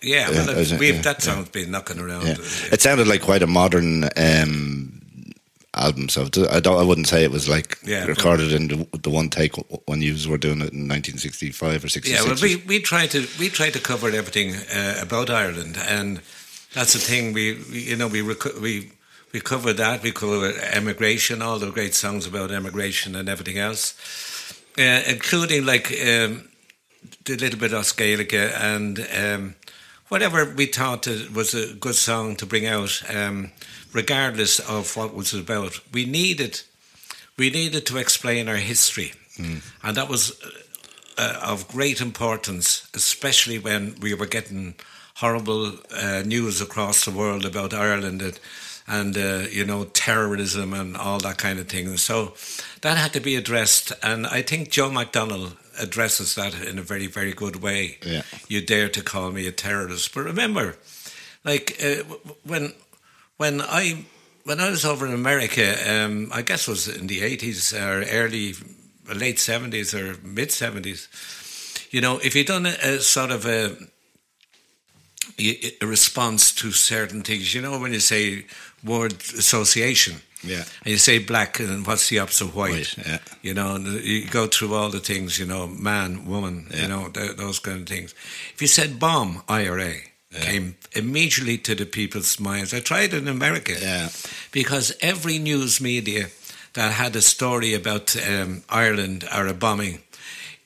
yeah, 0.02 0.30
Yeah, 0.30 0.30
well, 0.30 0.56
we've, 0.56 0.82
Yeah, 0.82 1.00
that 1.00 1.22
song's 1.22 1.48
been 1.48 1.70
knocking 1.70 1.98
around. 1.98 2.26
Yeah. 2.26 2.34
Uh, 2.34 2.72
It 2.74 2.82
sounded 2.82 3.08
like 3.08 3.22
quite 3.22 3.42
a 3.42 3.46
modern 3.46 4.04
um, 4.16 5.00
album. 5.74 6.08
So 6.10 6.28
I 6.50 6.60
don't. 6.60 6.78
I 6.78 6.82
wouldn't 6.82 7.06
say 7.08 7.24
it 7.24 7.30
was 7.30 7.48
like 7.48 7.78
Yeah, 7.82 8.04
recorded 8.04 8.52
in 8.52 8.68
the, 8.68 8.98
the 9.02 9.10
one 9.10 9.30
take 9.30 9.54
when 9.86 10.02
you 10.02 10.12
were 10.28 10.36
doing 10.38 10.60
it 10.60 10.72
in 10.72 10.88
1965 10.88 11.84
or 11.84 11.88
66. 11.88 12.06
Yeah, 12.22 12.28
well, 12.28 12.38
we, 12.42 12.56
we 12.66 12.80
try 12.80 13.06
to 13.06 13.26
we 13.38 13.48
try 13.48 13.70
to 13.70 13.78
cover 13.80 14.08
everything 14.08 14.54
uh, 14.74 15.00
about 15.00 15.30
Ireland, 15.30 15.78
and 15.88 16.20
that's 16.74 16.92
the 16.92 16.98
thing. 16.98 17.32
We, 17.32 17.54
we 17.70 17.78
you 17.80 17.96
know 17.96 18.08
we 18.08 18.20
reco- 18.20 18.60
we 18.60 18.92
we 19.32 19.40
cover 19.40 19.72
that. 19.72 20.02
We 20.02 20.12
cover 20.12 20.52
emigration, 20.72 21.40
all 21.42 21.58
the 21.58 21.70
great 21.70 21.94
songs 21.94 22.26
about 22.26 22.50
emigration 22.50 23.16
and 23.16 23.28
everything 23.28 23.58
else, 23.58 23.94
uh, 24.78 25.02
including 25.06 25.64
like 25.64 25.92
um, 26.06 26.48
the 27.24 27.36
little 27.36 27.58
bit 27.58 27.72
of 27.72 27.84
Gaelica 27.96 28.52
and 28.60 29.06
um, 29.16 29.54
whatever 30.08 30.44
we 30.44 30.66
thought 30.66 31.06
was 31.34 31.54
a 31.54 31.74
good 31.74 31.94
song 31.94 32.36
to 32.36 32.46
bring 32.46 32.66
out, 32.66 33.02
um, 33.14 33.50
regardless 33.92 34.60
of 34.60 34.96
what 34.96 35.14
was 35.14 35.34
about. 35.34 35.80
We 35.92 36.04
needed 36.04 36.62
we 37.38 37.50
needed 37.50 37.84
to 37.86 37.98
explain 37.98 38.48
our 38.48 38.56
history, 38.56 39.12
and 39.82 39.96
that 39.96 40.08
was 40.08 40.32
uh, 41.18 41.38
of 41.42 41.68
great 41.68 42.00
importance, 42.00 42.88
especially 42.94 43.58
when 43.58 43.96
we 44.00 44.14
were 44.14 44.26
getting 44.26 44.74
horrible 45.16 45.72
uh, 45.94 46.22
news 46.24 46.60
across 46.60 47.04
the 47.04 47.10
world 47.10 47.44
about 47.44 47.72
Ireland 47.72 48.22
and, 48.22 48.40
and 48.86 49.16
uh, 49.16 49.48
you 49.50 49.64
know 49.64 49.84
terrorism 49.84 50.72
and 50.72 50.96
all 50.96 51.18
that 51.20 51.38
kind 51.38 51.58
of 51.58 51.68
thing. 51.68 51.96
So 51.96 52.34
that 52.80 52.96
had 52.96 53.12
to 53.12 53.20
be 53.20 53.36
addressed, 53.36 53.92
and 54.02 54.26
I 54.26 54.42
think 54.42 54.70
Joe 54.70 54.90
McDonnell 54.90 55.52
addresses 55.78 56.34
that 56.34 56.54
in 56.54 56.78
a 56.78 56.82
very 56.82 57.06
very 57.06 57.32
good 57.32 57.56
way. 57.56 57.98
Yeah. 58.04 58.22
You 58.48 58.60
dare 58.60 58.88
to 58.88 59.02
call 59.02 59.30
me 59.30 59.46
a 59.46 59.52
terrorist, 59.52 60.14
but 60.14 60.24
remember, 60.24 60.76
like 61.44 61.76
uh, 61.82 62.02
when 62.44 62.72
when 63.36 63.60
I 63.60 64.04
when 64.44 64.60
I 64.60 64.70
was 64.70 64.84
over 64.84 65.06
in 65.06 65.12
America, 65.12 65.74
um, 65.90 66.30
I 66.32 66.42
guess 66.42 66.68
it 66.68 66.70
was 66.70 66.88
in 66.88 67.06
the 67.06 67.22
eighties 67.22 67.72
or 67.74 68.02
early 68.02 68.54
late 69.14 69.38
seventies 69.38 69.94
or 69.94 70.16
mid 70.22 70.52
seventies. 70.52 71.08
You 71.90 72.00
know, 72.00 72.18
if 72.18 72.34
you'd 72.34 72.46
done 72.46 72.66
a, 72.66 72.76
a 72.82 73.00
sort 73.00 73.30
of 73.30 73.46
a 73.46 73.76
a 75.38 75.86
response 75.86 76.52
to 76.52 76.72
certain 76.72 77.22
things, 77.22 77.54
you 77.54 77.60
know, 77.60 77.78
when 77.78 77.92
you 77.92 78.00
say 78.00 78.46
word 78.82 79.12
association, 79.12 80.22
Yeah. 80.46 80.64
and 80.84 80.92
you 80.92 80.98
say 80.98 81.18
black, 81.18 81.60
and 81.60 81.86
what's 81.86 82.08
the 82.08 82.18
opposite 82.20 82.44
of 82.46 82.54
white? 82.54 82.72
White, 82.72 82.98
yeah. 83.06 83.18
You 83.42 83.54
know, 83.54 83.76
you 83.78 84.26
go 84.26 84.46
through 84.46 84.74
all 84.74 84.90
the 84.90 85.00
things, 85.00 85.38
you 85.38 85.46
know, 85.46 85.66
man, 85.66 86.26
woman, 86.26 86.66
Yeah. 86.70 86.82
you 86.82 86.88
know, 86.88 87.08
th- 87.08 87.36
those 87.36 87.58
kind 87.58 87.80
of 87.82 87.86
things. 87.88 88.14
If 88.54 88.60
you 88.62 88.68
said 88.68 88.98
bomb, 88.98 89.42
IRA, 89.48 89.94
came 90.40 90.76
immediately 90.92 91.56
to 91.58 91.74
the 91.74 91.86
people's 91.86 92.38
minds. 92.38 92.74
I 92.74 92.80
tried 92.80 93.14
in 93.14 93.26
America 93.28 93.72
Yeah. 93.80 94.10
because 94.52 94.92
every 95.00 95.38
news 95.38 95.80
media 95.80 96.28
that 96.74 96.92
had 96.92 97.16
a 97.16 97.22
story 97.22 97.72
about 97.72 98.14
um, 98.16 98.62
Ireland 98.68 99.24
or 99.34 99.46
a 99.46 99.54
bombing, 99.54 100.02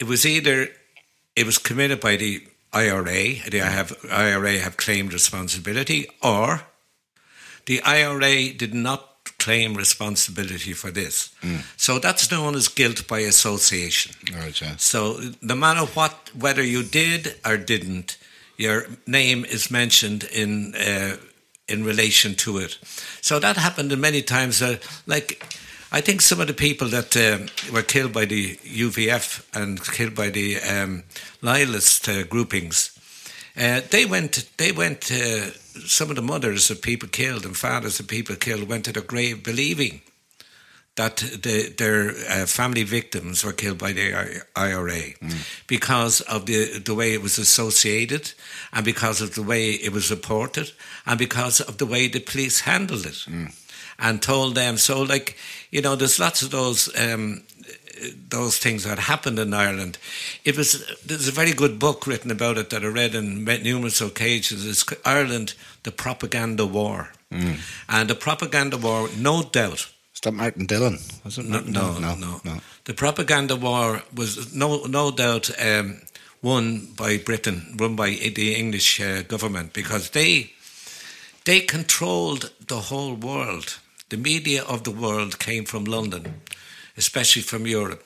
it 0.01 0.05
was 0.09 0.25
either 0.27 0.69
it 1.37 1.47
was 1.47 1.59
committed 1.59 2.01
by 2.01 2.17
the 2.17 2.43
IRA, 2.73 3.43
the 3.51 3.59
have, 3.59 3.97
IRA 4.11 4.59
have 4.59 4.77
claimed 4.77 5.13
responsibility, 5.13 6.09
or 6.21 6.63
the 7.67 7.81
IRA 7.83 8.53
did 8.53 8.75
not 8.75 9.10
claim 9.45 9.75
responsibility 9.77 10.75
for 10.75 10.91
this. 10.93 11.31
So 11.77 11.99
that's 11.99 12.31
known 12.31 12.55
as 12.55 12.69
guilt 12.69 13.07
by 13.09 13.21
association. 13.29 14.13
Yeah. 14.33 14.77
So 14.79 15.21
no 15.41 15.55
matter 15.55 15.87
what, 15.95 16.13
whether 16.39 16.63
you 16.63 16.83
did 16.83 17.35
or 17.45 17.57
didn't, 17.57 18.19
your 18.57 18.87
name 19.07 19.45
is 19.47 19.71
mentioned 19.71 20.25
in 20.33 20.75
uh, 20.75 21.17
in 21.67 21.85
relation 21.85 22.35
to 22.35 22.59
it. 22.59 22.79
So 23.21 23.39
that 23.41 23.57
happened 23.57 23.97
many 23.97 24.23
times. 24.23 24.61
Uh, 24.63 24.77
like 25.07 25.43
I 25.93 26.01
think 26.03 26.21
some 26.21 26.41
of 26.41 26.47
the 26.47 26.55
people 26.69 26.89
that 26.89 27.17
um 27.17 27.49
were 27.73 27.83
killed 27.87 28.13
by 28.13 28.27
the 28.27 28.57
UVF 28.57 29.43
and 29.55 29.81
killed 29.97 30.15
by 30.15 30.31
the 30.31 30.59
um, 30.61 31.03
loyalist 31.43 32.09
uh, 32.09 32.23
groupings, 32.25 32.91
uh, 33.61 33.81
they 33.91 34.07
went. 34.07 34.49
They 34.57 34.73
went. 34.73 35.11
Uh, 35.11 35.51
some 35.87 36.11
of 36.11 36.17
the 36.17 36.23
mothers 36.23 36.71
of 36.71 36.83
people 36.83 37.09
killed 37.09 37.45
and 37.45 37.57
fathers 37.57 38.01
of 38.01 38.09
people 38.09 38.35
killed 38.37 38.69
went 38.69 38.85
to 38.87 38.93
their 38.93 39.03
grave 39.03 39.45
believing 39.45 40.01
that 40.97 41.17
the, 41.19 41.73
their 41.79 42.11
uh, 42.29 42.47
family 42.47 42.83
victims 42.83 43.45
were 43.45 43.53
killed 43.53 43.79
by 43.79 43.93
the 43.93 44.43
IRA 44.57 45.03
because 45.67 46.21
of 46.23 46.47
the, 46.47 46.79
the 46.81 46.95
way 46.95 47.15
it 47.15 47.23
was 47.23 47.39
associated 47.39 48.33
and 48.73 48.85
because 48.85 49.21
of 49.21 49.35
the 49.35 49.43
way 49.43 49.71
it 49.71 49.93
was 49.93 50.11
reported 50.11 50.73
and 51.07 51.19
because 51.19 51.61
of 51.61 51.79
the 51.79 51.87
way 51.87 52.09
the 52.09 52.21
police 52.21 52.61
handled 52.61 53.07
it 53.07 53.27
and 53.99 54.21
told 54.21 54.55
them. 54.57 54.77
So, 54.77 55.03
like, 55.03 55.37
you 55.71 55.81
know, 55.81 55.95
there's 55.97 56.19
lots 56.19 56.43
of 56.43 56.51
those. 56.51 56.91
Um, 56.99 57.45
those 58.29 58.59
things 58.59 58.85
that 58.85 58.99
happened 58.99 59.39
in 59.39 59.53
Ireland. 59.55 59.99
It 60.45 60.57
was 60.57 60.85
there's 61.07 61.29
a 61.29 61.33
very 61.33 61.53
good 61.53 61.79
book 61.79 62.07
written 62.07 62.31
about 62.31 62.59
it 62.59 62.71
that 62.71 62.83
I 62.83 62.87
read 62.89 63.15
on 63.17 63.45
numerous 63.45 64.01
occasions. 64.01 64.67
It's 64.67 64.85
Ireland: 65.05 65.55
The 65.83 65.93
Propaganda 65.93 66.67
War, 66.67 67.13
and 67.89 68.09
the 68.09 68.15
propaganda 68.15 68.77
war, 68.77 69.09
no 69.17 69.43
doubt, 69.43 69.93
Is 70.15 70.21
that 70.23 70.33
Martin 70.33 70.67
Dillon? 70.67 70.99
Was 71.25 71.39
it? 71.39 71.45
no, 71.45 71.51
Martin 71.51 71.73
no, 71.73 71.81
Dillon? 71.95 72.21
no, 72.21 72.41
no. 72.45 72.61
The 72.85 72.95
propaganda 72.95 73.57
war 73.57 74.03
was 74.15 74.53
no, 74.55 74.85
no 74.87 75.11
doubt 75.11 75.51
um, 75.61 76.01
won 76.43 76.89
by 76.97 77.19
Britain, 77.19 77.77
run 77.79 77.95
by 77.97 78.11
the 78.35 78.55
English 78.55 79.01
uh, 79.01 79.23
government, 79.23 79.73
because 79.73 80.11
they 80.11 80.51
they 81.45 81.61
controlled 81.61 82.51
the 82.67 82.81
whole 82.91 83.15
world. 83.15 83.79
The 84.09 84.17
media 84.17 84.65
of 84.65 84.83
the 84.83 84.91
world 84.91 85.39
came 85.39 85.65
from 85.65 85.85
London, 85.85 86.41
especially 87.01 87.43
from 87.43 87.67
Europe. 87.67 88.05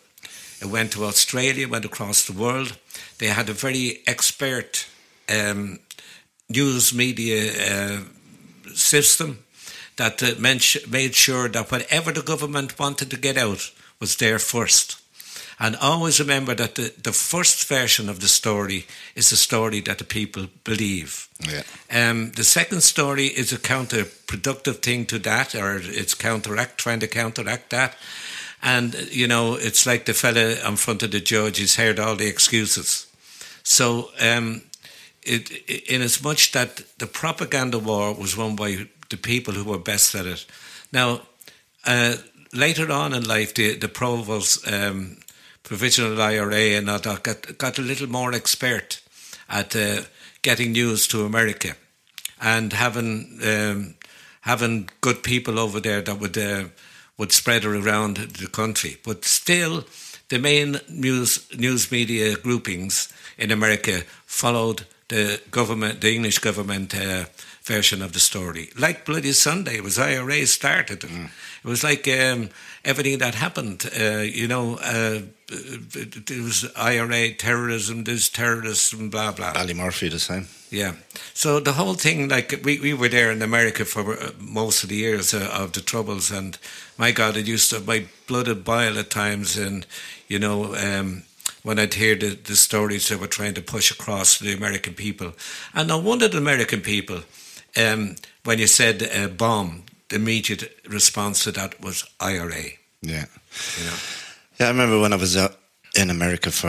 It 0.60 0.70
went 0.70 0.92
to 0.92 1.04
Australia, 1.04 1.68
went 1.68 1.84
across 1.84 2.24
the 2.24 2.38
world. 2.38 2.78
They 3.18 3.26
had 3.26 3.48
a 3.48 3.60
very 3.66 4.02
expert 4.06 4.86
um, 5.28 5.80
news 6.48 6.92
media 6.94 7.40
uh, 7.70 8.00
system 8.74 9.38
that 9.96 10.22
uh, 10.22 10.34
made 10.40 11.14
sure 11.14 11.48
that 11.48 11.70
whatever 11.70 12.12
the 12.12 12.22
government 12.22 12.78
wanted 12.78 13.10
to 13.10 13.16
get 13.16 13.36
out 13.36 13.72
was 14.00 14.16
there 14.16 14.38
first. 14.38 15.00
And 15.58 15.76
always 15.76 16.18
remember 16.18 16.54
that 16.54 16.74
the, 16.74 16.92
the 17.02 17.12
first 17.12 17.68
version 17.68 18.08
of 18.08 18.18
the 18.18 18.28
story 18.28 18.86
is 19.14 19.30
the 19.30 19.36
story 19.36 19.80
that 19.82 19.98
the 19.98 20.04
people 20.04 20.46
believe. 20.64 21.28
Yeah. 21.40 21.62
Um, 21.90 22.32
the 22.32 22.44
second 22.44 22.82
story 22.82 23.26
is 23.26 23.52
a 23.52 23.58
counterproductive 23.58 24.82
thing 24.82 25.06
to 25.06 25.18
that, 25.20 25.54
or 25.54 25.80
it's 25.82 26.14
counteract, 26.14 26.78
trying 26.78 27.00
to 27.00 27.06
counteract 27.06 27.70
that. 27.70 27.94
And, 28.64 28.94
you 29.10 29.28
know, 29.28 29.54
it's 29.54 29.84
like 29.84 30.06
the 30.06 30.14
fella 30.14 30.56
in 30.66 30.76
front 30.76 31.02
of 31.02 31.10
the 31.10 31.20
judge, 31.20 31.58
he's 31.58 31.76
heard 31.76 32.00
all 32.00 32.16
the 32.16 32.26
excuses. 32.26 33.06
So, 33.62 34.10
um, 34.18 34.62
it, 35.22 35.50
in 35.88 36.00
as 36.00 36.22
much 36.22 36.52
that 36.52 36.82
the 36.98 37.06
propaganda 37.06 37.78
war 37.78 38.14
was 38.14 38.36
won 38.36 38.56
by 38.56 38.88
the 39.10 39.18
people 39.18 39.52
who 39.52 39.64
were 39.64 39.78
best 39.78 40.14
at 40.14 40.26
it. 40.26 40.46
Now, 40.92 41.20
uh, 41.84 42.14
later 42.54 42.90
on 42.90 43.12
in 43.12 43.24
life, 43.24 43.52
the, 43.54 43.76
the 43.76 43.88
provost 43.88 44.66
um, 44.66 45.18
provisional 45.62 46.20
IRA 46.20 46.76
and 46.76 46.88
all 46.88 46.98
that 47.00 47.22
got, 47.22 47.58
got 47.58 47.78
a 47.78 47.82
little 47.82 48.08
more 48.08 48.32
expert 48.32 49.02
at 49.48 49.76
uh, 49.76 50.02
getting 50.40 50.72
news 50.72 51.06
to 51.08 51.26
America 51.26 51.76
and 52.40 52.72
having 52.72 53.40
um, 53.44 53.94
having 54.42 54.88
good 55.00 55.22
people 55.22 55.58
over 55.58 55.80
there 55.80 56.02
that 56.02 56.18
would 56.18 56.36
uh, 56.36 56.64
would 57.18 57.32
spread 57.32 57.64
around 57.64 58.16
the 58.16 58.48
country. 58.48 58.96
But 59.04 59.24
still, 59.24 59.84
the 60.28 60.38
main 60.38 60.80
news 60.88 61.46
news 61.56 61.90
media 61.90 62.36
groupings 62.36 63.12
in 63.38 63.50
America 63.50 64.02
followed 64.26 64.86
the 65.08 65.40
government, 65.50 66.00
the 66.00 66.14
English 66.14 66.38
government 66.38 66.94
uh, 66.94 67.26
version 67.62 68.02
of 68.02 68.12
the 68.12 68.20
story. 68.20 68.70
Like 68.76 69.04
Bloody 69.04 69.32
Sunday, 69.32 69.80
was 69.80 69.98
IRA 69.98 70.46
started. 70.46 71.00
Mm. 71.00 71.30
It 71.64 71.68
was 71.68 71.82
like 71.82 72.06
um, 72.08 72.50
everything 72.84 73.18
that 73.18 73.34
happened. 73.34 73.90
Uh, 73.98 74.18
you 74.18 74.46
know, 74.46 74.76
uh, 74.76 75.20
there 75.48 76.42
was 76.42 76.70
IRA 76.76 77.32
terrorism, 77.32 78.04
there's 78.04 78.28
terrorism, 78.28 79.08
blah 79.08 79.32
blah. 79.32 79.54
Ballymurphy 79.54 80.10
the 80.10 80.18
same. 80.18 80.48
Yeah. 80.70 80.92
So 81.32 81.60
the 81.60 81.72
whole 81.72 81.94
thing, 81.94 82.28
like 82.28 82.60
we, 82.62 82.78
we 82.80 82.92
were 82.92 83.08
there 83.08 83.30
in 83.30 83.40
America 83.40 83.86
for 83.86 84.12
uh, 84.12 84.32
most 84.38 84.82
of 84.82 84.90
the 84.90 84.96
years 84.96 85.32
uh, 85.32 85.48
of 85.52 85.72
the 85.72 85.80
troubles, 85.80 86.30
and 86.30 86.58
my 86.98 87.12
God, 87.12 87.36
it 87.36 87.46
used 87.46 87.70
to 87.70 87.80
my 87.80 88.04
blood 88.26 88.48
would 88.48 88.64
boil 88.64 88.98
at 88.98 89.10
times, 89.10 89.56
and 89.56 89.86
you 90.28 90.38
know. 90.38 90.74
Um, 90.74 91.22
when 91.62 91.78
I'd 91.78 91.94
hear 91.94 92.14
the, 92.14 92.34
the 92.34 92.56
stories 92.56 93.08
they 93.08 93.16
were 93.16 93.26
trying 93.26 93.54
to 93.54 93.62
push 93.62 93.90
across 93.90 94.36
to 94.36 94.44
the 94.44 94.52
American 94.52 94.92
people. 94.92 95.32
And 95.72 95.88
no 95.88 95.96
wonder 95.96 96.28
the 96.28 96.36
American 96.36 96.82
people, 96.82 97.22
um, 97.74 98.16
when 98.44 98.58
you 98.58 98.66
said 98.66 99.02
uh, 99.02 99.28
bomb, 99.28 99.84
the 100.08 100.16
immediate 100.16 100.80
response 100.88 101.44
to 101.44 101.52
that 101.52 101.80
was 101.80 102.04
IRA. 102.20 102.64
Yeah. 103.02 103.24
You 103.78 103.84
know? 103.84 103.96
Yeah, 104.58 104.66
I 104.66 104.70
remember 104.70 105.00
when 105.00 105.12
I 105.12 105.16
was 105.16 105.36
uh, 105.36 105.52
in 105.96 106.10
America 106.10 106.50
for 106.50 106.68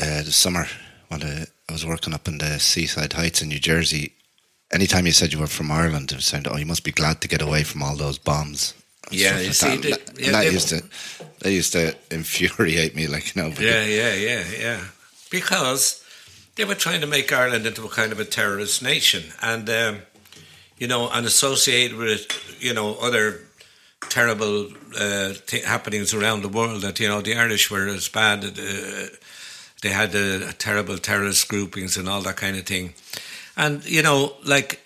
uh, 0.00 0.22
the 0.22 0.32
summer, 0.32 0.66
when 1.08 1.22
I, 1.22 1.46
I 1.68 1.72
was 1.72 1.84
working 1.84 2.14
up 2.14 2.28
in 2.28 2.38
the 2.38 2.58
Seaside 2.58 3.12
Heights 3.12 3.42
in 3.42 3.48
New 3.48 3.58
Jersey. 3.58 4.12
Anytime 4.72 5.06
you 5.06 5.12
said 5.12 5.32
you 5.32 5.40
were 5.40 5.48
from 5.48 5.70
Ireland, 5.70 6.12
it 6.12 6.16
was 6.16 6.26
saying, 6.26 6.44
"Oh, 6.48 6.56
you 6.56 6.66
must 6.66 6.84
be 6.84 6.92
glad 6.92 7.20
to 7.20 7.28
get 7.28 7.42
away 7.42 7.64
from 7.64 7.82
all 7.82 7.96
those 7.96 8.18
bombs." 8.18 8.74
Yeah, 9.10 9.38
you 9.40 9.46
like 9.46 9.54
see, 9.54 9.76
that. 9.76 10.06
that, 10.06 10.20
yeah, 10.20 10.30
that 10.30 10.44
they- 10.44 10.50
used 10.52 10.68
to 10.68 10.82
that 11.40 11.50
used 11.52 11.72
to 11.72 11.96
infuriate 12.10 12.94
me, 12.94 13.08
like 13.08 13.34
you 13.34 13.42
know. 13.42 13.48
Yeah, 13.58 13.84
yeah, 13.84 14.14
yeah, 14.14 14.44
yeah. 14.56 14.80
Because 15.30 16.04
they 16.54 16.64
were 16.64 16.76
trying 16.76 17.00
to 17.00 17.06
make 17.08 17.32
Ireland 17.32 17.66
into 17.66 17.84
a 17.84 17.88
kind 17.88 18.12
of 18.12 18.20
a 18.20 18.24
terrorist 18.24 18.80
nation, 18.82 19.32
and 19.42 19.68
um, 19.68 20.02
you 20.80 20.88
know, 20.88 21.08
and 21.10 21.26
associated 21.26 21.96
with 21.96 22.56
you 22.58 22.74
know 22.74 22.96
other 23.00 23.40
terrible 24.08 24.66
uh, 24.98 25.34
th- 25.46 25.64
happenings 25.64 26.12
around 26.12 26.42
the 26.42 26.48
world. 26.48 26.82
That 26.82 26.98
you 26.98 27.06
know, 27.06 27.20
the 27.20 27.36
Irish 27.36 27.70
were 27.70 27.86
as 27.86 28.08
bad. 28.08 28.44
Uh, 28.44 29.06
they 29.82 29.90
had 29.90 30.14
uh, 30.16 30.52
terrible 30.58 30.98
terrorist 30.98 31.48
groupings 31.48 31.96
and 31.96 32.08
all 32.08 32.22
that 32.22 32.36
kind 32.36 32.56
of 32.56 32.64
thing, 32.64 32.94
and 33.56 33.84
you 33.84 34.02
know, 34.02 34.32
like 34.44 34.80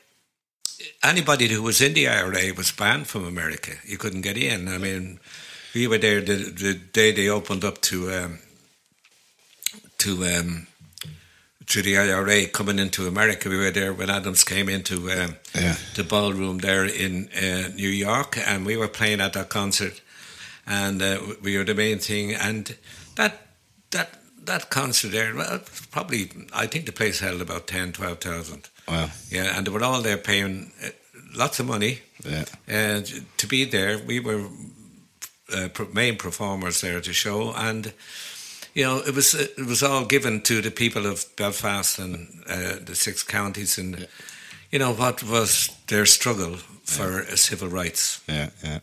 anybody 1.03 1.49
who 1.49 1.63
was 1.63 1.81
in 1.81 1.95
the 1.95 2.09
IRA 2.09 2.53
was 2.57 2.73
banned 2.73 3.07
from 3.07 3.25
America. 3.25 3.73
You 3.85 3.97
couldn't 3.97 4.23
get 4.23 4.37
in. 4.37 4.69
I 4.69 4.79
mean, 4.79 5.21
we 5.75 5.87
were 5.87 5.99
there 5.99 6.21
the, 6.21 6.35
the 6.35 6.75
day 6.75 7.13
they 7.13 7.29
opened 7.29 7.65
up 7.65 7.81
to 7.83 8.11
um, 8.13 8.39
to 9.99 10.25
um, 10.25 10.67
to 11.67 11.83
the 11.83 11.97
IRA 11.99 12.47
coming 12.47 12.79
into 12.79 13.07
America. 13.07 13.49
We 13.49 13.57
were 13.57 13.71
there 13.71 13.93
when 13.93 14.11
Adams 14.11 14.45
came 14.45 14.69
into 14.69 15.11
um, 15.11 15.37
Yeah. 15.55 15.77
the 15.95 16.05
ballroom 16.05 16.59
there 16.59 16.85
in 16.85 17.29
uh, 17.37 17.69
New 17.75 17.89
York, 17.89 18.37
and 18.39 18.67
we 18.67 18.77
were 18.77 18.89
playing 18.89 19.21
at 19.21 19.33
that 19.33 19.49
concert, 19.49 20.01
and 20.67 21.01
uh, 21.03 21.19
we 21.43 21.57
were 21.57 21.65
the 21.65 21.75
main 21.75 21.99
thing. 21.99 22.35
And 22.35 22.77
that 23.17 23.33
that 23.91 24.09
that 24.47 24.69
concert 24.71 25.13
there, 25.13 25.35
well, 25.35 25.61
probably 25.91 26.31
I 26.53 26.67
think 26.67 26.85
the 26.87 26.93
place 26.93 27.21
held 27.21 27.41
about 27.41 27.67
10, 27.67 27.93
12,000. 27.93 28.69
Wow. 28.87 29.09
Yeah, 29.31 29.57
and 29.57 29.67
they 29.67 29.71
were 29.73 29.83
all 29.85 30.03
there 30.03 30.19
paying 30.19 30.73
uh, 30.85 30.89
lots 31.35 31.61
of 31.61 31.67
money 31.67 32.01
Yeah. 32.25 32.45
uh, 32.69 33.03
to 33.39 33.47
be 33.47 33.65
there. 33.65 33.99
We 34.07 34.21
were 34.21 34.45
uh, 35.55 35.69
main 35.93 36.17
performers 36.17 36.81
there 36.81 37.01
to 37.01 37.13
show, 37.13 37.53
and 37.55 37.93
you 38.75 38.85
know 38.85 38.99
it 38.99 39.15
was 39.15 39.35
it 39.35 39.67
was 39.67 39.83
all 39.83 40.05
given 40.05 40.41
to 40.43 40.61
the 40.61 40.71
people 40.71 41.07
of 41.07 41.25
Belfast 41.37 41.99
and 41.99 42.29
uh, 42.49 42.77
the 42.85 42.95
six 42.95 43.23
counties, 43.23 43.79
and 43.79 44.09
you 44.71 44.79
know 44.79 44.93
what 44.93 45.23
was 45.23 45.71
their 45.87 46.07
struggle 46.07 46.57
for 46.85 47.23
uh, 47.23 47.37
civil 47.37 47.69
rights. 47.69 48.21
Yeah, 48.29 48.51
yeah. 48.63 48.81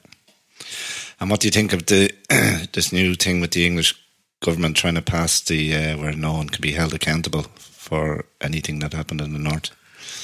And 1.20 1.30
what 1.30 1.42
do 1.42 1.48
you 1.48 1.52
think 1.52 1.74
of 1.74 1.86
the 1.86 2.12
this 2.74 2.92
new 2.92 3.16
thing 3.16 3.42
with 3.42 3.52
the 3.52 3.66
English 3.66 3.96
government 4.40 4.78
trying 4.78 4.96
to 4.96 5.02
pass 5.02 5.42
the 5.42 5.76
uh, 5.76 5.98
where 5.98 6.14
no 6.14 6.34
one 6.34 6.50
can 6.50 6.62
be 6.62 6.72
held 6.72 6.94
accountable 6.94 7.44
for 7.56 8.26
anything 8.40 8.80
that 8.80 8.94
happened 8.94 9.22
in 9.22 9.34
the 9.34 9.40
north? 9.40 9.70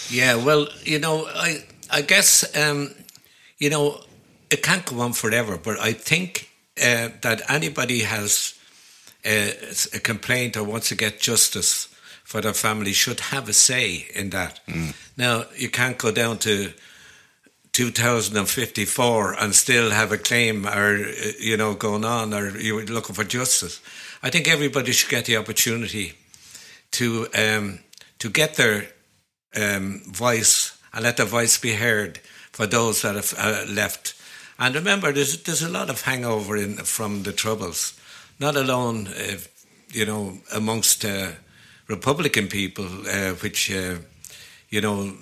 Yeah, 0.10 0.36
well, 0.36 0.68
you 0.84 1.00
know, 1.00 1.28
I 1.28 1.66
I 1.92 2.02
guess 2.02 2.56
um, 2.56 2.96
you 3.58 3.70
know 3.70 4.02
it 4.50 4.64
can't 4.64 4.86
go 4.86 5.02
on 5.02 5.14
forever, 5.14 5.58
but 5.58 5.78
I 5.80 5.94
think 5.94 6.50
uh, 6.82 7.10
that 7.22 7.42
anybody 7.50 8.04
has 8.04 8.57
uh, 9.26 9.52
a 9.94 10.00
complaint 10.00 10.58
or 10.58 10.64
wants 10.64 10.90
to 10.90 10.96
get 10.96 11.20
justice 11.20 11.88
for 12.24 12.42
their 12.42 12.54
family 12.54 12.94
should 12.94 13.20
have 13.20 13.48
a 13.48 13.54
say 13.54 14.08
in 14.14 14.30
that. 14.32 14.60
Now, 15.16 15.46
you 15.56 15.70
can't 15.70 15.98
go 15.98 16.12
down 16.12 16.40
to 16.40 16.72
2054 17.72 19.34
and 19.40 19.54
still 19.56 19.92
have 19.92 20.12
a 20.12 20.18
claim 20.18 20.68
or, 20.68 20.98
you 21.40 21.56
know, 21.56 21.74
going 21.74 22.04
on 22.04 22.34
or 22.34 22.58
you're 22.58 22.84
looking 22.86 23.16
for 23.16 23.24
justice. 23.24 23.80
I 24.24 24.30
think 24.30 24.48
everybody 24.48 24.92
should 24.92 25.10
get 25.10 25.26
the 25.26 25.38
opportunity 25.38 26.14
to 26.92 27.28
um, 27.38 27.80
to 28.20 28.30
get 28.30 28.56
their 28.56 28.88
um, 29.56 30.02
voice 30.08 30.78
and 30.94 31.04
let 31.04 31.18
their 31.18 31.26
voice 31.26 31.58
be 31.58 31.74
heard 31.74 32.18
for 32.52 32.66
those 32.66 33.04
that 33.04 33.16
have 33.16 33.34
uh, 33.38 33.66
left. 33.72 34.16
And 34.60 34.74
remember, 34.76 35.12
there's 35.12 35.44
there's 35.44 35.62
a 35.62 35.70
lot 35.70 35.90
of 35.90 36.02
hangover 36.02 36.58
in 36.58 36.78
from 36.78 37.24
the 37.24 37.32
troubles, 37.32 37.94
not 38.40 38.56
alone, 38.56 39.08
uh, 39.08 39.38
you 39.90 40.06
know, 40.06 40.38
amongst 40.54 41.06
uh, 41.06 41.32
Republican 41.88 42.48
people, 42.48 42.88
uh, 43.08 43.34
which 43.36 43.72
uh, 43.72 43.96
you 44.70 44.82
know 44.82 45.14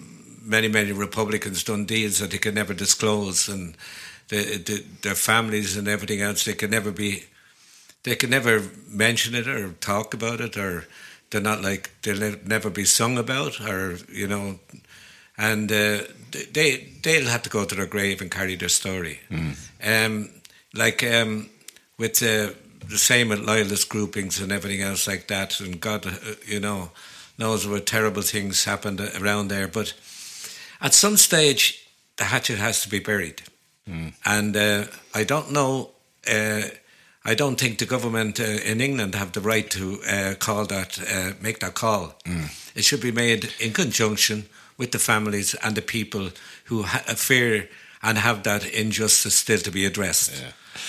many 0.42 0.68
many 0.68 0.92
Republicans 0.92 1.64
done 1.64 1.86
deals 1.86 2.20
that 2.20 2.32
they 2.32 2.38
could 2.38 2.56
never 2.56 2.74
disclose, 2.74 3.48
and 3.48 3.76
the, 4.30 4.58
the, 4.58 4.84
their 5.02 5.16
families 5.16 5.78
and 5.78 5.88
everything 5.88 6.22
else 6.22 6.44
they 6.46 6.54
could 6.54 6.72
never 6.72 6.92
be, 6.92 7.24
they 8.04 8.16
could 8.16 8.30
never 8.30 8.64
mention 8.88 9.36
it 9.36 9.48
or 9.48 9.72
talk 9.74 10.14
about 10.14 10.42
it, 10.42 10.58
or 10.58 10.86
they're 11.30 11.42
not 11.42 11.62
like 11.62 11.90
they'll 12.02 12.36
never 12.46 12.70
be 12.70 12.86
sung 12.86 13.18
about, 13.18 13.60
or 13.62 13.98
you 14.12 14.28
know, 14.28 14.60
and 15.38 15.72
uh, 15.72 16.02
they 16.54 16.88
they'll 17.04 17.30
have 17.30 17.44
to 17.44 17.50
go 17.50 17.66
to 17.66 17.76
their 17.76 17.86
grave 17.86 18.22
and 18.22 18.32
carry 18.32 18.56
their 18.56 18.70
story. 18.70 19.20
Um, 19.84 20.30
like 20.74 21.04
um, 21.04 21.50
with 21.98 22.22
uh, 22.24 22.52
the 22.90 22.98
same 22.98 23.30
with 23.30 23.40
loyalist 23.40 23.90
groupings 23.90 24.40
and 24.42 24.52
everything 24.52 24.82
else 24.82 25.08
like 25.08 25.28
that, 25.28 25.60
and 25.60 25.80
God, 25.80 26.06
uh, 26.06 26.12
you 26.46 26.60
know, 26.60 26.92
knows 27.38 27.68
what 27.68 27.86
terrible 27.86 28.22
things 28.22 28.66
happened 28.66 29.00
around 29.22 29.48
there. 29.50 29.68
But 29.68 29.94
at 30.82 30.94
some 30.94 31.18
stage, 31.18 31.88
the 32.18 32.26
hatchet 32.26 32.58
has 32.58 32.82
to 32.84 32.90
be 32.90 33.00
buried, 33.00 33.42
and 34.26 34.56
uh, 34.58 34.86
I 35.14 35.24
don't 35.26 35.52
know. 35.52 35.92
Uh, 36.28 36.62
I 37.28 37.34
don't 37.36 37.60
think 37.60 37.78
the 37.80 37.86
government 37.88 38.40
uh, 38.40 38.44
in 38.44 38.82
England 38.82 39.16
have 39.16 39.32
the 39.32 39.42
right 39.42 39.68
to 39.72 40.00
uh, 40.08 40.36
call 40.38 40.66
that, 40.68 41.00
uh, 41.00 41.34
make 41.42 41.60
that 41.60 41.74
call. 41.74 42.16
It 42.76 42.84
should 42.86 43.02
be 43.02 43.12
made 43.12 43.52
in 43.60 43.74
conjunction 43.74 44.46
with 44.78 44.92
the 44.92 45.00
families 45.00 45.56
and 45.64 45.76
the 45.76 45.82
people 45.82 46.30
who 46.66 46.84
ha- 46.84 47.16
fear 47.16 47.68
and 48.06 48.18
have 48.18 48.42
that 48.44 48.64
injustice 48.66 49.36
still 49.36 49.60
to 49.60 49.72
be 49.72 49.86
addressed. 49.86 50.32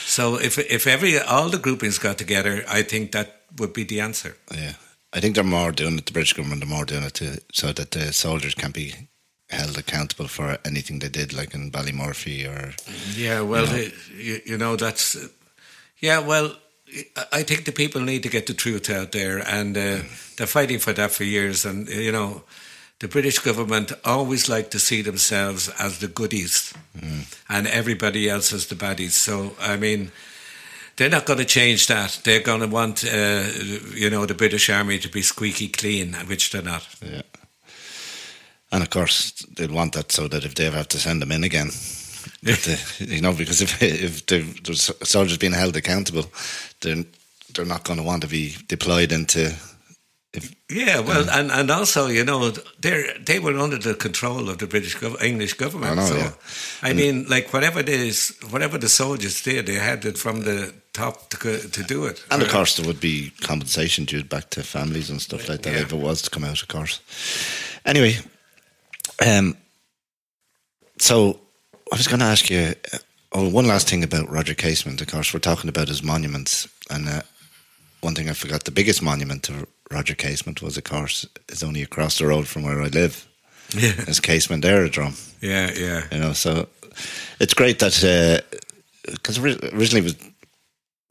So 0.07 0.37
if 0.41 0.59
if 0.59 0.87
every 0.87 1.19
all 1.19 1.49
the 1.51 1.59
groupings 1.59 1.99
got 1.99 2.17
together, 2.19 2.65
I 2.69 2.83
think 2.83 3.11
that 3.13 3.29
would 3.59 3.73
be 3.73 3.85
the 3.85 4.01
answer. 4.01 4.35
Yeah. 4.55 4.73
I 5.17 5.21
think 5.21 5.35
they're 5.35 5.45
more 5.61 5.73
doing 5.73 5.99
it. 5.99 6.07
The 6.07 6.13
British 6.13 6.35
government 6.35 6.63
are 6.63 6.67
more 6.77 6.85
doing 6.85 7.05
it 7.05 7.15
to, 7.15 7.41
so 7.53 7.73
that 7.73 7.91
the 7.91 8.13
soldiers 8.13 8.55
can 8.55 8.73
be 8.73 8.93
held 9.49 9.79
accountable 9.79 10.29
for 10.29 10.59
anything 10.65 10.99
they 11.01 11.09
did, 11.09 11.33
like 11.33 11.55
in 11.55 11.71
Ballymurphy 11.71 12.45
or 12.47 12.75
Yeah, 13.15 13.41
well, 13.43 13.67
You 13.67 13.73
know. 13.73 13.91
you, 14.19 14.41
you 14.45 14.59
know, 14.59 14.77
that's. 14.77 15.17
Yeah, 16.03 16.27
well, 16.27 16.57
I- 17.17 17.41
I 17.41 17.45
think 17.45 17.65
the 17.65 17.73
people 17.73 18.01
need 18.03 18.23
to 18.23 18.29
get 18.29 18.47
the 18.47 18.55
truth 18.55 18.91
out 18.91 19.11
there, 19.13 19.39
and 19.39 19.77
uh, 19.77 20.03
they're 20.37 20.47
fighting 20.47 20.81
for 20.81 20.93
that 20.93 21.13
for 21.13 21.25
years. 21.25 21.65
And, 21.65 21.89
you 21.89 22.13
know, 22.13 22.43
the 22.99 23.09
British 23.09 23.39
government 23.39 23.93
always 24.05 24.49
like 24.49 24.71
to 24.71 24.79
see 24.79 25.03
themselves 25.03 25.69
as 25.79 25.99
the 25.99 26.09
goodies, 26.09 26.73
and 27.49 27.67
everybody 27.67 28.29
else 28.29 28.53
as 28.53 28.67
the 28.67 28.75
baddies. 28.75 29.11
So, 29.11 29.55
I 29.61 29.77
mean, 29.77 30.11
they're 30.97 31.11
not 31.11 31.27
going 31.27 31.39
to 31.39 31.45
change 31.45 31.87
that. 31.89 32.21
They're 32.25 32.41
going 32.41 32.61
to 32.61 32.67
want, 32.67 33.05
uh, 33.05 33.45
you 33.95 34.09
know, 34.09 34.25
the 34.25 34.35
British 34.35 34.71
Army 34.71 34.99
to 34.99 35.09
be 35.09 35.23
squeaky 35.23 35.69
clean, 35.69 36.15
which 36.27 36.51
they're 36.51 36.63
not. 36.63 36.87
yeah. 37.03 37.23
And 38.73 38.83
of 38.83 38.91
course, 38.91 39.33
they'd 39.57 39.71
want 39.71 39.93
that 39.93 40.11
so 40.11 40.27
that 40.29 40.45
if 40.45 40.55
they 40.55 40.67
ever 40.67 40.77
have 40.77 40.89
to 40.89 40.99
send 40.99 41.23
them 41.23 41.33
in 41.33 41.45
again, 41.45 41.67
that 42.43 42.59
the, 42.63 43.05
you 43.05 43.21
know, 43.21 43.33
because 43.33 43.63
if 43.63 43.81
if 43.83 44.27
the, 44.27 44.41
the 44.65 44.75
soldiers 45.05 45.39
being 45.39 45.53
held 45.53 45.77
accountable, 45.77 46.25
then 46.81 47.07
they're 47.55 47.65
not 47.65 47.85
going 47.85 47.99
to 47.99 48.05
want 48.05 48.23
to 48.23 48.29
be 48.29 48.57
deployed 48.69 49.13
into. 49.13 49.55
If, 50.37 50.55
Yeah, 50.71 51.01
well, 51.01 51.29
and, 51.31 51.51
and 51.51 51.71
also, 51.71 52.09
you 52.09 52.25
know, 52.25 52.51
they 52.81 53.15
they 53.27 53.39
were 53.39 53.59
under 53.59 53.79
the 53.79 53.95
control 53.95 54.49
of 54.49 54.57
the 54.59 54.67
British 54.67 54.97
gov- 54.97 55.23
English 55.23 55.55
government. 55.55 55.93
I 55.93 55.95
know, 55.95 56.07
so, 56.09 56.17
yeah. 56.17 56.33
I 56.83 56.93
mean, 56.93 57.27
like 57.29 57.53
whatever 57.53 57.81
it 57.81 57.89
is, 57.89 58.35
whatever 58.51 58.79
the 58.79 58.89
soldiers 58.89 59.43
did, 59.43 59.67
they 59.67 59.79
had 59.79 60.05
it 60.05 60.19
from 60.19 60.43
the 60.45 60.73
top 60.93 61.29
to 61.31 61.39
to 61.71 61.83
do 61.83 62.07
it. 62.07 62.25
and 62.31 62.43
of 62.43 62.49
course, 62.49 62.77
there 62.77 62.87
would 62.87 63.01
be 63.01 63.31
compensation 63.41 64.05
due 64.07 64.25
back 64.25 64.51
to 64.51 64.63
families 64.63 65.11
and 65.11 65.21
stuff 65.21 65.49
like 65.49 65.63
that 65.63 65.73
Yeah. 65.75 65.83
if 65.83 65.93
it 65.93 65.99
was 66.01 66.23
to 66.23 66.31
come 66.31 66.45
out. 66.51 66.63
Of 66.63 66.69
course. 66.69 67.01
Anyway, 67.85 68.17
um, 69.27 69.57
so 70.99 71.39
I 71.93 71.97
was 71.97 72.09
going 72.09 72.21
to 72.21 72.27
ask 72.33 72.51
you. 72.51 72.75
uh, 72.93 72.99
Oh, 73.33 73.51
one 73.51 73.67
last 73.69 73.89
thing 73.89 74.05
about 74.05 74.31
Roger 74.31 74.55
Casement. 74.55 75.01
Of 75.03 75.09
course, 75.09 75.35
we're 75.35 75.41
talking 75.41 75.69
about 75.69 75.89
his 75.89 76.03
monuments, 76.03 76.67
and 76.89 77.07
uh, 77.09 77.21
one 78.01 78.15
thing 78.15 78.31
I 78.31 78.33
forgot: 78.35 78.65
the 78.65 78.71
biggest 78.71 79.03
monument 79.03 79.43
to 79.43 79.67
Roger 79.91 80.15
Casement 80.15 80.63
was, 80.63 80.77
of 80.77 80.85
course, 80.85 81.27
is 81.49 81.63
only 81.63 81.83
across 81.83 82.19
the 82.19 82.27
road 82.27 82.47
from 82.49 82.63
where 82.63 82.81
I 82.83 82.89
live. 82.89 83.27
yeah, 83.75 83.93
It's 84.09 84.21
Casement 84.21 84.65
Aerodrome. 84.65 85.15
yeah, 85.41 85.71
yeah. 85.75 86.05
You 86.13 86.19
know, 86.19 86.33
so 86.33 86.69
it's 87.41 87.55
great 87.55 87.79
that 87.81 88.45
because 89.05 89.39
originally 89.39 90.01
it 90.01 90.05
was 90.05 90.17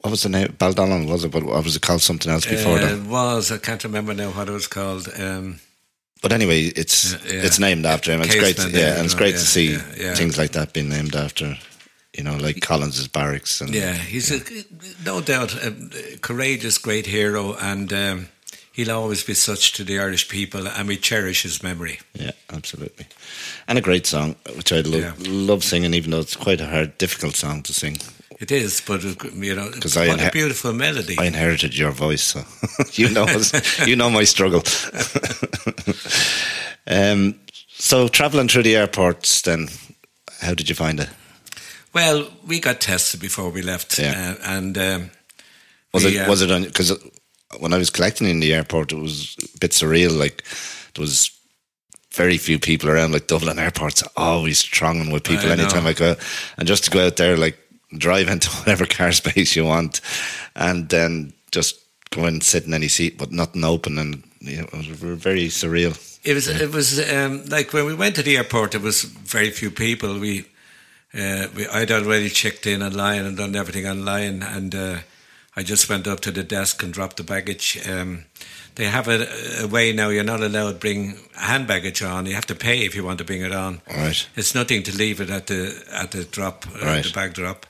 what 0.00 0.10
was 0.10 0.22
the 0.22 0.28
name 0.28 0.48
Baldonnel 0.58 1.08
was 1.08 1.24
it, 1.24 1.30
but 1.32 1.42
what 1.42 1.64
was 1.64 1.74
it 1.76 1.82
called 1.82 2.02
something 2.02 2.30
else 2.30 2.46
before 2.46 2.78
Uh, 2.78 2.80
that? 2.82 2.92
it 2.92 3.02
was 3.06 3.50
I 3.50 3.58
can't 3.58 3.82
remember 3.84 4.14
now 4.14 4.30
what 4.30 4.48
it 4.48 4.52
was 4.52 4.66
called. 4.68 5.08
Um, 5.18 5.60
But 6.22 6.32
anyway, 6.32 6.64
it's 6.76 7.12
Yeah, 7.12 7.18
yeah. 7.34 7.42
it's 7.46 7.58
named 7.58 7.86
after 7.86 8.12
him. 8.12 8.20
It's 8.22 8.34
great, 8.34 8.56
to, 8.56 8.70
yeah, 8.70 8.96
and 8.96 9.04
it's 9.04 9.14
great 9.14 9.34
yeah, 9.34 9.40
to 9.40 9.46
see 9.46 9.78
yeah. 9.96 10.14
things 10.14 10.36
like 10.38 10.52
that 10.52 10.72
being 10.72 10.88
named 10.88 11.14
after, 11.14 11.56
you 12.16 12.22
know, 12.24 12.36
like 12.36 12.60
Collins's 12.60 13.08
barracks 13.08 13.60
and 13.60 13.74
yeah, 13.74 13.94
he's 13.94 14.30
a, 14.30 14.40
no 15.04 15.20
doubt 15.20 15.54
a 15.54 15.72
courageous, 16.20 16.78
great 16.78 17.06
hero, 17.06 17.54
and 17.60 17.92
um, 17.92 18.28
he'll 18.76 18.92
always 18.92 19.24
be 19.24 19.34
such 19.34 19.72
to 19.72 19.84
the 19.84 19.98
Irish 19.98 20.28
people, 20.28 20.68
and 20.68 20.86
we 20.88 20.96
cherish 20.98 21.42
his 21.42 21.62
memory. 21.62 21.98
yeah, 22.14 22.32
absolutely, 22.52 23.06
and 23.68 23.78
a 23.78 23.82
great 23.82 24.06
song 24.06 24.36
which 24.56 24.70
I 24.72 24.80
love 24.82 25.00
Yeah. 25.00 25.12
love 25.52 25.64
singing, 25.64 25.94
even 25.94 26.10
though 26.10 26.20
it's 26.20 26.36
quite 26.36 26.60
a 26.60 26.66
hard, 26.66 26.98
difficult 26.98 27.36
song 27.36 27.62
to 27.62 27.72
sing. 27.72 27.96
It 28.38 28.50
is, 28.50 28.82
but 28.86 29.02
it, 29.02 29.16
you 29.34 29.54
know, 29.54 29.70
'Cause 29.80 29.96
I 29.96 30.08
what 30.08 30.20
a 30.20 30.30
beautiful 30.30 30.74
melody. 30.74 31.16
I 31.18 31.24
inherited 31.24 31.74
your 31.78 31.90
voice, 31.92 32.22
so 32.22 32.44
you 33.02 33.08
know 33.08 33.26
you 33.86 33.96
know 33.96 34.10
my 34.10 34.24
struggle. 34.24 34.62
um, 36.86 37.34
so 37.78 38.08
traveling 38.08 38.48
through 38.48 38.64
the 38.64 38.76
airports, 38.76 39.40
then 39.42 39.68
how 40.42 40.54
did 40.54 40.68
you 40.68 40.74
find 40.74 41.00
it? 41.00 41.08
Well, 41.94 42.28
we 42.46 42.60
got 42.60 42.80
tested 42.80 43.20
before 43.20 43.48
we 43.50 43.62
left, 43.62 43.98
Yeah. 43.98 44.36
uh, 44.38 44.56
and 44.56 44.76
um, 44.78 45.10
Was 45.94 46.04
we, 46.04 46.18
it 46.18 46.26
uh, 46.26 46.30
was 46.30 46.42
it 46.42 46.50
on 46.50 46.64
because 46.64 46.92
when 47.58 47.72
I 47.72 47.78
was 47.78 47.90
collecting 47.90 48.28
in 48.28 48.40
the 48.40 48.54
airport, 48.54 48.92
it 48.92 48.96
was 48.96 49.36
a 49.54 49.58
bit 49.58 49.70
surreal. 49.70 50.18
Like 50.18 50.44
there 50.94 51.02
was 51.02 51.30
very 52.12 52.38
few 52.38 52.58
people 52.58 52.88
around. 52.88 53.12
Like 53.12 53.26
Dublin 53.26 53.58
airport's 53.58 54.02
always 54.16 54.62
thronging 54.62 55.12
with 55.12 55.24
people 55.24 55.48
I 55.48 55.52
anytime 55.52 55.84
know. 55.84 55.90
I 55.90 55.92
go, 55.92 56.16
and 56.56 56.66
just 56.66 56.84
to 56.84 56.90
go 56.90 57.06
out 57.06 57.16
there, 57.16 57.36
like 57.36 57.58
drive 57.96 58.28
into 58.32 58.50
whatever 58.50 58.86
car 58.86 59.12
space 59.12 59.54
you 59.54 59.64
want, 59.64 60.00
and 60.54 60.88
then 60.88 61.32
just 61.52 61.80
go 62.10 62.24
and 62.24 62.42
sit 62.42 62.66
in 62.66 62.74
any 62.74 62.88
seat, 62.88 63.18
but 63.18 63.32
nothing 63.32 63.64
open, 63.64 63.98
and 63.98 64.22
you 64.40 64.58
know, 64.58 64.68
it 64.72 64.72
was 64.72 64.86
very 64.86 65.46
surreal. 65.46 65.94
It 66.24 66.34
was 66.34 66.48
it 66.48 66.72
was 66.72 67.10
um, 67.12 67.44
like 67.46 67.72
when 67.72 67.86
we 67.86 67.94
went 67.94 68.16
to 68.16 68.22
the 68.22 68.36
airport. 68.36 68.72
There 68.72 68.80
was 68.80 69.02
very 69.02 69.50
few 69.50 69.70
people. 69.70 70.18
We, 70.18 70.46
uh, 71.14 71.46
we 71.54 71.68
I'd 71.68 71.92
already 71.92 72.30
checked 72.30 72.66
in 72.66 72.82
online 72.82 73.24
and 73.24 73.36
done 73.36 73.54
everything 73.54 73.86
online, 73.86 74.42
and 74.42 74.74
uh, 74.74 74.98
I 75.58 75.62
just 75.62 75.88
went 75.88 76.06
up 76.06 76.20
to 76.20 76.30
the 76.30 76.42
desk 76.42 76.82
and 76.82 76.92
dropped 76.92 77.16
the 77.16 77.22
baggage. 77.24 77.78
Um, 77.88 78.24
they 78.74 78.84
have 78.84 79.08
a, 79.08 79.26
a 79.62 79.66
way 79.66 79.92
now. 79.92 80.10
You're 80.10 80.22
not 80.24 80.42
allowed 80.42 80.72
to 80.72 80.78
bring 80.78 81.16
hand 81.34 81.66
baggage 81.66 82.02
on. 82.02 82.26
You 82.26 82.34
have 82.34 82.46
to 82.46 82.54
pay 82.54 82.84
if 82.84 82.94
you 82.94 83.02
want 83.04 83.18
to 83.18 83.24
bring 83.24 83.40
it 83.42 83.52
on. 83.52 83.80
All 83.88 83.96
right. 83.96 84.28
It's 84.36 84.54
nothing 84.54 84.82
to 84.82 84.96
leave 84.96 85.20
it 85.20 85.30
at 85.30 85.46
the 85.46 85.82
at 85.90 86.10
the 86.10 86.24
drop, 86.24 86.66
uh, 86.74 86.84
Right. 86.84 87.04
the 87.04 87.10
bag 87.12 87.32
drop. 87.32 87.64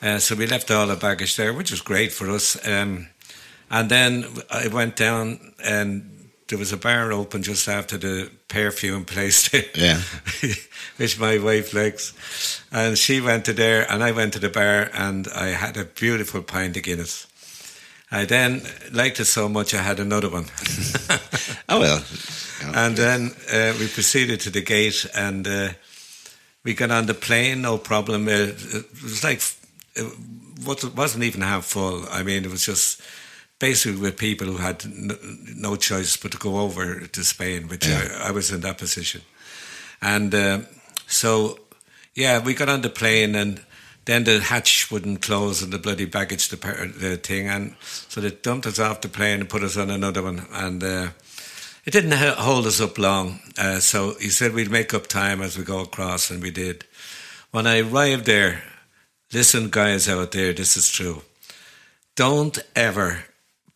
Uh, 0.00 0.18
so 0.18 0.36
we 0.36 0.46
left 0.46 0.70
all 0.70 0.86
the 0.86 0.94
baggage 0.96 1.34
there, 1.36 1.52
which 1.52 1.70
was 1.72 1.80
great 1.80 2.12
for 2.12 2.30
us. 2.30 2.56
Um, 2.68 3.08
and 3.70 3.88
then 3.90 4.24
I 4.50 4.68
went 4.68 4.94
down, 4.94 5.54
and 5.64 6.08
there 6.48 6.58
was 6.58 6.72
a 6.72 6.76
bar 6.76 7.12
open 7.12 7.42
just 7.42 7.68
after 7.68 7.98
the 7.98 8.30
perfume 8.48 9.04
place 9.04 9.48
there, 9.48 9.64
Yeah. 9.74 10.00
which 10.96 11.18
my 11.18 11.38
wife 11.38 11.74
likes. 11.74 12.12
And 12.70 12.96
she 12.96 13.20
went 13.20 13.44
to 13.46 13.52
there, 13.52 13.90
and 13.90 14.02
I 14.02 14.12
went 14.12 14.32
to 14.34 14.38
the 14.38 14.48
bar, 14.48 14.90
and 14.94 15.26
I 15.34 15.48
had 15.48 15.76
a 15.76 15.84
beautiful 15.84 16.42
pint 16.42 16.76
of 16.76 16.82
Guinness. 16.84 17.26
I 18.10 18.24
then 18.24 18.62
liked 18.92 19.18
it 19.18 19.24
so 19.24 19.48
much, 19.48 19.74
I 19.74 19.82
had 19.82 20.00
another 20.00 20.30
one. 20.30 20.46
Oh 21.68 21.80
well. 21.80 22.02
And 22.74 22.96
then 22.96 23.32
uh, 23.52 23.74
we 23.78 23.86
proceeded 23.88 24.40
to 24.40 24.50
the 24.50 24.62
gate 24.62 25.04
and 25.14 25.46
uh, 25.46 25.68
we 26.64 26.74
got 26.74 26.90
on 26.90 27.06
the 27.06 27.14
plane, 27.14 27.62
no 27.62 27.76
problem. 27.78 28.28
Uh, 28.28 28.52
it 28.54 29.02
was 29.02 29.22
like, 29.24 29.42
it 29.94 30.96
wasn't 30.96 31.24
even 31.24 31.42
half 31.42 31.66
full. 31.66 32.04
I 32.10 32.22
mean, 32.22 32.44
it 32.44 32.50
was 32.50 32.64
just 32.64 33.02
basically 33.58 34.00
with 34.00 34.16
people 34.16 34.46
who 34.46 34.56
had 34.58 34.84
no, 34.86 35.14
no 35.56 35.76
choice 35.76 36.16
but 36.16 36.32
to 36.32 36.38
go 36.38 36.58
over 36.58 37.00
to 37.06 37.24
Spain, 37.24 37.68
which 37.68 37.86
Yeah. 37.86 38.20
I, 38.22 38.28
I 38.28 38.30
was 38.32 38.50
in 38.50 38.60
that 38.60 38.78
position. 38.78 39.22
And 40.02 40.34
uh, 40.34 40.58
so, 41.06 41.58
yeah, 42.14 42.38
we 42.42 42.54
got 42.54 42.68
on 42.68 42.82
the 42.82 42.90
plane 42.90 43.34
and 43.34 43.60
then 44.04 44.24
the 44.24 44.38
hatch 44.40 44.90
wouldn't 44.90 45.22
close 45.22 45.62
and 45.62 45.72
the 45.72 45.78
bloody 45.78 46.04
baggage 46.04 46.48
depart- 46.48 47.00
the 47.00 47.16
thing. 47.16 47.48
And 47.48 47.74
so 47.80 48.20
they 48.20 48.30
dumped 48.30 48.66
us 48.66 48.78
off 48.78 49.00
the 49.00 49.08
plane 49.08 49.40
and 49.40 49.48
put 49.48 49.62
us 49.64 49.76
on 49.76 49.90
another 49.90 50.22
one. 50.22 50.46
And 50.52 50.84
uh, 50.84 51.08
it 51.84 51.90
didn't 51.92 52.12
hold 52.12 52.66
us 52.66 52.80
up 52.80 52.98
long. 52.98 53.40
Uh, 53.58 53.80
so 53.80 54.14
he 54.20 54.28
said 54.28 54.52
we'd 54.52 54.70
make 54.70 54.92
up 54.94 55.06
time 55.06 55.40
as 55.40 55.56
we 55.56 55.64
go 55.64 55.80
across, 55.80 56.30
and 56.30 56.42
we 56.42 56.50
did. 56.50 56.84
When 57.52 57.66
I 57.66 57.80
arrived 57.80 58.26
there, 58.26 58.62
listen, 59.32 59.70
guys 59.70 60.08
out 60.08 60.32
there, 60.32 60.52
this 60.52 60.76
is 60.76 60.88
true. 60.90 61.22
Don't 62.16 62.58
ever 62.74 63.24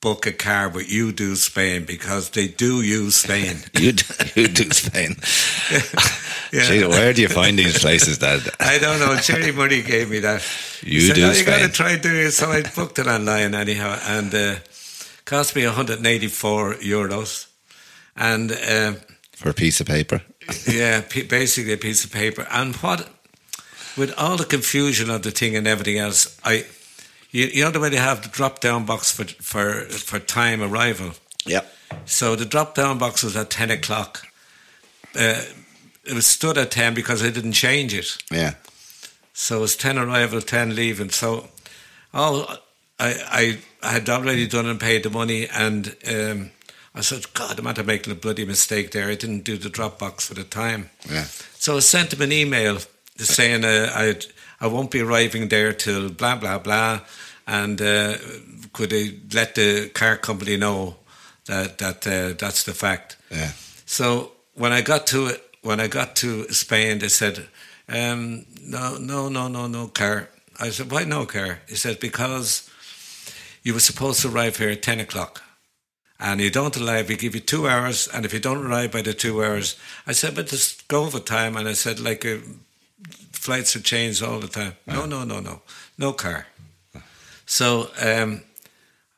book 0.01 0.27
a 0.27 0.33
car 0.33 0.71
but 0.71 0.89
You 0.89 1.13
Do 1.13 1.37
Spain 1.37 1.85
because 1.85 2.31
they 2.31 2.49
do 2.49 2.83
use 2.83 3.17
Spain. 3.17 3.59
You 3.79 3.93
do, 3.93 4.05
you 4.35 4.49
do 4.49 4.71
Spain. 4.71 5.17
Yeah. 6.53 6.63
Gee, 6.65 6.85
where 6.85 7.13
do 7.13 7.23
you 7.23 7.29
find 7.29 7.57
these 7.57 7.79
places, 7.79 8.19
Dad? 8.19 8.43
I 8.59 8.79
don't 8.79 8.99
know. 8.99 9.17
Jerry 9.17 9.53
Murray 9.53 9.83
gave 9.83 10.11
me 10.11 10.19
that. 10.19 10.43
You 10.83 11.01
said, 11.01 11.15
do 11.15 11.25
oh, 11.27 11.31
you 11.31 11.45
got 11.45 11.61
to 11.61 11.69
try 11.69 11.97
doing 11.97 12.27
it. 12.27 12.33
So 12.33 12.51
I 12.51 12.63
booked 12.63 12.98
it 12.98 13.07
online 13.07 13.55
anyhow, 13.55 13.96
and 14.05 14.35
uh, 14.35 14.57
cost 15.25 15.55
me 15.55 15.65
184 15.65 16.75
euros. 16.75 17.46
And 18.17 18.51
uh, 18.51 18.94
For 19.37 19.51
a 19.51 19.55
piece 19.55 19.81
of 19.81 19.87
paper. 19.87 20.23
yeah, 20.69 21.03
basically 21.29 21.73
a 21.73 21.77
piece 21.77 22.05
of 22.05 22.11
paper. 22.11 22.46
And 22.51 22.75
what, 22.77 23.09
with 23.96 24.13
all 24.19 24.37
the 24.37 24.44
confusion 24.44 25.09
of 25.09 25.23
the 25.23 25.31
thing 25.31 25.55
and 25.55 25.69
everything 25.69 25.98
else, 25.98 26.37
I, 26.44 26.65
you, 27.31 27.46
you 27.46 27.64
know 27.64 27.70
the 27.70 27.81
way 27.81 27.88
they 27.90 27.96
have 27.96 28.22
the 28.22 28.28
drop 28.28 28.60
down 28.60 28.85
box 28.85 29.10
for 29.10 29.24
for 29.24 29.83
for 29.83 30.18
time 30.18 30.62
arrival. 30.62 31.12
Yeah. 31.44 31.62
So 32.04 32.37
the 32.37 32.44
drop 32.44 32.74
down 32.74 32.98
box 32.98 33.22
was 33.22 33.37
at 33.37 33.50
ten 33.50 33.70
o'clock. 33.70 34.26
Uh, 35.14 35.42
it 36.04 36.14
was 36.14 36.26
stood 36.26 36.56
at 36.58 36.70
ten 36.70 36.94
because 36.94 37.22
I 37.22 37.31
didn't 37.31 37.52
change 37.52 37.94
it. 37.94 38.16
Yeah. 38.31 38.54
So 39.40 39.56
it 39.56 39.60
was 39.60 39.76
10 39.76 39.96
arrival, 39.96 40.42
10 40.42 40.74
leaving. 40.76 41.08
So, 41.08 41.48
oh, 42.12 42.58
I, 42.98 43.14
I, 43.26 43.58
I 43.83 43.92
had 43.92 44.08
already 44.10 44.46
done 44.46 44.66
and 44.66 44.78
paid 44.78 45.02
the 45.02 45.08
money, 45.08 45.48
and 45.48 45.96
um, 46.06 46.50
I 46.94 47.00
said, 47.00 47.33
God, 47.33 47.58
I 47.58 47.62
might 47.62 47.78
have 47.78 47.87
making 47.87 48.12
a 48.12 48.16
bloody 48.16 48.44
mistake 48.44 48.90
there. 48.90 49.08
I 49.08 49.14
didn't 49.14 49.44
do 49.44 49.56
the 49.56 49.70
drop 49.70 49.98
box 49.98 50.28
for 50.28 50.35
the 50.35 50.44
time. 50.44 50.90
Yeah. 51.10 51.24
So 51.54 51.78
I 51.78 51.81
sent 51.81 52.12
him 52.12 52.20
an 52.20 52.33
email 52.33 52.81
saying 53.16 53.64
uh, 53.64 53.90
I'd, 53.94 54.26
I 54.61 54.67
won't 54.67 54.90
be 54.90 55.00
arriving 55.00 55.48
there 55.48 55.73
till 55.73 56.11
blah, 56.11 56.37
blah, 56.37 56.58
blah. 56.58 57.00
And 57.46 57.81
uh, 57.81 58.17
could 58.73 58.90
they 58.90 59.19
let 59.33 59.54
the 59.54 59.88
car 59.88 60.17
company 60.17 60.56
know 60.56 60.96
that 61.46 61.79
that 61.79 62.06
uh, 62.06 62.35
that's 62.38 62.65
the 62.65 62.75
fact. 62.75 63.17
Yeah. 63.31 63.52
So 63.87 64.33
when 64.54 64.73
I 64.73 64.83
got 64.83 65.06
to 65.08 65.27
it, 65.27 65.42
when 65.63 65.81
I 65.81 65.88
got 65.88 66.17
to 66.17 66.48
Spain, 66.52 66.98
they 66.98 67.08
said, 67.08 67.48
um, 67.88 68.46
"No, 68.63 68.96
no, 68.98 69.29
no, 69.29 69.48
no, 69.48 69.67
no 69.67 69.88
car." 69.88 70.29
I 70.58 70.71
said, 70.71 70.90
"Why 70.90 71.04
no 71.04 71.27
car?" 71.27 71.61
He 71.69 71.75
said, 71.75 71.98
"Because 71.98 72.71
you 73.63 73.75
were 73.75 73.81
supposed 73.81 74.23
to 74.23 74.29
arrive 74.29 74.56
here 74.58 74.71
at 74.71 74.83
ten 74.83 75.00
o'clock, 75.00 75.42
and 76.19 76.40
you 76.40 76.50
don't 76.50 76.77
arrive. 76.77 77.08
We 77.08 77.17
give 77.17 77.35
you 77.35 77.40
two 77.40 77.69
hours, 77.69 78.08
and 78.08 78.25
if 78.25 78.33
you 78.33 78.40
don't 78.40 78.65
arrive 78.65 78.92
by 78.92 79.02
the 79.02 79.15
two 79.15 79.42
hours, 79.42 79.77
I 80.06 80.13
said, 80.13 80.35
but 80.35 80.46
just 80.48 80.87
go 80.88 81.04
over 81.04 81.19
time." 81.21 81.56
And 81.56 81.69
I 81.69 81.75
said, 81.75 81.98
"Like 81.98 82.25
uh, 82.25 82.38
flights 83.41 83.77
are 83.77 83.81
changed 83.81 84.23
all 84.23 84.41
the 84.41 84.49
time. 84.49 84.75
No, 84.87 85.07
no, 85.07 85.25
no, 85.25 85.41
no, 85.41 85.63
no 85.97 86.13
car." 86.13 86.47
So 87.47 87.91
um, 88.01 88.43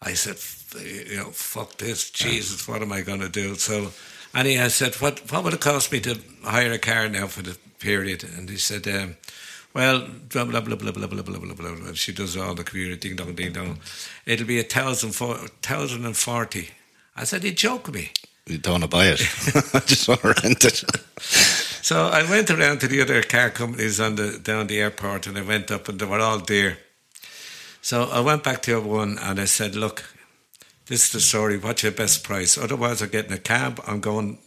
I 0.00 0.14
said, 0.14 0.38
you 0.82 1.16
know, 1.16 1.30
fuck 1.30 1.76
this, 1.76 2.10
Jesus, 2.10 2.66
what 2.66 2.82
am 2.82 2.92
I 2.92 3.02
going 3.02 3.20
to 3.20 3.28
do? 3.28 3.54
So, 3.54 3.92
and 4.34 4.48
he 4.48 4.54
has 4.54 4.74
said, 4.74 4.94
what, 4.96 5.30
what 5.30 5.44
would 5.44 5.52
it 5.52 5.60
cost 5.60 5.92
me 5.92 6.00
to 6.00 6.18
hire 6.42 6.72
a 6.72 6.78
car 6.78 7.08
now 7.08 7.26
for 7.26 7.42
the 7.42 7.56
period? 7.78 8.24
And 8.24 8.48
he 8.48 8.56
said, 8.56 8.88
um, 8.88 9.16
well, 9.74 10.08
blah, 10.30 10.44
blah, 10.44 10.60
blah, 10.60 10.76
blah, 10.76 10.92
blah, 10.92 11.06
blah, 11.06 11.22
blah, 11.22 11.38
blah, 11.38 11.54
blah, 11.54 11.74
blah. 11.74 11.92
She 11.92 12.12
does 12.12 12.36
all 12.36 12.54
the 12.54 12.64
computer, 12.64 12.96
ding 12.96 13.16
dong, 13.16 13.34
ding 13.34 13.52
dong. 13.52 13.78
It'll 14.26 14.46
be 14.46 14.58
a 14.58 14.64
thousand, 14.64 15.12
four, 15.12 15.36
thousand 15.62 16.04
and 16.04 16.16
forty. 16.16 16.70
I 17.14 17.24
said, 17.24 17.44
you 17.44 17.52
joke 17.52 17.92
me. 17.92 18.10
You 18.46 18.58
don't 18.58 18.80
want 18.80 18.84
to 18.84 18.88
buy 18.88 19.06
it. 19.06 19.20
I 19.74 19.78
just 19.80 20.08
want 20.08 20.22
to 20.22 20.34
rent 20.42 20.64
it. 20.64 20.84
So 21.82 22.06
I 22.06 22.22
went 22.22 22.48
around 22.50 22.80
to 22.80 22.88
the 22.88 23.02
other 23.02 23.22
car 23.22 23.50
companies 23.50 23.98
on 24.00 24.14
the 24.14 24.38
down 24.38 24.66
the 24.68 24.80
airport, 24.80 25.26
and 25.26 25.36
I 25.36 25.42
went 25.42 25.70
up, 25.70 25.88
and 25.88 25.98
they 25.98 26.06
were 26.06 26.20
all 26.20 26.38
there. 26.38 26.78
So 27.80 28.04
I 28.04 28.20
went 28.20 28.42
back 28.44 28.62
to 28.62 28.80
one, 28.80 29.18
and 29.18 29.40
I 29.40 29.46
said, 29.46 29.74
"Look, 29.74 30.04
this 30.86 31.06
is 31.06 31.10
the 31.12 31.20
story. 31.20 31.58
What's 31.58 31.82
your 31.82 31.92
best 31.92 32.22
price? 32.24 32.56
Otherwise, 32.56 33.02
I'm 33.02 33.10
getting 33.10 33.32
a 33.32 33.38
cab. 33.38 33.80
I'm 33.86 34.00
going 34.00 34.38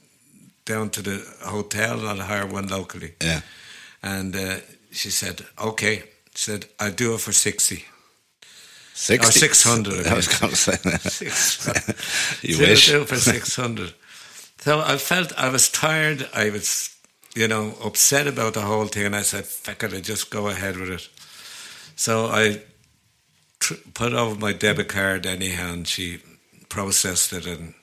down 0.65 0.89
to 0.91 1.01
the 1.01 1.21
hotel, 1.43 1.99
and 1.99 2.07
I'll 2.21 2.27
hire 2.27 2.45
one 2.47 2.67
locally." 2.67 3.15
Yeah. 3.21 3.41
And 4.01 4.35
uh, 4.35 4.57
she 4.91 5.09
said, 5.11 5.41
"Okay." 5.57 6.03
She 6.35 6.51
said, 6.51 6.65
"I'll 6.79 6.91
do 6.95 7.13
it 7.15 7.21
for 7.21 7.33
60. 7.33 7.83
60. 8.93 9.27
Or 9.27 9.31
600, 9.31 10.07
I 10.07 10.11
I 10.13 10.15
was 10.15 10.27
going 10.39 10.51
to 10.51 10.55
say 10.57 10.77
that. 10.83 11.01
Six. 11.11 11.67
You 12.43 12.53
So 12.55 12.61
wish. 12.63 12.87
do 12.87 13.01
it 13.01 13.07
for 13.09 13.17
six 13.17 13.55
hundred. 13.57 13.93
So 14.59 14.79
I 14.79 14.97
felt 14.97 15.33
I 15.37 15.49
was 15.49 15.69
tired. 15.69 16.29
I 16.33 16.49
was, 16.49 16.94
you 17.35 17.47
know, 17.47 17.73
upset 17.83 18.27
about 18.27 18.53
the 18.53 18.61
whole 18.61 18.87
thing, 18.87 19.05
and 19.05 19.15
I 19.15 19.21
said, 19.21 19.45
"Fuck 19.45 19.83
it, 19.83 19.93
I 19.93 19.99
just 20.01 20.29
go 20.31 20.47
ahead 20.47 20.77
with 20.77 20.89
it." 20.89 21.09
So 21.95 22.27
I 22.27 22.61
tr- 23.59 23.73
put 23.93 24.13
over 24.13 24.39
my 24.39 24.53
debit 24.53 24.87
card 24.87 25.25
anyhow, 25.25 25.73
and 25.73 25.87
she 25.87 26.19
processed 26.69 27.33
it 27.33 27.45
and 27.45 27.73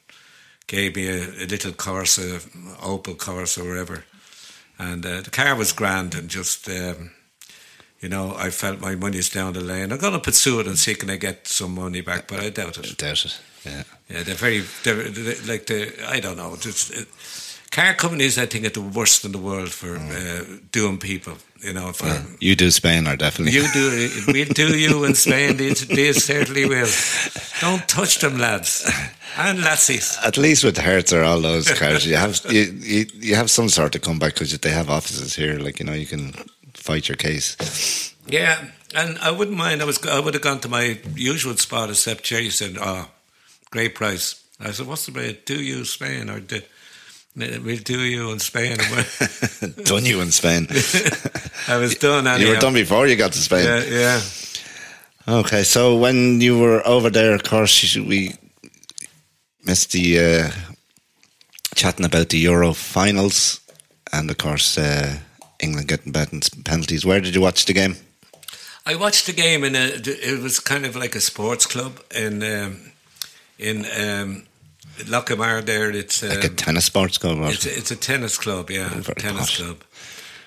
gave 0.66 0.96
me 0.96 1.08
a, 1.08 1.44
a 1.44 1.46
little 1.46 1.72
Corsa, 1.72 2.40
Opel 2.80 3.16
Corsa, 3.16 3.64
or 3.64 3.68
whatever. 3.68 4.04
And 4.78 5.04
uh, 5.06 5.20
the 5.20 5.30
car 5.30 5.54
was 5.54 5.72
grand, 5.72 6.14
and 6.14 6.28
just. 6.28 6.68
Um, 6.68 7.12
you 8.00 8.08
know, 8.08 8.34
I 8.36 8.50
felt 8.50 8.80
my 8.80 8.96
money's 8.96 9.30
down 9.30 9.52
the 9.52 9.60
lane. 9.60 9.92
I'm 9.92 9.98
going 9.98 10.12
to 10.12 10.18
pursue 10.18 10.58
it 10.58 10.66
and 10.66 10.76
see 10.76 10.96
can 10.96 11.08
I 11.08 11.16
get 11.16 11.46
some 11.46 11.76
money 11.76 12.00
back, 12.00 12.26
but 12.26 12.40
I 12.40 12.50
doubt 12.50 12.76
it. 12.76 12.90
I 12.90 12.94
Doubt 12.94 13.24
it. 13.24 13.40
Yeah. 13.64 13.84
Yeah, 14.10 14.22
they're 14.24 14.34
very, 14.34 14.64
they're, 14.82 15.08
they're 15.08 15.46
like 15.46 15.66
the, 15.66 15.92
I 16.08 16.18
don't 16.18 16.36
know. 16.36 16.56
Just, 16.56 16.90
it, 16.90 17.06
car 17.72 17.94
companies, 17.94 18.38
I 18.38 18.46
think, 18.46 18.66
are 18.66 18.70
the 18.70 18.80
worst 18.80 19.24
in 19.24 19.32
the 19.32 19.38
world 19.38 19.70
for 19.70 19.96
uh, 19.96 20.44
doing 20.70 20.98
people. 20.98 21.34
You 21.60 21.72
know, 21.72 21.92
for 21.92 22.06
You 22.40 22.56
do 22.56 22.70
Spain, 22.70 23.06
or 23.06 23.16
definitely. 23.16 23.52
you 23.52 23.66
do, 23.72 24.32
we'll 24.32 24.46
do 24.54 24.76
you 24.76 25.04
in 25.04 25.14
Spain. 25.14 25.56
These, 25.56 25.86
these 25.86 26.24
certainly 26.24 26.66
will. 26.66 26.90
Don't 27.60 27.88
touch 27.88 28.18
them, 28.18 28.38
lads 28.38 28.84
and 29.38 29.62
lassies. 29.62 30.18
At 30.24 30.36
least 30.36 30.64
with 30.64 30.76
Hertz 30.78 31.12
or 31.12 31.22
all 31.22 31.40
those 31.40 31.70
cars, 31.70 32.06
you 32.06 32.16
have 32.16 32.40
you, 32.50 32.62
you, 32.62 33.06
you 33.14 33.34
have 33.36 33.50
some 33.50 33.68
sort 33.68 33.94
of 33.94 34.02
comeback 34.02 34.34
because 34.34 34.58
they 34.58 34.70
have 34.70 34.90
offices 34.90 35.36
here. 35.36 35.58
Like 35.58 35.78
you 35.78 35.86
know, 35.86 35.92
you 35.92 36.06
can 36.06 36.32
fight 36.74 37.08
your 37.08 37.16
case. 37.16 38.14
Yeah, 38.26 38.64
and 38.94 39.18
I 39.18 39.30
wouldn't 39.30 39.56
mind. 39.56 39.82
I 39.82 39.84
was, 39.84 40.04
I 40.06 40.20
would 40.20 40.34
have 40.34 40.42
gone 40.42 40.60
to 40.60 40.68
my 40.68 40.98
usual 41.14 41.56
spot, 41.56 41.90
except 41.90 42.24
Jerry 42.24 42.50
said, 42.50 42.76
"Oh, 42.80 43.08
great 43.70 43.94
price." 43.94 44.42
I 44.60 44.72
said, 44.72 44.86
"What's 44.86 45.06
the 45.06 45.12
rate? 45.12 45.46
Do 45.46 45.62
you 45.62 45.84
Spain 45.84 46.28
or 46.28 46.40
do, 46.40 46.60
we'll 47.36 47.76
do 47.78 48.00
you 48.00 48.30
in 48.30 48.38
Spain?" 48.38 48.76
done 49.84 50.04
you 50.04 50.20
in 50.20 50.30
Spain. 50.30 50.66
I 51.68 51.76
was 51.76 51.94
done. 51.96 52.40
you 52.40 52.48
were 52.48 52.56
done 52.56 52.74
before 52.74 53.06
you 53.06 53.16
got 53.16 53.32
to 53.32 53.38
Spain. 53.38 53.64
Yeah, 53.64 53.84
yeah. 53.84 54.20
Okay, 55.28 55.62
so 55.62 55.96
when 55.96 56.40
you 56.40 56.58
were 56.58 56.86
over 56.86 57.08
there, 57.08 57.34
of 57.34 57.44
course, 57.44 57.96
we 57.96 58.34
missed 59.64 59.92
the 59.92 60.18
uh, 60.18 60.50
chatting 61.74 62.04
about 62.04 62.30
the 62.30 62.38
Euro 62.38 62.72
finals, 62.72 63.60
and 64.12 64.30
of 64.30 64.38
course, 64.38 64.76
uh, 64.76 65.18
England 65.60 65.88
getting 65.88 66.12
beaten 66.12 66.40
penalties. 66.64 67.06
Where 67.06 67.20
did 67.20 67.34
you 67.34 67.40
watch 67.40 67.64
the 67.66 67.72
game? 67.72 67.96
I 68.84 68.96
watched 68.96 69.26
the 69.26 69.32
game 69.32 69.62
in 69.62 69.76
a. 69.76 69.92
It 69.94 70.42
was 70.42 70.58
kind 70.58 70.84
of 70.84 70.96
like 70.96 71.14
a 71.14 71.20
sports 71.20 71.66
club 71.66 72.00
in 72.14 72.42
um, 72.42 72.92
in 73.58 73.86
um, 73.96 74.46
Lockhamar. 75.06 75.64
There, 75.64 75.90
it's 75.90 76.22
Like 76.22 76.44
a 76.44 76.48
um, 76.48 76.56
tennis 76.56 76.84
sports 76.86 77.18
club? 77.18 77.38
it's 77.42 77.66
a, 77.66 77.76
it's 77.78 77.90
a 77.90 77.96
tennis 77.96 78.38
club. 78.38 78.70
Yeah, 78.70 78.90
Oh, 78.92 79.00
very 79.00 79.14
tennis 79.16 79.56
club, 79.56 79.78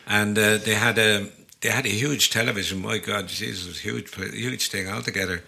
and 0.07 0.37
uh, 0.37 0.57
they 0.57 0.75
had 0.75 0.97
a 0.97 1.27
they 1.61 1.69
had 1.69 1.85
a 1.85 1.89
huge 1.89 2.29
television. 2.29 2.81
My 2.81 2.97
God, 2.97 3.27
Jesus, 3.27 3.65
it 3.65 3.67
was 3.67 3.77
a 3.77 3.81
huge 3.81 4.33
huge 4.33 4.69
thing 4.69 4.87
altogether, 4.89 5.43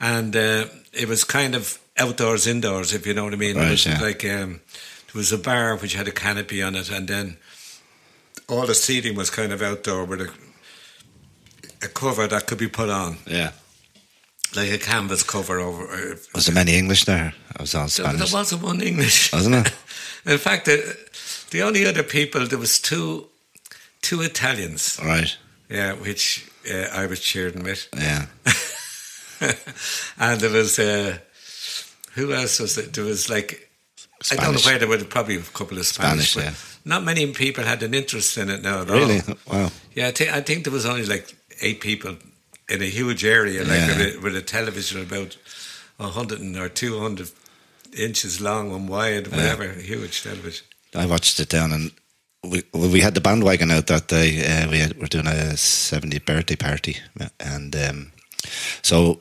and 0.00 0.34
uh, 0.34 0.66
it 0.92 1.08
was 1.08 1.24
kind 1.24 1.54
of 1.54 1.78
outdoors, 1.96 2.46
indoors, 2.46 2.92
if 2.92 3.06
you 3.06 3.14
know 3.14 3.24
what 3.24 3.32
I 3.32 3.36
mean. 3.36 3.56
Right, 3.56 3.68
it 3.68 3.70
was 3.70 3.86
yeah. 3.86 4.00
like 4.00 4.24
um, 4.24 4.60
there 5.06 5.16
was 5.16 5.32
a 5.32 5.38
bar 5.38 5.76
which 5.76 5.94
had 5.94 6.08
a 6.08 6.12
canopy 6.12 6.62
on 6.62 6.74
it, 6.74 6.90
and 6.90 7.08
then 7.08 7.36
all 8.48 8.66
the 8.66 8.74
seating 8.74 9.16
was 9.16 9.30
kind 9.30 9.52
of 9.52 9.62
outdoor 9.62 10.04
with 10.04 10.20
a 10.20 10.30
a 11.82 11.88
cover 11.88 12.26
that 12.26 12.46
could 12.46 12.58
be 12.58 12.68
put 12.68 12.88
on 12.88 13.18
yeah. 13.26 13.52
Like 14.56 14.70
a 14.70 14.78
canvas 14.78 15.22
cover 15.22 15.58
over. 15.60 15.84
uh, 15.86 16.16
Was 16.34 16.46
there 16.46 16.54
many 16.54 16.76
English 16.76 17.04
there? 17.04 17.32
I 17.56 17.62
was 17.62 17.72
There, 17.72 17.88
Spanish. 17.88 18.20
there 18.30 18.38
wasn't 18.40 18.62
one 18.62 18.80
English, 18.80 19.32
Wasn't 19.32 19.54
it? 19.54 19.72
In 20.26 20.38
fact, 20.38 20.64
the, 20.64 20.96
the 21.50 21.62
only 21.62 21.86
other 21.86 22.02
people 22.02 22.46
there 22.46 22.58
was 22.58 22.78
two 22.80 23.28
two 24.02 24.22
Italians, 24.22 24.98
Right. 25.04 25.36
yeah, 25.68 25.92
which 25.94 26.46
uh, 26.70 27.02
I 27.02 27.06
was 27.06 27.20
cheering 27.20 27.62
with, 27.64 27.88
Yeah. 27.96 28.26
and 30.18 30.40
there 30.40 30.50
was 30.50 30.78
uh, 30.78 31.18
who 32.12 32.32
else 32.32 32.58
was 32.60 32.76
it? 32.78 32.92
There 32.94 33.04
was 33.04 33.28
like 33.30 33.70
I 34.32 34.36
don't 34.36 34.54
know 34.54 34.60
where 34.60 34.78
there 34.78 34.88
were 34.88 34.98
probably 35.04 35.36
a 35.36 35.42
couple 35.42 35.78
of 35.78 35.86
Spanish, 35.86 36.32
Spanish, 36.32 36.34
but 36.34 36.44
yeah. 36.44 36.54
not 36.84 37.04
many 37.04 37.32
people 37.32 37.64
had 37.64 37.82
an 37.82 37.94
interest 37.94 38.36
in 38.36 38.50
it 38.50 38.62
now 38.62 38.82
at 38.82 38.90
all. 38.90 38.96
Really? 38.98 39.20
Wow. 39.50 39.70
Yeah, 39.94 40.08
I 40.08 40.10
think 40.10 40.32
I 40.32 40.40
think 40.40 40.64
there 40.64 40.72
was 40.72 40.86
only 40.86 41.06
like 41.06 41.34
eight 41.60 41.80
people 41.80 42.16
in 42.68 42.82
a 42.82 42.86
huge 42.90 43.24
area, 43.24 43.60
like 43.62 43.70
Yeah. 43.78 43.86
with, 43.98 44.16
a, 44.16 44.20
with 44.20 44.36
a 44.36 44.42
television 44.42 45.00
about 45.02 45.36
hundred 45.98 46.40
or 46.56 46.68
two 46.68 46.98
hundred 47.00 47.30
inches 47.96 48.40
long 48.40 48.72
and 48.72 48.88
wide, 48.88 49.28
whatever, 49.28 49.72
huge 49.72 50.22
television. 50.22 50.66
I 50.94 51.06
watched 51.06 51.40
it 51.40 51.48
down 51.48 51.72
and 51.72 51.90
we 52.44 52.62
we 52.72 53.00
had 53.00 53.14
the 53.14 53.20
bandwagon 53.20 53.70
out 53.70 53.86
that 53.88 54.08
day. 54.08 54.40
Uh, 54.46 54.70
we 54.70 54.78
had, 54.78 54.98
were 55.00 55.06
doing 55.08 55.26
a 55.26 55.54
70th 55.56 56.24
birthday 56.24 56.56
party, 56.56 56.96
and 57.40 57.74
um, 57.74 58.12
so 58.82 59.20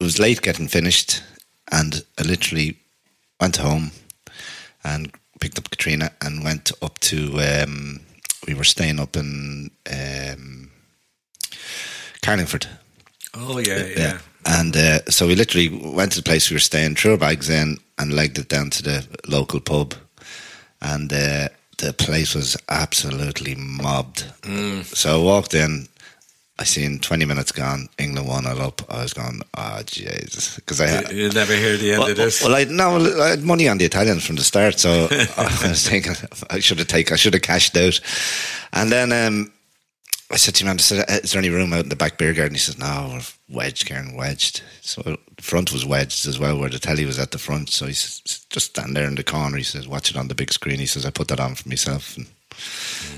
it 0.00 0.04
was 0.04 0.18
late 0.18 0.42
getting 0.42 0.68
finished, 0.68 1.22
and 1.70 2.04
I 2.18 2.22
literally 2.22 2.76
went 3.40 3.56
home 3.58 3.92
and 4.82 5.12
picked 5.40 5.58
up 5.58 5.70
Katrina 5.70 6.10
and 6.20 6.42
went 6.44 6.72
up 6.82 6.98
to. 7.00 7.38
Um, 7.40 8.00
we 8.46 8.54
were 8.54 8.64
staying 8.64 8.98
up 8.98 9.16
in 9.16 9.70
um, 9.90 10.70
Carlingford. 12.22 12.66
Oh 13.34 13.58
yeah, 13.58 13.84
yeah. 13.96 14.18
And 14.46 14.76
uh, 14.76 15.00
so 15.10 15.26
we 15.26 15.34
literally 15.34 15.68
went 15.68 16.12
to 16.12 16.18
the 16.18 16.24
place 16.24 16.50
we 16.50 16.54
were 16.54 16.60
staying, 16.60 16.94
threw 16.94 17.12
our 17.12 17.16
bags 17.18 17.50
in, 17.50 17.78
and 17.98 18.12
legged 18.14 18.38
it 18.38 18.48
down 18.48 18.70
to 18.70 18.82
the 18.82 19.06
local 19.28 19.60
pub. 19.60 19.94
And 20.80 21.12
uh, 21.12 21.48
the 21.78 21.92
place 21.92 22.34
was 22.34 22.56
absolutely 22.68 23.54
mobbed. 23.56 24.24
So 24.84 25.20
I 25.20 25.22
walked 25.22 25.54
in, 25.54 25.88
I 26.58 26.64
seen 26.64 26.98
20 27.00 27.24
minutes 27.26 27.52
gone, 27.52 27.88
England 27.98 28.26
won 28.28 28.46
it 28.46 28.58
up. 28.58 28.80
I 28.90 29.02
was 29.02 29.12
going, 29.12 29.42
oh, 29.56 29.80
Jesus. 29.84 30.54
Because 30.56 30.80
I 30.80 31.00
You- 31.10 31.16
You'll 31.24 31.32
never 31.34 31.54
hear 31.54 31.76
the 31.76 31.90
end 31.92 32.00
well, 32.00 32.10
of 32.10 32.16
this. 32.16 32.42
well, 32.42 32.54
I 32.54 32.64
no, 32.64 32.96
I 33.22 33.28
had 33.30 33.42
money 33.42 33.68
on 33.68 33.78
the 33.78 33.84
Italians 33.84 34.24
from 34.24 34.36
the 34.36 34.44
start, 34.44 34.78
so 34.78 35.08
I 35.36 35.68
was 35.68 35.86
thinking 35.86 36.14
I 36.48 36.60
should 36.60 36.78
have 36.78 36.88
taken, 36.88 37.12
I 37.12 37.16
should 37.16 37.34
have 37.34 37.42
cashed 37.42 37.76
out. 37.76 38.00
And 38.72 38.90
then 38.90 39.12
um, 39.12 39.52
I 40.30 40.36
said 40.36 40.54
to 40.56 40.64
him, 40.64 40.70
I 40.70 40.76
said, 40.76 41.06
"Is 41.24 41.32
there 41.32 41.38
any 41.38 41.48
room 41.48 41.72
out 41.72 41.84
in 41.84 41.88
the 41.88 41.96
back 41.96 42.18
beer 42.18 42.34
garden?" 42.34 42.54
He 42.54 42.60
says, 42.60 42.78
"No, 42.78 43.10
we're 43.14 43.56
wedged, 43.56 43.86
Karen, 43.86 44.14
wedged." 44.14 44.62
So 44.82 45.00
the 45.02 45.18
front 45.42 45.72
was 45.72 45.86
wedged 45.86 46.26
as 46.26 46.38
well, 46.38 46.58
where 46.58 46.68
the 46.68 46.78
telly 46.78 47.06
was 47.06 47.18
at 47.18 47.30
the 47.30 47.38
front. 47.38 47.70
So 47.70 47.86
he 47.86 47.94
says, 47.94 48.44
"Just 48.50 48.66
stand 48.66 48.94
there 48.94 49.06
in 49.06 49.14
the 49.14 49.24
corner." 49.24 49.56
He 49.56 49.62
says, 49.62 49.88
"Watch 49.88 50.10
it 50.10 50.16
on 50.16 50.28
the 50.28 50.34
big 50.34 50.52
screen." 50.52 50.78
He 50.78 50.86
says, 50.86 51.06
"I 51.06 51.10
put 51.10 51.28
that 51.28 51.40
on 51.40 51.54
for 51.54 51.68
myself." 51.68 52.16
And 52.16 52.26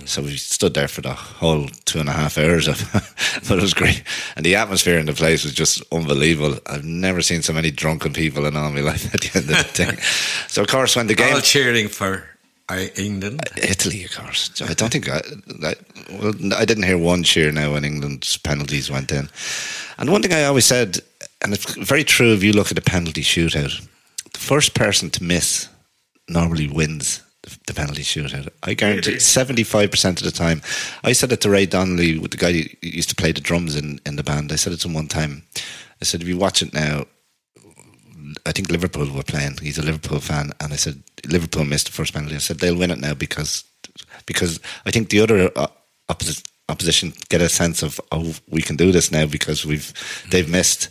So 0.04 0.22
we 0.22 0.36
stood 0.36 0.74
there 0.74 0.88
for 0.88 1.00
the 1.00 1.14
whole 1.14 1.68
two 1.84 1.98
and 1.98 2.08
a 2.08 2.12
half 2.12 2.36
hours 2.38 2.68
of, 2.68 2.78
but 3.48 3.58
it 3.58 3.62
was 3.62 3.74
great. 3.74 4.02
And 4.36 4.44
the 4.44 4.56
atmosphere 4.56 4.98
in 4.98 5.06
the 5.06 5.12
place 5.12 5.44
was 5.44 5.54
just 5.54 5.82
unbelievable. 5.90 6.58
I've 6.66 6.84
never 6.84 7.22
seen 7.22 7.42
so 7.42 7.52
many 7.52 7.70
drunken 7.70 8.12
people 8.12 8.46
in 8.46 8.56
all 8.56 8.70
my 8.70 8.80
life 8.80 9.12
at 9.14 9.20
the 9.20 9.38
end 9.38 9.50
of 9.50 9.56
the 9.56 9.64
thing. 9.64 9.96
So 10.48 10.62
of 10.62 10.68
course, 10.68 10.94
when 10.94 11.06
the 11.06 11.14
game 11.14 11.34
All 11.34 11.40
cheering 11.40 11.88
for 11.88 12.24
England. 12.96 13.40
Italy, 13.56 14.04
of 14.04 14.14
course. 14.14 14.50
I 14.62 14.74
don't 14.74 14.92
think 14.92 15.08
I, 15.08 15.20
I, 15.64 15.74
well, 16.20 16.34
I 16.54 16.64
didn't 16.64 16.84
hear 16.84 16.98
one 16.98 17.22
cheer 17.22 17.52
now 17.52 17.72
when 17.72 17.84
England's 17.84 18.36
penalties 18.36 18.90
went 18.90 19.12
in. 19.12 19.28
And 19.98 20.10
one 20.10 20.22
thing 20.22 20.32
I 20.32 20.44
always 20.44 20.66
said, 20.66 20.98
and 21.42 21.52
it's 21.52 21.74
very 21.76 22.04
true 22.04 22.32
if 22.32 22.42
you 22.42 22.52
look 22.52 22.70
at 22.70 22.78
a 22.78 22.82
penalty 22.82 23.22
shootout, 23.22 23.86
the 24.32 24.38
first 24.38 24.74
person 24.74 25.10
to 25.10 25.24
miss 25.24 25.68
normally 26.28 26.68
wins 26.68 27.22
the, 27.42 27.58
the 27.66 27.74
penalty 27.74 28.02
shootout. 28.02 28.48
I 28.62 28.74
guarantee 28.74 29.10
Really? 29.10 29.20
seventy-five 29.20 29.90
percent 29.90 30.20
of 30.20 30.24
the 30.24 30.30
time. 30.30 30.62
I 31.02 31.12
said 31.12 31.32
it 31.32 31.40
to 31.42 31.50
Ray 31.50 31.66
Donnelly, 31.66 32.18
with 32.18 32.30
the 32.30 32.36
guy 32.36 32.52
who 32.52 32.62
used 32.82 33.08
to 33.10 33.16
play 33.16 33.32
the 33.32 33.40
drums 33.40 33.76
in, 33.76 34.00
in 34.06 34.16
the 34.16 34.22
band. 34.22 34.52
I 34.52 34.56
said 34.56 34.72
it 34.72 34.80
to 34.80 34.88
him 34.88 34.94
one 34.94 35.08
time. 35.08 35.42
I 36.00 36.04
said, 36.04 36.22
if 36.22 36.28
you 36.28 36.38
watch 36.38 36.62
it 36.62 36.72
now, 36.72 37.06
I 38.46 38.52
think 38.52 38.70
Liverpool 38.70 39.10
were 39.10 39.22
playing. 39.22 39.58
He's 39.62 39.78
a 39.78 39.82
Liverpool 39.82 40.20
fan, 40.20 40.52
and 40.60 40.72
I 40.72 40.76
said 40.76 41.02
Liverpool 41.26 41.64
missed 41.64 41.86
the 41.86 41.92
first 41.92 42.12
penalty. 42.12 42.36
I 42.36 42.38
said 42.38 42.58
they'll 42.58 42.78
win 42.78 42.90
it 42.90 42.98
now 43.00 43.14
because 43.14 43.64
because 44.26 44.60
I 44.86 44.90
think 44.90 45.10
the 45.10 45.20
other 45.20 45.50
uh, 45.56 45.68
opposi- 46.08 46.44
opposition 46.68 47.12
get 47.28 47.40
a 47.40 47.48
sense 47.48 47.82
of 47.82 48.00
oh 48.12 48.34
we 48.48 48.62
can 48.62 48.76
do 48.76 48.92
this 48.92 49.10
now 49.10 49.26
because 49.26 49.66
we've 49.66 49.92
they've 50.30 50.48
missed, 50.48 50.90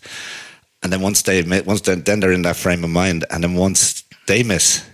and 0.84 0.92
then 0.92 1.02
once 1.02 1.22
they 1.24 1.42
once 1.62 1.82
then, 1.82 2.02
then 2.04 2.20
they're 2.20 2.32
in 2.32 2.44
that 2.44 2.56
frame 2.56 2.84
of 2.84 2.90
mind, 2.90 3.26
and 3.30 3.44
then 3.44 3.56
once 3.56 4.04
they 4.28 4.44
miss. 4.44 4.86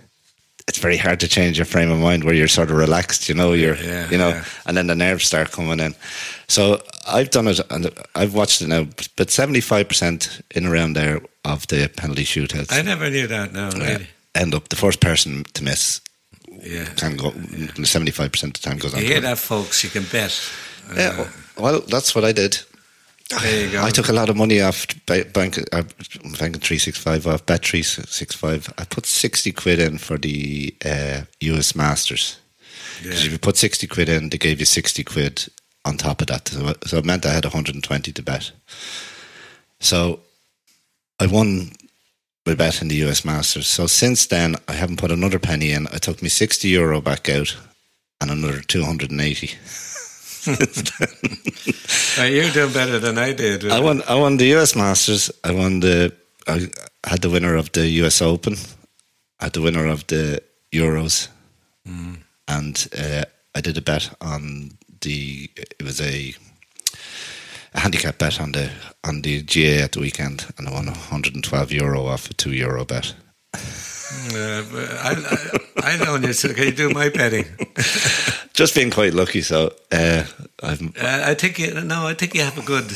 It's 0.68 0.78
very 0.78 0.96
hard 0.96 1.20
to 1.20 1.28
change 1.28 1.58
your 1.58 1.64
frame 1.64 1.92
of 1.92 1.98
mind 2.00 2.24
where 2.24 2.34
you're 2.34 2.48
sort 2.48 2.70
of 2.70 2.76
relaxed, 2.76 3.28
you 3.28 3.34
know. 3.36 3.52
You're, 3.52 3.76
Yeah, 3.76 4.10
you 4.10 4.18
know, 4.18 4.30
yeah. 4.30 4.44
and 4.66 4.76
then 4.76 4.88
the 4.88 4.96
nerves 4.96 5.24
start 5.24 5.52
coming 5.52 5.78
in. 5.78 5.94
So 6.48 6.82
I've 7.06 7.30
done 7.30 7.46
it, 7.46 7.60
and 7.70 7.88
I've 8.16 8.34
watched 8.34 8.62
it 8.62 8.66
now. 8.68 8.86
But 9.16 9.30
seventy 9.30 9.60
five 9.60 9.86
percent 9.88 10.40
in 10.56 10.66
around 10.66 10.94
there 10.94 11.20
of 11.44 11.66
the 11.68 11.88
penalty 11.96 12.24
shootouts 12.24 12.72
I 12.72 12.82
never 12.82 13.08
knew 13.10 13.28
that. 13.28 13.52
No, 13.52 13.68
uh, 13.68 13.78
really. 13.78 14.06
end 14.34 14.54
up 14.54 14.68
the 14.68 14.76
first 14.76 15.00
person 15.00 15.44
to 15.54 15.62
miss 15.62 16.00
Yeah. 16.62 16.84
can 16.96 17.16
go 17.16 17.30
seventy 17.84 18.10
five 18.12 18.32
percent 18.32 18.56
of 18.58 18.62
the 18.62 18.68
time 18.68 18.78
goes 18.78 18.92
on. 18.92 19.00
You 19.00 19.06
hear 19.06 19.20
that, 19.20 19.38
folks? 19.38 19.84
You 19.84 19.90
can 19.90 20.02
bet. 20.10 20.32
Uh, 20.90 20.94
Yeah, 20.96 21.28
well, 21.56 21.80
that's 21.88 22.12
what 22.16 22.24
I 22.24 22.32
did. 22.32 22.58
There 23.28 23.66
you 23.66 23.72
go. 23.72 23.84
I 23.84 23.90
took 23.90 24.08
a 24.08 24.12
lot 24.12 24.28
of 24.28 24.36
money 24.36 24.60
off 24.60 24.86
Bank, 25.06 25.58
uh, 25.72 25.82
Bank 26.22 26.60
365 26.62 27.26
off 27.26 27.44
Bet 27.44 27.64
365. 27.64 28.72
I 28.78 28.84
put 28.84 29.04
60 29.04 29.52
quid 29.52 29.80
in 29.80 29.98
for 29.98 30.16
the 30.16 30.74
uh, 30.84 31.22
US 31.40 31.74
Masters. 31.74 32.38
Because 33.02 33.22
yeah. 33.22 33.26
if 33.26 33.32
you 33.32 33.38
put 33.38 33.56
60 33.56 33.86
quid 33.88 34.08
in, 34.08 34.28
they 34.30 34.38
gave 34.38 34.60
you 34.60 34.66
60 34.66 35.02
quid 35.04 35.48
on 35.84 35.96
top 35.96 36.20
of 36.20 36.28
that. 36.28 36.48
So, 36.48 36.74
so 36.86 36.98
it 36.98 37.04
meant 37.04 37.26
I 37.26 37.32
had 37.32 37.44
120 37.44 38.12
to 38.12 38.22
bet. 38.22 38.52
So 39.80 40.20
I 41.18 41.26
won 41.26 41.72
my 42.46 42.54
bet 42.54 42.80
in 42.80 42.88
the 42.88 43.04
US 43.06 43.24
Masters. 43.24 43.66
So 43.66 43.88
since 43.88 44.26
then, 44.26 44.54
I 44.68 44.72
haven't 44.72 45.00
put 45.00 45.10
another 45.10 45.40
penny 45.40 45.72
in. 45.72 45.88
I 45.88 45.98
took 45.98 46.22
me 46.22 46.28
60 46.28 46.68
euro 46.68 47.00
back 47.00 47.28
out 47.28 47.56
and 48.20 48.30
another 48.30 48.60
280. 48.60 49.50
you're 52.30 52.50
doing 52.52 52.72
better 52.72 52.98
than 53.00 53.18
I 53.18 53.32
did. 53.32 53.64
I 53.70 53.80
won. 53.80 54.02
I 54.08 54.14
won 54.14 54.36
the 54.36 54.54
US 54.56 54.76
Masters. 54.76 55.30
I 55.42 55.52
won 55.52 55.80
the. 55.80 56.12
I 56.46 56.68
had 57.04 57.22
the 57.22 57.30
winner 57.30 57.56
of 57.56 57.72
the 57.72 57.86
US 58.04 58.22
Open. 58.22 58.54
I 59.40 59.44
had 59.44 59.52
the 59.52 59.60
winner 59.60 59.86
of 59.86 60.06
the 60.06 60.40
Euros, 60.72 61.28
and 62.48 62.88
uh, 62.96 63.24
I 63.54 63.60
did 63.60 63.76
a 63.78 63.82
bet 63.82 64.14
on 64.20 64.70
the. 65.00 65.50
It 65.56 65.82
was 65.82 66.00
a, 66.00 66.34
a 67.74 67.80
handicap 67.80 68.18
bet 68.18 68.40
on 68.40 68.52
the 68.52 68.70
on 69.02 69.22
the 69.22 69.42
GAA 69.42 69.82
at 69.84 69.92
the 69.92 70.00
weekend, 70.00 70.46
and 70.58 70.68
I 70.68 70.72
won 70.72 70.86
112 70.86 71.72
euro 71.72 72.06
off 72.06 72.30
a 72.30 72.34
two 72.34 72.52
euro 72.52 72.84
bet. 72.84 73.14
Uh, 74.32 74.62
I, 75.02 75.14
I, 75.82 75.94
I 75.94 75.96
don't 75.96 76.20
need. 76.20 76.36
Can 76.38 76.64
you 76.64 76.70
do 76.70 76.90
my 76.90 77.08
betting? 77.08 77.44
Just 78.56 78.74
being 78.74 78.90
quite 78.90 79.12
lucky. 79.14 79.42
So 79.42 79.72
uh, 79.92 80.24
I've 80.62 80.80
Uh, 80.96 81.30
I 81.30 81.34
think 81.34 81.58
you, 81.58 81.74
no. 81.82 82.06
I 82.08 82.14
think 82.14 82.34
you 82.34 82.40
have 82.42 82.58
a 82.58 82.62
good, 82.62 82.90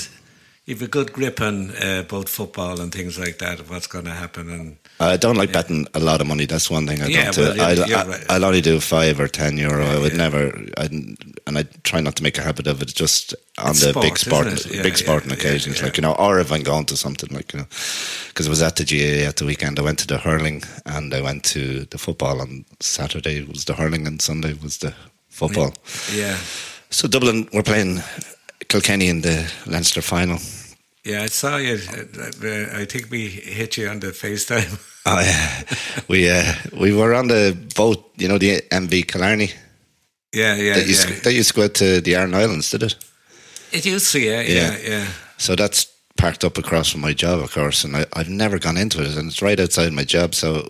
you 0.64 0.74
have 0.74 0.82
a 0.82 0.88
good 0.88 1.12
grip 1.12 1.40
on 1.40 1.70
uh, 1.76 2.02
both 2.08 2.28
football 2.30 2.80
and 2.80 2.90
things 2.92 3.18
like 3.18 3.36
that. 3.38 3.60
Of 3.60 3.68
what's 3.70 3.86
going 3.86 4.06
to 4.06 4.10
happen, 4.14 4.50
and 4.50 4.76
I 4.98 5.18
don't 5.18 5.36
like 5.36 5.52
betting 5.52 5.86
a 5.92 6.00
lot 6.00 6.20
of 6.22 6.26
money. 6.26 6.46
That's 6.46 6.70
one 6.70 6.86
thing 6.86 7.02
I 7.02 7.08
Yeah, 7.08 7.30
don't 7.30 7.34
do. 7.34 7.42
well, 7.42 7.60
I'll, 7.60 7.94
I- 7.94 8.06
right. 8.08 8.26
I'll 8.30 8.44
only 8.46 8.62
do 8.62 8.80
five 8.80 9.20
or 9.20 9.28
ten 9.28 9.58
euro. 9.58 9.84
I 9.84 9.98
would 9.98 10.12
yeah. 10.12 10.18
never, 10.18 10.46
I'd, 10.78 10.92
and 11.46 11.58
I 11.58 11.64
try 11.84 12.00
not 12.00 12.16
to 12.16 12.22
make 12.22 12.38
a 12.38 12.42
habit 12.42 12.66
of 12.66 12.80
it. 12.80 12.94
Just 12.94 13.34
on 13.58 13.70
It's 13.72 13.80
the 13.82 13.90
sport, 13.90 14.04
big 14.06 14.18
sport. 14.18 14.46
Yeah, 14.66 14.82
big 14.82 14.92
yeah, 14.92 15.04
sporting 15.04 15.32
occasions, 15.32 15.76
yeah. 15.78 15.84
like 15.84 15.98
you 15.98 16.02
know, 16.02 16.14
or 16.14 16.40
if 16.40 16.50
I'm 16.52 16.62
going 16.62 16.86
to 16.86 16.96
something 16.96 17.28
like 17.36 17.52
you 17.52 17.58
know, 17.60 17.66
because 18.28 18.46
I 18.46 18.50
was 18.50 18.62
at 18.62 18.76
the 18.76 18.84
GAA 18.84 19.28
at 19.28 19.36
the 19.36 19.44
weekend. 19.44 19.78
I 19.78 19.82
went 19.82 19.98
to 19.98 20.06
the 20.06 20.18
hurling 20.18 20.62
and 20.86 21.12
I 21.12 21.20
went 21.20 21.44
to 21.52 21.84
the 21.84 21.98
football 21.98 22.40
on 22.40 22.64
Saturday. 22.80 23.40
It 23.40 23.48
was 23.48 23.64
the 23.66 23.74
hurling 23.74 24.06
and 24.06 24.22
Sunday 24.22 24.54
was 24.62 24.78
the 24.78 24.94
football. 25.40 25.72
yeah, 26.14 26.36
So 26.90 27.08
Dublin, 27.08 27.48
we're 27.52 27.62
playing 27.62 28.02
Kilkenny 28.68 29.08
in 29.08 29.22
the 29.22 29.50
Leinster 29.66 30.02
final. 30.02 30.38
yeah. 31.04 31.22
I 31.24 31.28
saw 31.28 31.56
you. 31.56 31.74
I 31.74 32.84
think 32.84 33.10
we 33.10 33.28
hit 33.28 33.76
you 33.78 33.88
on 33.88 34.00
the 34.00 34.12
FaceTime. 34.12 34.78
Oh, 35.06 35.20
yeah. 35.20 35.62
we 36.08 36.28
uh, 36.30 36.52
we 36.78 36.92
were 36.92 37.14
on 37.14 37.28
the 37.28 37.56
boat, 37.74 38.04
you 38.16 38.28
know, 38.28 38.38
the 38.38 38.60
MV 38.70 39.06
Killarney. 39.06 39.50
Yeah, 40.32 40.54
yeah, 40.56 40.74
that, 40.74 40.86
used, 40.86 41.08
yeah. 41.08 41.20
that 41.24 41.32
used 41.32 41.48
to 41.48 41.60
go 41.60 41.68
to 41.68 42.00
the 42.00 42.14
Aran 42.14 42.34
Islands, 42.34 42.70
did 42.70 42.82
it? 42.82 42.94
It 43.72 43.86
used 43.86 44.12
to, 44.12 44.20
yeah, 44.20 44.42
yeah, 44.42 44.76
yeah. 44.78 45.06
So 45.38 45.56
that's 45.56 45.86
parked 46.16 46.44
up 46.44 46.58
across 46.58 46.92
from 46.92 47.00
my 47.00 47.14
job, 47.14 47.40
of 47.40 47.50
course, 47.52 47.82
and 47.82 47.96
I, 47.96 48.04
I've 48.12 48.28
never 48.28 48.58
gone 48.58 48.76
into 48.76 49.02
it, 49.02 49.16
and 49.16 49.30
it's 49.30 49.42
right 49.42 49.58
outside 49.58 49.92
my 49.92 50.04
job. 50.04 50.34
So 50.34 50.68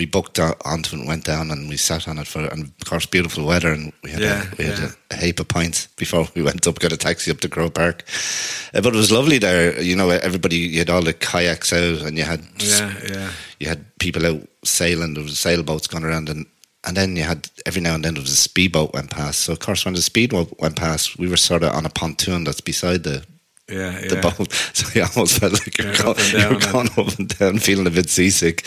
we 0.00 0.06
booked 0.06 0.38
onto 0.40 0.96
it, 0.96 0.98
and 1.00 1.06
went 1.06 1.24
down, 1.24 1.50
and 1.50 1.68
we 1.68 1.76
sat 1.76 2.08
on 2.08 2.18
it 2.18 2.26
for, 2.26 2.40
and 2.46 2.72
of 2.80 2.84
course, 2.88 3.04
beautiful 3.04 3.44
weather, 3.44 3.70
and 3.70 3.92
we 4.02 4.10
had 4.10 4.22
Yeah, 4.22 4.46
a, 4.50 4.56
we 4.56 4.64
had 4.64 4.78
yeah. 4.78 4.90
a, 5.10 5.14
a 5.14 5.16
heap 5.18 5.40
of 5.40 5.48
pints 5.48 5.86
before 5.98 6.26
we 6.34 6.40
went 6.42 6.66
up, 6.66 6.78
got 6.78 6.92
a 6.92 6.96
taxi 6.96 7.30
up 7.30 7.40
to 7.40 7.50
Croke 7.50 7.74
Park. 7.74 8.04
Uh, 8.74 8.80
but 8.80 8.94
it 8.94 8.96
was 8.96 9.12
lovely 9.12 9.36
there. 9.38 9.78
You 9.80 9.94
know, 9.96 10.08
everybody, 10.08 10.56
you 10.56 10.78
had 10.78 10.88
all 10.88 11.02
the 11.02 11.12
kayaks 11.12 11.70
out, 11.74 12.00
and 12.06 12.16
you 12.16 12.24
had 12.24 12.40
Yeah, 12.58 12.94
yeah. 13.06 13.30
you 13.60 13.68
had 13.68 13.84
people 13.98 14.26
out 14.26 14.48
sailing. 14.64 15.14
There 15.14 15.22
was 15.22 15.38
sailboats 15.38 15.86
going 15.86 16.04
around, 16.04 16.30
and 16.30 16.46
and 16.84 16.96
then 16.96 17.14
you 17.14 17.24
had 17.24 17.50
every 17.66 17.82
now 17.82 17.94
and 17.94 18.04
then 18.04 18.14
there 18.14 18.22
was 18.22 18.32
a 18.32 18.36
speedboat 18.36 18.94
went 18.94 19.10
past. 19.10 19.40
So 19.40 19.52
of 19.52 19.58
course, 19.58 19.84
when 19.84 19.94
the 19.94 20.00
speedboat 20.02 20.58
went 20.60 20.76
past, 20.76 21.18
we 21.18 21.28
were 21.28 21.36
sort 21.36 21.62
of 21.62 21.74
on 21.74 21.84
a 21.84 21.90
pontoon 21.90 22.44
that's 22.44 22.62
beside 22.62 23.02
the 23.04 23.22
Yeah, 23.70 24.00
the 24.08 24.16
boat. 24.20 24.52
So 24.74 24.88
you 24.94 25.06
almost 25.14 25.38
felt 25.38 25.52
like 25.52 25.78
you're, 25.78 25.94
going, 25.94 26.08
up 26.08 26.18
and 26.18 26.32
you 26.32 26.38
were 26.48 26.60
down 26.60 26.72
going 26.72 26.88
up 26.96 27.18
and 27.18 27.28
down, 27.38 27.58
feeling 27.58 27.86
a 27.86 27.90
bit 27.90 28.08
seasick. 28.10 28.64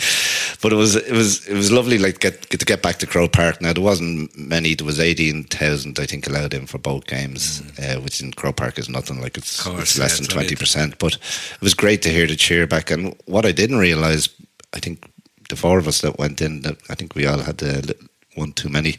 But 0.62 0.72
it 0.72 0.76
was 0.76 0.96
it 0.96 1.12
was 1.12 1.46
it 1.46 1.54
was 1.54 1.70
lovely, 1.70 1.98
like 1.98 2.20
get, 2.20 2.48
get 2.48 2.60
to 2.60 2.66
get 2.66 2.82
back 2.82 2.98
to 2.98 3.06
Croke 3.06 3.32
Park. 3.32 3.60
Now 3.60 3.72
there 3.72 3.82
wasn't 3.82 4.36
many. 4.36 4.74
There 4.74 4.86
was 4.86 4.98
eighteen 5.00 5.44
thousand, 5.44 5.98
I 5.98 6.06
think, 6.06 6.26
allowed 6.26 6.54
in 6.54 6.66
for 6.66 6.78
both 6.78 7.06
games, 7.06 7.62
uh, 7.78 8.00
which 8.00 8.20
in 8.20 8.32
Croke 8.32 8.56
Park 8.56 8.78
is 8.78 8.88
nothing. 8.88 9.20
Like 9.20 9.36
it's, 9.36 9.54
Mm. 9.64 9.64
Course, 9.76 9.82
it's 9.82 9.98
less 9.98 10.12
yeah, 10.12 10.26
than 10.26 10.30
twenty 10.32 10.56
percent. 10.56 10.98
But 10.98 11.14
it 11.14 11.60
was 11.60 11.74
great 11.74 12.02
to 12.02 12.08
hear 12.10 12.26
the 12.26 12.36
cheer 12.36 12.66
back. 12.66 12.90
And 12.90 13.14
what 13.26 13.44
I 13.46 13.52
didn't 13.52 13.78
realise, 13.78 14.28
I 14.72 14.80
think 14.80 15.04
the 15.50 15.56
four 15.56 15.78
of 15.78 15.86
us 15.86 16.00
that 16.00 16.18
went 16.18 16.40
in, 16.40 16.62
that 16.62 16.76
I 16.88 16.94
think 16.94 17.14
we 17.14 17.26
all 17.26 17.38
had 17.38 17.60
li- 17.62 17.94
one 18.36 18.52
too 18.52 18.68
many, 18.68 18.96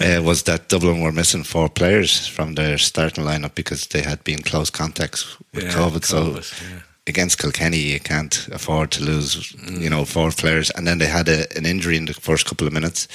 uh, 0.00 0.22
was 0.22 0.42
that 0.42 0.68
Dublin 0.68 1.00
were 1.02 1.12
missing 1.12 1.44
four 1.44 1.68
players 1.68 2.26
from 2.26 2.54
their 2.54 2.78
starting 2.78 3.24
lineup 3.24 3.54
because 3.54 3.86
they 3.88 4.02
had 4.02 4.22
been 4.24 4.42
close 4.42 4.70
contacts 4.70 5.36
with 5.54 5.64
Yeah, 5.64 5.72
COVID. 5.72 6.04
So 6.04 6.40
yeah. 6.66 6.80
against 7.06 7.38
Kilkenny, 7.38 7.78
you 7.92 8.00
can't 8.00 8.48
afford 8.52 8.90
to 8.92 9.04
lose, 9.04 9.36
Mm. 9.52 9.80
you 9.80 9.90
know, 9.90 10.04
four 10.04 10.30
players. 10.32 10.70
And 10.70 10.86
then 10.86 10.98
they 10.98 11.08
had 11.08 11.28
a, 11.28 11.46
an 11.58 11.66
injury 11.66 11.96
in 11.96 12.06
the 12.06 12.14
first 12.14 12.46
couple 12.46 12.66
of 12.66 12.72
minutes, 12.72 13.08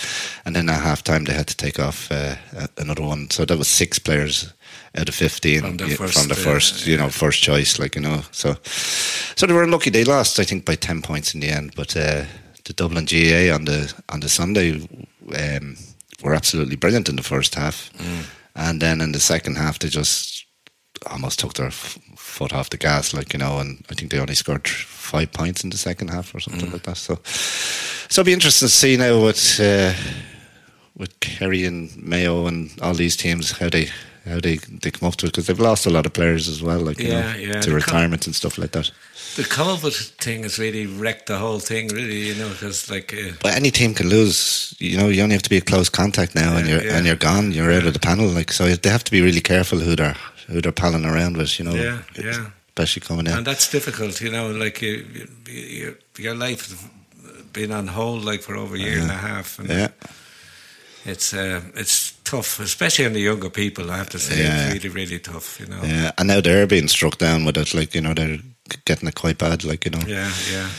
and 0.45 0.55
then 0.55 0.69
at 0.69 0.81
half 0.81 1.01
time 1.01 1.23
they 1.25 1.33
had 1.33 1.47
to 1.47 1.55
take 1.55 1.79
off 1.79 2.11
uh, 2.11 2.35
another 2.77 3.03
one. 3.03 3.29
So 3.31 3.45
that 3.45 3.57
was 3.57 3.67
six 3.67 3.99
players 3.99 4.53
out 4.95 5.09
of 5.09 5.15
fifteen 5.15 5.61
From 5.61 5.77
the 5.77 5.87
first, 5.95 6.13
from 6.13 6.27
the 6.27 6.35
uh, 6.35 6.91
you 6.91 6.97
know, 6.97 7.09
first 7.09 7.41
choice, 7.43 7.79
like 7.83 7.95
you 7.99 8.01
know. 8.01 8.21
So, 8.31 8.55
so 9.35 9.45
they 9.45 9.53
were 9.53 9.63
unlucky. 9.63 9.91
They 9.91 10.03
lost, 10.05 10.39
I 10.39 10.43
think, 10.45 10.65
by 10.65 10.75
ten 10.75 11.01
points 11.01 11.33
in 11.33 11.41
the 11.41 11.49
end. 11.49 11.71
But 11.75 11.95
uh, 11.95 12.23
the 12.63 12.73
Dublin 12.73 13.05
GAA 13.05 13.53
on 13.53 13.65
the 13.65 13.93
on 14.13 14.19
the 14.21 14.29
Sunday 14.29 14.81
um, 15.35 15.75
were 16.23 16.33
absolutely 16.35 16.75
brilliant 16.75 17.09
in 17.09 17.15
the 17.15 17.23
first 17.23 17.55
half, 17.55 17.91
Mm. 17.97 18.23
and 18.55 18.81
then 18.81 19.01
in 19.01 19.11
the 19.11 19.19
second 19.19 19.57
half 19.57 19.77
they 19.79 19.89
just 19.89 20.45
almost 21.11 21.39
took 21.39 21.53
their 21.53 21.67
f- 21.67 21.97
foot 22.17 22.51
off 22.53 22.69
the 22.69 22.77
gas, 22.77 23.13
like 23.13 23.33
you 23.33 23.39
know. 23.39 23.59
And 23.59 23.83
I 23.91 23.93
think 23.95 24.11
they 24.11 24.19
only 24.19 24.35
scored 24.35 24.63
tr- 24.63 24.85
five 24.87 25.31
points 25.31 25.63
in 25.63 25.69
the 25.69 25.77
second 25.77 26.09
half 26.09 26.33
or 26.33 26.39
Mm. 26.39 26.43
something 26.43 26.71
like 26.71 26.83
that. 26.83 26.97
So, 26.97 27.19
so 28.09 28.21
it'll 28.21 28.25
be 28.25 28.33
interesting 28.33 28.67
to 28.67 28.73
see 28.73 28.97
now 28.97 29.19
what 29.21 29.59
uh, 29.59 29.93
with 30.95 31.19
Kerry 31.19 31.65
and 31.65 31.95
Mayo 31.97 32.47
and 32.47 32.71
all 32.81 32.93
these 32.95 33.15
teams 33.17 33.51
how 33.51 33.69
they 33.69 33.89
how 34.27 34.39
they 34.39 34.57
they 34.81 34.91
come 34.91 35.07
up 35.07 35.15
to 35.17 35.25
it 35.25 35.29
because 35.31 35.47
they've 35.47 35.59
lost 35.59 35.85
a 35.85 35.89
lot 35.89 36.05
of 36.05 36.13
players 36.13 36.47
as 36.47 36.61
well, 36.61 36.79
like 36.79 36.99
you 36.99 37.09
Yeah, 37.09 37.21
know, 37.33 37.37
yeah. 37.39 37.53
to 37.53 37.59
The 37.59 37.67
co- 37.69 37.75
retirement 37.75 38.25
and 38.27 38.35
stuff 38.35 38.57
like 38.57 38.71
that. 38.71 38.91
The 39.35 39.43
COVID 39.43 39.95
thing 40.17 40.43
has 40.43 40.57
really 40.59 40.85
wrecked 40.85 41.25
the 41.27 41.37
whole 41.37 41.59
thing, 41.59 41.87
really. 41.89 42.27
You 42.29 42.35
know, 42.35 42.49
because 42.49 42.89
like 42.91 43.13
uh, 43.13 43.33
But 43.43 43.55
any 43.55 43.71
team 43.71 43.93
can 43.93 44.09
lose. 44.09 44.73
You 44.79 44.97
know, 44.97 45.07
you 45.09 45.21
only 45.23 45.33
have 45.35 45.43
to 45.43 45.49
be 45.49 45.57
a 45.57 45.61
close 45.61 45.89
contact 45.89 46.33
now, 46.35 46.57
and 46.57 46.67
you're 46.67 46.83
yeah. 46.83 46.97
and 46.97 47.05
you're 47.05 47.15
gone. 47.31 47.51
You're 47.51 47.71
out 47.71 47.85
of 47.87 47.93
the 47.93 47.99
panel. 47.99 48.27
Like 48.27 48.51
so, 48.53 48.63
they 48.67 48.89
have 48.89 49.03
to 49.03 49.11
be 49.11 49.21
really 49.21 49.41
careful 49.41 49.79
who 49.79 49.95
they're 49.95 50.15
who 50.47 50.61
they're 50.61 50.71
palling 50.71 51.05
around 51.05 51.37
with. 51.37 51.57
You 51.59 51.65
know, 51.65 51.75
Yeah, 51.75 52.01
yeah. 52.15 52.47
especially 52.69 53.01
coming 53.07 53.27
in. 53.27 53.37
and 53.37 53.45
that's 53.45 53.69
difficult. 53.71 54.21
You 54.21 54.31
know, 54.31 54.51
like 54.51 54.81
you, 54.81 55.05
you, 55.13 55.27
you, 55.53 55.95
your 56.17 56.35
life 56.35 56.67
has 56.69 56.75
been 57.53 57.71
on 57.71 57.87
hold 57.87 58.23
like 58.25 58.41
for 58.41 58.55
over 58.55 58.75
a 58.75 58.79
year 58.79 58.99
and 59.01 59.11
a 59.11 59.15
half, 59.29 59.59
and 59.59 59.69
yeah, 59.69 59.87
it's 61.07 61.33
uh, 61.33 61.61
it's 61.75 62.11
tough, 62.23 62.59
especially 62.59 63.05
on 63.05 63.13
the 63.13 63.21
younger 63.21 63.49
people. 63.49 63.89
I 63.91 63.97
have 63.97 64.09
to 64.09 64.19
say, 64.19 64.43
Yeah. 64.43 64.65
it's 64.71 64.83
really 64.83 64.95
really 64.95 65.19
tough. 65.19 65.59
You 65.59 65.67
know. 65.67 65.81
yeah, 65.83 66.11
and 66.17 66.27
now 66.27 66.41
they're 66.41 66.67
being 66.67 66.87
struck 66.87 67.17
down 67.17 67.45
with 67.45 67.57
it. 67.57 67.73
Like 67.73 67.95
you 67.95 68.01
know, 68.01 68.13
they're 68.13 68.39
getting 68.85 69.07
it 69.07 69.15
quite 69.15 69.37
bad. 69.37 69.63
Like 69.63 69.85
you 69.85 69.91
know, 69.91 70.03
yeah, 70.07 70.31
yeah. 70.51 70.69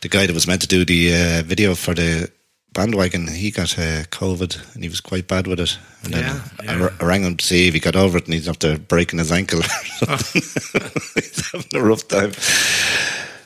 the 0.00 0.08
guy 0.08 0.26
that 0.26 0.34
was 0.34 0.46
meant 0.46 0.62
to 0.62 0.68
do 0.68 0.84
the 0.84 1.12
uh, 1.14 1.42
video 1.44 1.74
for 1.74 1.94
the 1.94 2.30
bandwagon, 2.72 3.28
he 3.28 3.50
got 3.52 3.78
uh, 3.78 4.02
COVID 4.10 4.74
and 4.74 4.82
he 4.82 4.88
was 4.88 5.00
quite 5.00 5.28
bad 5.28 5.46
with 5.46 5.60
it. 5.60 5.78
And 6.02 6.14
then 6.14 6.24
Yeah, 6.24 6.40
I, 6.58 6.78
yeah. 6.78 6.88
I 7.00 7.04
rang 7.04 7.22
him 7.22 7.36
to 7.36 7.44
see 7.44 7.68
if 7.68 7.74
he 7.74 7.78
got 7.80 7.94
over 7.94 8.18
it 8.18 8.24
and 8.24 8.34
he's 8.34 8.48
after 8.48 8.76
breaking 8.76 9.20
his 9.20 9.30
ankle. 9.30 9.62
something. 9.62 10.42
he's 11.14 11.50
having 11.52 11.80
a 11.80 11.82
rough 11.84 12.08
time. 12.08 12.32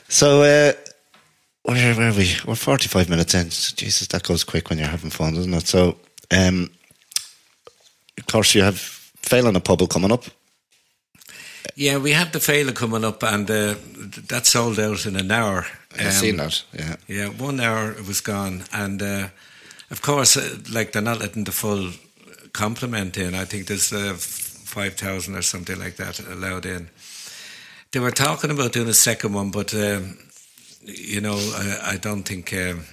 So, 0.09 0.41
uh, 0.41 0.72
where, 1.64 1.95
where 1.95 2.09
are 2.11 2.14
we? 2.14 2.34
We're 2.47 2.55
45 2.55 3.11
minutes 3.11 3.34
in. 3.34 3.51
Jesus, 3.76 4.07
that 4.09 4.22
goes 4.22 4.45
quick 4.45 4.70
when 4.70 4.78
you're 4.78 4.89
having 4.89 5.11
fun, 5.11 5.34
doesn't 5.34 5.53
it? 5.53 5.66
So, 5.66 5.99
um, 6.31 6.70
of 8.18 8.26
course, 8.26 8.55
you 8.55 8.62
have 8.64 8.76
Féile 9.22 9.49
an 9.49 9.61
Phobail 9.61 9.89
coming 9.89 10.12
up. 10.12 10.24
Yeah, 11.76 11.99
we 11.99 12.12
have 12.12 12.33
the 12.33 12.39
Féile 12.41 12.72
coming 12.74 13.05
up, 13.05 13.22
and 13.22 13.51
uh, 13.51 13.74
that 14.29 14.47
sold 14.47 14.79
out 14.79 15.07
in 15.07 15.16
an 15.16 15.31
hour. 15.31 15.66
I've 15.95 16.07
Um, 16.07 16.12
seen 16.12 16.37
that, 16.37 16.64
yeah. 16.72 16.97
Yeah, 17.07 17.29
one 17.29 17.61
hour 17.61 17.93
it 17.93 18.07
was 18.07 18.20
gone, 18.20 18.64
and 18.72 19.03
uh, 19.03 19.29
of 19.91 20.01
course, 20.01 20.37
uh, 20.37 20.59
like 20.72 20.93
they're 20.93 21.03
not 21.03 21.20
letting 21.20 21.45
the 21.45 21.53
full 21.53 21.93
complement 22.53 23.16
in. 23.16 23.35
I 23.35 23.45
think 23.45 23.66
there's 23.66 23.93
uh, 23.93 24.14
five 24.16 24.95
thousand 24.95 25.37
or 25.37 25.43
something 25.43 25.79
like 25.79 25.97
that 25.97 26.20
allowed 26.20 26.66
in. 26.66 26.89
They 27.91 28.01
were 28.01 28.11
talking 28.12 28.51
about 28.51 28.72
doing 28.72 28.89
a 28.89 28.95
second 28.95 29.35
one, 29.35 29.51
but 29.51 29.72
um, 29.74 30.18
you 30.85 31.20
know, 31.20 31.37
I, 31.37 31.95
I 31.95 31.97
don't 31.99 32.24
think 32.24 32.53
um, 32.53 32.85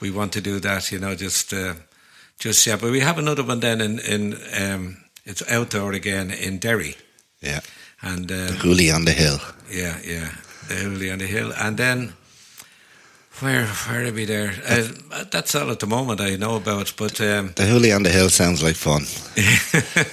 we 0.00 0.10
want 0.10 0.32
to 0.32 0.40
do 0.40 0.60
that. 0.60 0.90
You 0.92 0.98
know, 0.98 1.14
just 1.14 1.52
uh, 1.52 1.74
just 2.38 2.66
yeah. 2.66 2.76
But 2.80 2.90
we 2.90 3.00
have 3.00 3.18
another 3.18 3.42
one 3.44 3.60
then 3.60 3.80
in 3.80 3.98
in 4.00 4.34
um, 4.62 4.96
it's 5.24 5.42
outdoor 5.50 5.92
again 5.92 6.30
in 6.30 6.58
Derry, 6.58 6.96
Yeah. 7.42 7.60
and. 8.02 8.30
Um, 8.30 8.56
Hooley 8.56 8.90
on 8.90 9.04
the 9.04 9.12
Hill. 9.12 9.38
yeah, 9.70 9.98
yeah, 10.04 10.30
the 10.68 10.74
Hooley 10.74 11.10
on 11.12 11.18
the 11.18 11.26
hill, 11.26 11.52
and 11.56 11.76
then 11.76 12.12
where 13.40 13.66
where 13.66 14.06
are 14.06 14.12
we 14.12 14.24
there? 14.24 14.52
Uh, 14.68 15.24
that's 15.30 15.54
all 15.54 15.70
at 15.70 15.78
the 15.80 15.86
moment 15.86 16.20
I 16.20 16.36
know 16.36 16.56
about. 16.56 16.92
But 16.96 17.20
um, 17.20 17.52
The 17.54 17.66
Hooley 17.66 17.92
on 17.92 18.02
the 18.02 18.10
Hill 18.10 18.30
sounds 18.30 18.62
like 18.62 18.74
fun. 18.74 19.02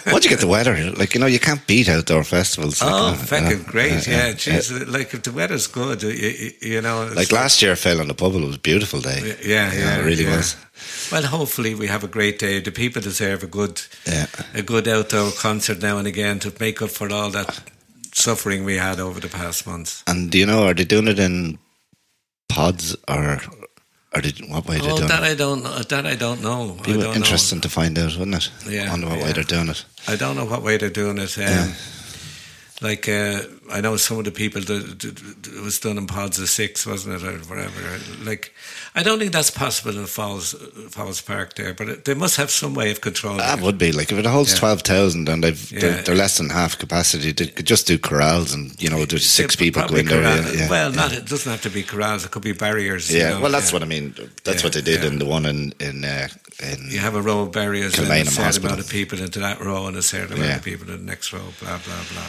Once 0.12 0.26
you 0.26 0.30
get 0.30 0.40
the 0.40 0.48
weather, 0.48 0.76
like 0.92 1.14
you 1.14 1.20
know, 1.20 1.26
you 1.26 1.40
can't 1.40 1.66
beat 1.68 1.90
outdoor 1.90 2.24
festivals. 2.24 2.82
Like, 2.82 2.92
oh, 2.92 3.06
you 3.06 3.12
know, 3.12 3.18
fucking 3.18 3.50
you 3.50 3.58
know, 3.58 3.64
great! 3.64 4.08
Uh, 4.08 4.12
yeah, 4.12 4.28
yeah. 4.28 4.34
jeez, 4.34 4.92
like 4.92 5.14
if 5.14 5.24
the 5.24 5.32
weather's 5.32 5.68
good, 5.68 6.04
you, 6.04 6.52
you, 6.62 6.82
know. 6.82 7.04
it's 7.08 7.16
Like 7.16 7.32
last 7.32 7.62
year, 7.62 7.72
I 7.72 7.76
fell 7.76 8.00
on 8.00 8.08
the 8.08 8.14
Pubble. 8.14 8.44
It 8.44 8.48
was 8.48 8.56
a 8.58 8.60
beautiful 8.60 9.02
day. 9.02 9.36
Yeah, 9.44 9.74
yeah, 9.74 10.00
it 10.00 10.06
really 10.06 10.26
yeah. 10.26 10.38
was. 10.38 10.56
Well, 11.12 11.24
hopefully 11.24 11.74
we 11.74 11.88
have 11.88 12.04
a 12.04 12.08
great 12.08 12.40
day. 12.40 12.60
The 12.60 12.72
people 12.72 13.02
deserve 13.02 13.44
a 13.44 13.48
good, 13.48 13.82
Yeah. 14.06 14.28
a 14.54 14.62
good 14.62 14.88
outdoor 14.88 15.32
concert 15.32 15.82
now 15.82 15.98
and 15.98 16.08
again 16.08 16.40
to 16.40 16.54
make 16.60 16.82
up 16.82 16.90
for 16.90 17.12
all 17.12 17.30
that 17.32 17.62
suffering 18.14 18.66
we 18.66 18.78
had 18.78 19.00
over 19.00 19.20
the 19.20 19.30
past 19.30 19.66
months. 19.68 20.04
And 20.08 20.32
do 20.32 20.38
you 20.38 20.46
know, 20.46 20.66
are 20.66 20.74
they 20.74 20.86
doing 20.86 21.08
it 21.08 21.20
in 21.20 21.60
pods 22.48 22.96
or 23.08 23.40
are 24.14 24.22
they 24.22 24.32
what 24.48 24.66
way 24.68 24.80
Oh, 24.82 24.96
doing 24.98 25.08
that 25.10 25.24
it? 25.24 25.32
I 25.32 25.36
don't 25.36 25.64
know. 25.64 25.80
That 25.80 26.06
I 26.06 26.16
don't 26.16 26.42
know. 26.42 26.78
I 26.82 26.86
Be 26.86 26.94
don't 26.94 27.16
interesting 27.16 27.62
to 27.62 27.70
find 27.70 27.98
out, 28.00 28.16
wouldn't 28.18 28.36
it? 28.38 28.52
Yeah, 28.70 28.90
Wonder 28.90 29.08
what 29.08 29.20
way 29.22 29.34
they're 29.34 29.44
doing 29.44 29.70
it. 29.70 29.84
I 30.08 30.16
don't 30.16 30.36
know 30.38 30.46
what 30.46 30.62
way 30.64 30.78
they're 30.78 30.90
doing 30.90 31.18
it. 31.18 31.38
Um, 31.38 31.44
Yeah. 31.44 31.74
Like 32.82 33.08
uh, 33.08 33.40
I 33.72 33.80
know 33.80 33.96
some 33.96 34.20
of 34.20 34.26
the 34.26 34.32
people 34.32 34.60
that, 34.62 35.06
it 35.56 35.62
was 35.64 35.80
done 35.80 35.98
in 35.98 36.08
pods 36.08 36.38
of 36.40 36.50
six, 36.50 36.86
wasn't 36.86 37.16
it, 37.16 37.24
or 37.26 37.38
whatever. 37.48 37.80
Like 38.22 38.54
I 38.94 39.02
don't 39.02 39.18
think 39.18 39.32
that's 39.32 39.50
possible 39.50 39.98
in 39.98 40.06
Falls 40.08 40.52
Falls 40.90 41.22
Park 41.22 41.56
there, 41.56 41.74
but 41.74 41.88
it, 41.88 42.04
they 42.04 42.14
must 42.16 42.36
have 42.36 42.52
some 42.52 42.74
way 42.74 42.92
of 42.92 43.00
controlling. 43.00 43.38
That 43.38 43.62
would 43.62 43.78
be 43.78 43.94
like 43.94 44.12
if 44.12 44.18
it 44.18 44.26
holds 44.26 44.52
Yeah. 44.52 44.60
twelve 44.60 44.82
thousand 44.82 45.30
and 45.30 45.42
they've 45.42 45.72
Yeah. 45.72 45.80
they're, 45.80 46.02
they're 46.04 46.16
less 46.16 46.36
than 46.38 46.50
half 46.50 46.78
capacity. 46.78 47.32
They 47.32 47.48
could 47.48 47.66
just 47.66 47.88
do 47.88 47.98
corrals 47.98 48.54
and 48.54 48.76
you 48.82 48.90
know, 48.90 49.06
there's 49.06 49.26
six 49.26 49.56
Yeah, 49.56 49.60
people 49.60 49.82
go 49.84 49.88
probably 49.88 50.02
in 50.02 50.08
there. 50.08 50.22
corral- 50.22 50.54
Yeah, 50.54 50.60
yeah, 50.64 50.70
well, 50.70 50.92
not 50.92 51.14
it 51.14 51.26
doesn't 51.28 51.50
have 51.50 51.62
to 51.62 51.70
be 51.70 51.82
corrals. 51.84 52.26
It 52.26 52.32
could 52.32 52.44
be 52.44 52.52
barriers. 52.52 53.10
you 53.10 53.20
Yeah, 53.20 53.30
know, 53.36 53.40
well, 53.42 53.52
that's 53.54 53.72
what 53.72 53.84
I 53.84 53.86
mean. 53.86 54.14
That's 54.44 54.66
what 54.66 54.74
they 54.74 54.82
did 54.82 55.06
in 55.06 55.20
the 55.20 55.26
one 55.26 55.46
in 55.46 55.74
in 55.80 56.04
uh, 56.04 56.28
in 56.62 56.90
You 56.92 57.00
have 57.00 57.16
a 57.16 57.22
row 57.22 57.40
of 57.44 57.54
barriers 57.54 57.98
and 57.98 58.08
a 58.12 58.26
certain 58.26 58.44
Hospital. 58.44 58.68
amount 58.72 58.82
of 58.82 58.90
people 58.90 59.18
into 59.22 59.40
that 59.40 59.62
row 59.62 59.88
and 59.88 59.96
a 59.96 60.04
certain 60.04 60.36
amount 60.38 60.58
of 60.58 60.64
people 60.64 60.90
in 60.92 60.98
the 61.06 61.12
next 61.12 61.32
row. 61.32 61.54
Blah 61.62 61.78
blah 61.86 62.04
blah. 62.12 62.28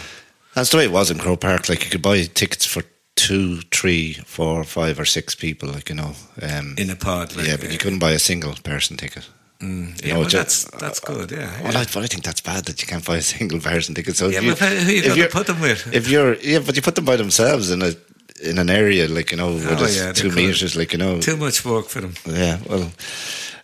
That's 0.56 0.70
the 0.70 0.78
way 0.78 0.84
it 0.86 0.90
was 0.92 1.10
in 1.10 1.18
Croke 1.18 1.40
Park. 1.42 1.68
Like 1.68 1.84
you 1.84 1.90
could 1.90 2.02
buy 2.02 2.22
tickets 2.24 2.64
for 2.66 2.82
two, 3.14 3.60
three, 3.70 4.14
four, 4.24 4.64
five, 4.64 4.98
or 4.98 5.04
six 5.04 5.34
people. 5.34 5.68
Like 5.68 5.88
you 5.90 5.94
know, 5.94 6.12
um, 6.42 6.74
In 6.78 6.90
a 6.90 6.96
pod, 6.96 7.36
like, 7.36 7.46
yeah, 7.46 7.56
but 7.60 7.70
you 7.70 7.78
couldn't 7.78 7.98
buy 8.00 8.12
a 8.12 8.18
single 8.18 8.54
person 8.64 8.96
ticket. 8.96 9.28
Mm, 9.60 10.02
yeah, 10.04 10.14
know, 10.14 10.20
well, 10.20 10.28
ju- 10.28 10.38
that's 10.38 10.64
that's 10.80 10.98
good. 11.00 11.30
Yeah. 11.30 11.50
Well, 11.62 11.72
yeah. 11.74 11.80
I, 11.80 11.84
but 11.84 12.02
I 12.04 12.06
think 12.06 12.24
that's 12.24 12.40
bad 12.40 12.64
that 12.64 12.80
you 12.80 12.88
can't 12.88 13.04
buy 13.04 13.16
a 13.18 13.22
single 13.36 13.60
person 13.60 13.94
ticket. 13.94 14.16
So 14.16 14.28
Yeah, 14.28 14.38
if 14.38 14.44
you, 14.44 14.50
but 14.54 14.58
who 14.72 14.92
you 14.92 15.02
gonna 15.02 15.14
you're- 15.14 15.30
put 15.30 15.46
them 15.46 15.60
with? 15.60 15.94
If 15.94 16.08
you're, 16.08 16.34
yeah, 16.36 16.58
but 16.64 16.74
you 16.74 16.82
put 16.82 16.94
them 16.94 17.04
by 17.04 17.16
themselves 17.16 17.70
in 17.70 17.82
a 17.82 17.92
in 18.42 18.58
an 18.58 18.68
area 18.70 19.08
like 19.08 19.30
you 19.30 19.36
know, 19.38 19.58
Oh, 19.62 19.86
yeah, 19.90 20.12
two 20.12 20.30
meters, 20.30 20.74
like 20.76 20.92
you 20.92 20.98
know, 20.98 21.20
Too 21.20 21.36
much 21.38 21.64
work 21.64 21.86
for 21.88 22.00
them. 22.02 22.14
yeah. 22.26 22.58
Well, 22.68 22.90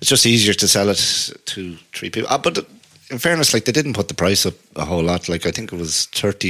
it's 0.00 0.08
just 0.10 0.24
easier 0.26 0.54
to 0.54 0.68
sell 0.68 0.88
it 0.88 1.30
to 1.44 1.76
three 1.94 2.10
people. 2.10 2.28
Ah, 2.30 2.38
but 2.38 2.66
in 3.12 3.18
fairness, 3.18 3.52
like 3.54 3.64
they 3.64 3.72
didn't 3.72 3.94
put 3.94 4.08
the 4.08 4.14
price 4.14 4.46
up 4.46 4.54
a 4.76 4.84
whole 4.84 5.02
lot. 5.04 5.28
Like 5.28 5.46
I 5.46 5.50
think 5.50 5.72
it 5.72 5.76
was 5.78 6.06
thirty 6.06 6.48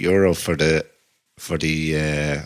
euro 0.00 0.34
for 0.34 0.56
the 0.56 0.84
for 1.38 1.58
the 1.58 1.96
uh, 1.96 2.40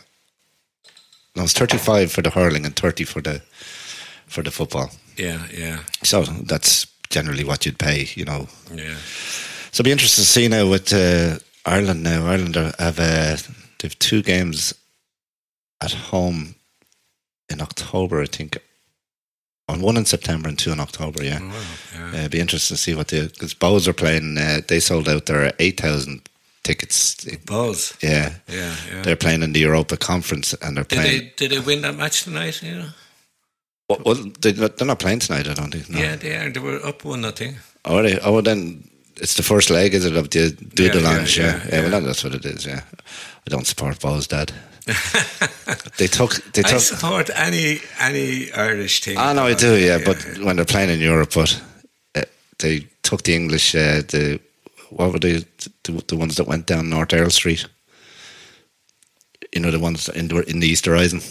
no, 1.37 1.45
it's 1.45 1.53
thirty 1.53 1.79
five 1.79 2.11
for 2.13 2.23
the 2.23 2.31
hurling 2.31 2.67
and 2.67 2.77
thirty 2.77 3.05
for 3.05 3.23
the 3.23 3.41
for 4.27 4.43
the 4.43 4.51
football. 4.51 4.91
Yeah, 5.17 5.47
yeah, 5.53 5.81
So 6.03 6.23
that's 6.23 6.87
generally 7.11 7.45
what 7.45 7.67
you'd 7.67 7.79
pay, 7.79 8.09
you 8.15 8.25
know. 8.25 8.49
yeah. 8.75 8.97
So 9.71 9.81
it'll 9.81 9.85
be 9.85 9.93
interesting 9.93 10.23
to 10.23 10.29
see 10.29 10.49
now 10.49 10.69
with 10.69 10.91
uh, 10.93 11.39
Ireland 11.67 12.03
now. 12.03 12.27
Ireland 12.27 12.57
have 12.57 12.99
uh, 12.99 13.37
they 13.79 13.89
have 13.89 13.99
two 13.99 14.23
games 14.23 14.75
at 15.81 15.93
home 15.93 16.55
in 17.51 17.61
October, 17.61 18.23
I 18.23 18.27
think. 18.27 18.59
On 19.73 19.81
one 19.81 19.97
in 19.97 20.05
September 20.05 20.49
and 20.49 20.59
two 20.59 20.71
in 20.73 20.81
October, 20.81 21.25
yeah. 21.25 21.39
Oh, 21.41 21.49
wow, 21.49 22.11
yeah. 22.13 22.25
Uh, 22.25 22.29
be 22.29 22.41
interesting 22.41 22.77
to 22.77 22.81
see 22.83 22.95
what 22.95 23.09
they 23.09 23.27
because 23.27 23.55
Bohs 23.55 23.87
are 23.89 23.93
playing. 23.95 24.37
Uh, 24.39 24.61
they 24.69 24.81
sold 24.81 25.09
out 25.09 25.27
their 25.27 25.53
eight 25.59 25.81
thousand 25.81 26.21
tickets. 26.63 27.25
Buzz. 27.47 27.95
Yeah, 28.03 28.35
Yeah, 28.49 28.75
yeah. 28.93 29.03
they're 29.03 29.17
playing 29.17 29.43
in 29.43 29.53
the 29.53 29.61
Europa 29.61 29.97
Conference 29.97 30.55
and 30.63 30.77
they're 30.77 30.85
Did 30.85 30.97
playing. 30.99 31.19
they 31.21 31.33
did 31.37 31.51
they 31.51 31.59
win 31.61 31.81
that 31.83 31.97
match 31.97 32.23
tonight? 32.25 32.63
You 32.63 32.75
know? 32.75 32.89
well, 33.89 34.01
well, 34.05 34.15
they're 34.41 34.55
not, 34.55 34.77
they're 34.77 34.87
not 34.87 34.99
playing 35.01 35.21
tonight. 35.21 35.49
I 35.49 35.55
don't 35.55 35.73
think. 35.73 35.89
No. 35.91 35.99
Yeah, 35.99 36.17
they 36.17 36.37
are. 36.37 36.51
They 36.51 36.61
were 36.61 36.85
up 36.87 37.05
one 37.05 37.21
nothing. 37.23 37.57
Oh, 37.85 37.97
are 37.97 38.03
they? 38.03 38.19
oh, 38.21 38.41
then 38.41 38.85
it's 39.17 39.35
the 39.35 39.43
first 39.43 39.71
leg, 39.71 39.95
is 39.95 40.05
it, 40.05 40.17
of 40.17 40.31
the 40.31 40.51
do 40.75 40.83
Yeah, 40.85 40.93
the 40.93 41.01
yeah, 41.01 41.09
launch? 41.09 41.37
Yeah, 41.39 41.45
yeah, 41.45 41.53
yeah, 41.69 41.83
yeah. 41.83 41.91
well, 41.91 42.01
that's 42.01 42.23
what 42.25 42.35
it 42.35 42.45
is. 42.45 42.65
Yeah, 42.67 42.83
I 43.47 43.51
don't 43.51 43.67
support 43.67 43.99
Bohs 43.99 44.29
dad. 44.29 44.53
they 45.97 46.09
took. 46.09 46.35
They 46.53 46.63
took. 46.63 46.73
I 46.73 46.79
support 46.79 47.31
any 47.35 47.81
any 48.01 48.51
Irish 48.53 49.01
team. 49.01 49.17
I 49.19 49.33
know 49.33 49.47
I 49.47 49.55
do. 49.55 49.77
Yeah, 49.79 49.99
but 50.05 50.19
when 50.39 50.57
they're 50.57 50.65
playing 50.65 50.91
in 50.91 50.99
Europe, 50.99 51.33
but 51.35 51.63
uh, 52.17 52.23
they 52.59 52.89
took 53.03 53.23
the 53.23 53.35
English. 53.35 53.75
Uh, 53.77 54.03
the 54.09 54.41
what 54.91 55.13
were 55.13 55.21
they? 55.21 55.45
The, 55.85 56.05
the 56.09 56.17
ones 56.17 56.35
that 56.37 56.49
went 56.49 56.67
down 56.67 56.91
North 56.91 57.13
Earl 57.13 57.31
Street. 57.31 57.67
You 59.55 59.61
know 59.61 59.71
the 59.71 59.79
ones 59.79 60.09
in 60.09 60.29
the, 60.29 60.41
in 60.51 60.61
the 60.61 60.67
Easter 60.67 60.93
Rising, 60.93 61.23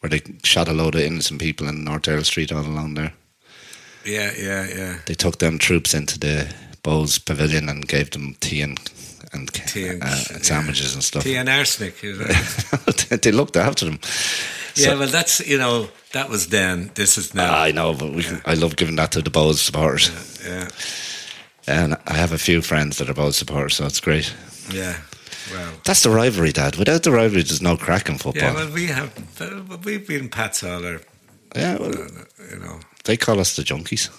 where 0.00 0.10
they 0.10 0.22
shot 0.44 0.68
a 0.68 0.72
load 0.72 0.94
of 0.94 1.00
innocent 1.00 1.40
people 1.40 1.68
in 1.68 1.82
North 1.82 2.06
Earl 2.06 2.22
Street 2.22 2.52
all 2.52 2.66
along 2.66 2.94
there. 2.94 3.14
yeah, 4.04 4.30
yeah, 4.38 4.68
yeah. 4.68 4.98
They 5.06 5.14
took 5.14 5.38
them 5.38 5.58
troops 5.58 5.92
into 5.92 6.20
the 6.20 6.54
Bohs 6.84 7.18
Pavilion 7.24 7.68
and 7.68 7.88
gave 7.88 8.10
them 8.10 8.36
tea 8.38 8.62
and 8.62 8.78
and, 9.32 9.52
Tea 9.52 9.88
and- 9.88 10.02
uh, 10.02 10.16
and 10.34 10.44
sandwiches 10.44 10.94
and 10.94 11.02
stuff. 11.04 11.22
Tea 11.22 11.36
and 11.36 11.48
arsenic. 11.48 11.94
They 13.22 13.32
looked 13.32 13.56
after 13.56 13.84
them. 13.84 13.98
yeah, 14.74 14.94
well, 14.94 15.08
that's 15.08 15.40
you 15.46 15.58
know 15.58 15.88
that 16.12 16.28
was 16.28 16.48
then. 16.48 16.90
This 16.94 17.16
is 17.18 17.34
now. 17.34 17.54
I 17.56 17.72
know, 17.72 17.94
but 17.94 18.12
we 18.12 18.22
can, 18.22 18.40
I 18.44 18.54
love 18.54 18.76
giving 18.76 18.96
that 18.96 19.12
to 19.12 19.22
the 19.22 19.30
Bohs 19.30 19.58
supporters. 19.58 20.10
yeah, 20.46 20.68
And 21.66 21.96
I 22.06 22.14
have 22.14 22.32
a 22.32 22.38
few 22.38 22.62
friends 22.62 22.98
that 22.98 23.08
are 23.08 23.14
Bohs 23.14 23.34
supporters, 23.34 23.76
so 23.76 23.86
it's 23.86 24.00
great. 24.00 24.32
yeah. 24.72 24.96
Well, 25.52 25.72
That's 25.84 26.02
the 26.02 26.10
rivalry, 26.10 26.50
Dad. 26.52 26.74
Without 26.76 27.04
the 27.04 27.12
rivalry, 27.12 27.42
there's 27.42 27.62
no 27.62 27.76
crack 27.76 28.08
in 28.08 28.14
yeah. 28.14 28.18
football. 28.18 28.54
Well, 28.54 28.70
we 28.72 28.86
have 28.86 29.12
we've 29.84 30.06
been 30.06 30.28
Pats 30.28 30.64
all 30.64 30.84
our, 30.84 31.00
Yeah, 31.54 31.78
well, 31.78 31.94
you 32.50 32.58
know, 32.58 32.80
they 33.04 33.16
call 33.16 33.38
us 33.38 33.54
the 33.54 33.62
junkies. 33.62 34.10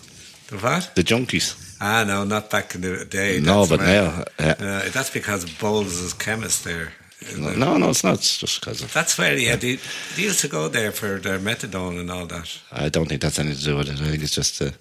the 0.47 0.55
what? 0.57 0.91
The 0.95 1.03
junkies. 1.03 1.55
Ah, 1.79 2.03
no, 2.03 2.23
not 2.23 2.49
back 2.49 2.73
in 2.75 2.81
the 2.81 3.05
day. 3.05 3.39
No, 3.39 3.65
That's 3.65 3.69
but 3.69 3.79
now, 3.81 4.23
yeah. 4.39 4.55
Uh, 4.59 4.89
that's 4.89 5.09
because 5.11 5.45
Bowles 5.45 5.97
is 5.99 6.13
chemist 6.13 6.63
there. 6.63 6.93
it? 7.21 7.57
No, 7.57 7.77
no, 7.77 7.89
it's 7.89 8.03
not. 8.03 8.15
It's 8.15 8.37
just 8.39 8.59
because 8.59 8.81
of. 8.81 8.91
That's 8.93 9.17
where, 9.17 9.37
yeah, 9.37 9.55
they, 9.55 9.77
they 10.15 10.23
used 10.23 10.39
to 10.41 10.47
go 10.47 10.67
there 10.69 10.91
for 10.91 11.19
their 11.19 11.39
methadone 11.39 11.99
and 11.99 12.09
all 12.09 12.25
that. 12.27 12.59
I 12.71 12.89
don't 12.89 13.07
think 13.07 13.21
that's 13.21 13.37
anything 13.39 13.59
to 13.59 13.65
do 13.65 13.77
with 13.77 13.89
it. 13.89 14.01
I 14.01 14.05
think 14.09 14.23
it's 14.23 14.35
just 14.35 14.59
the 14.59 14.73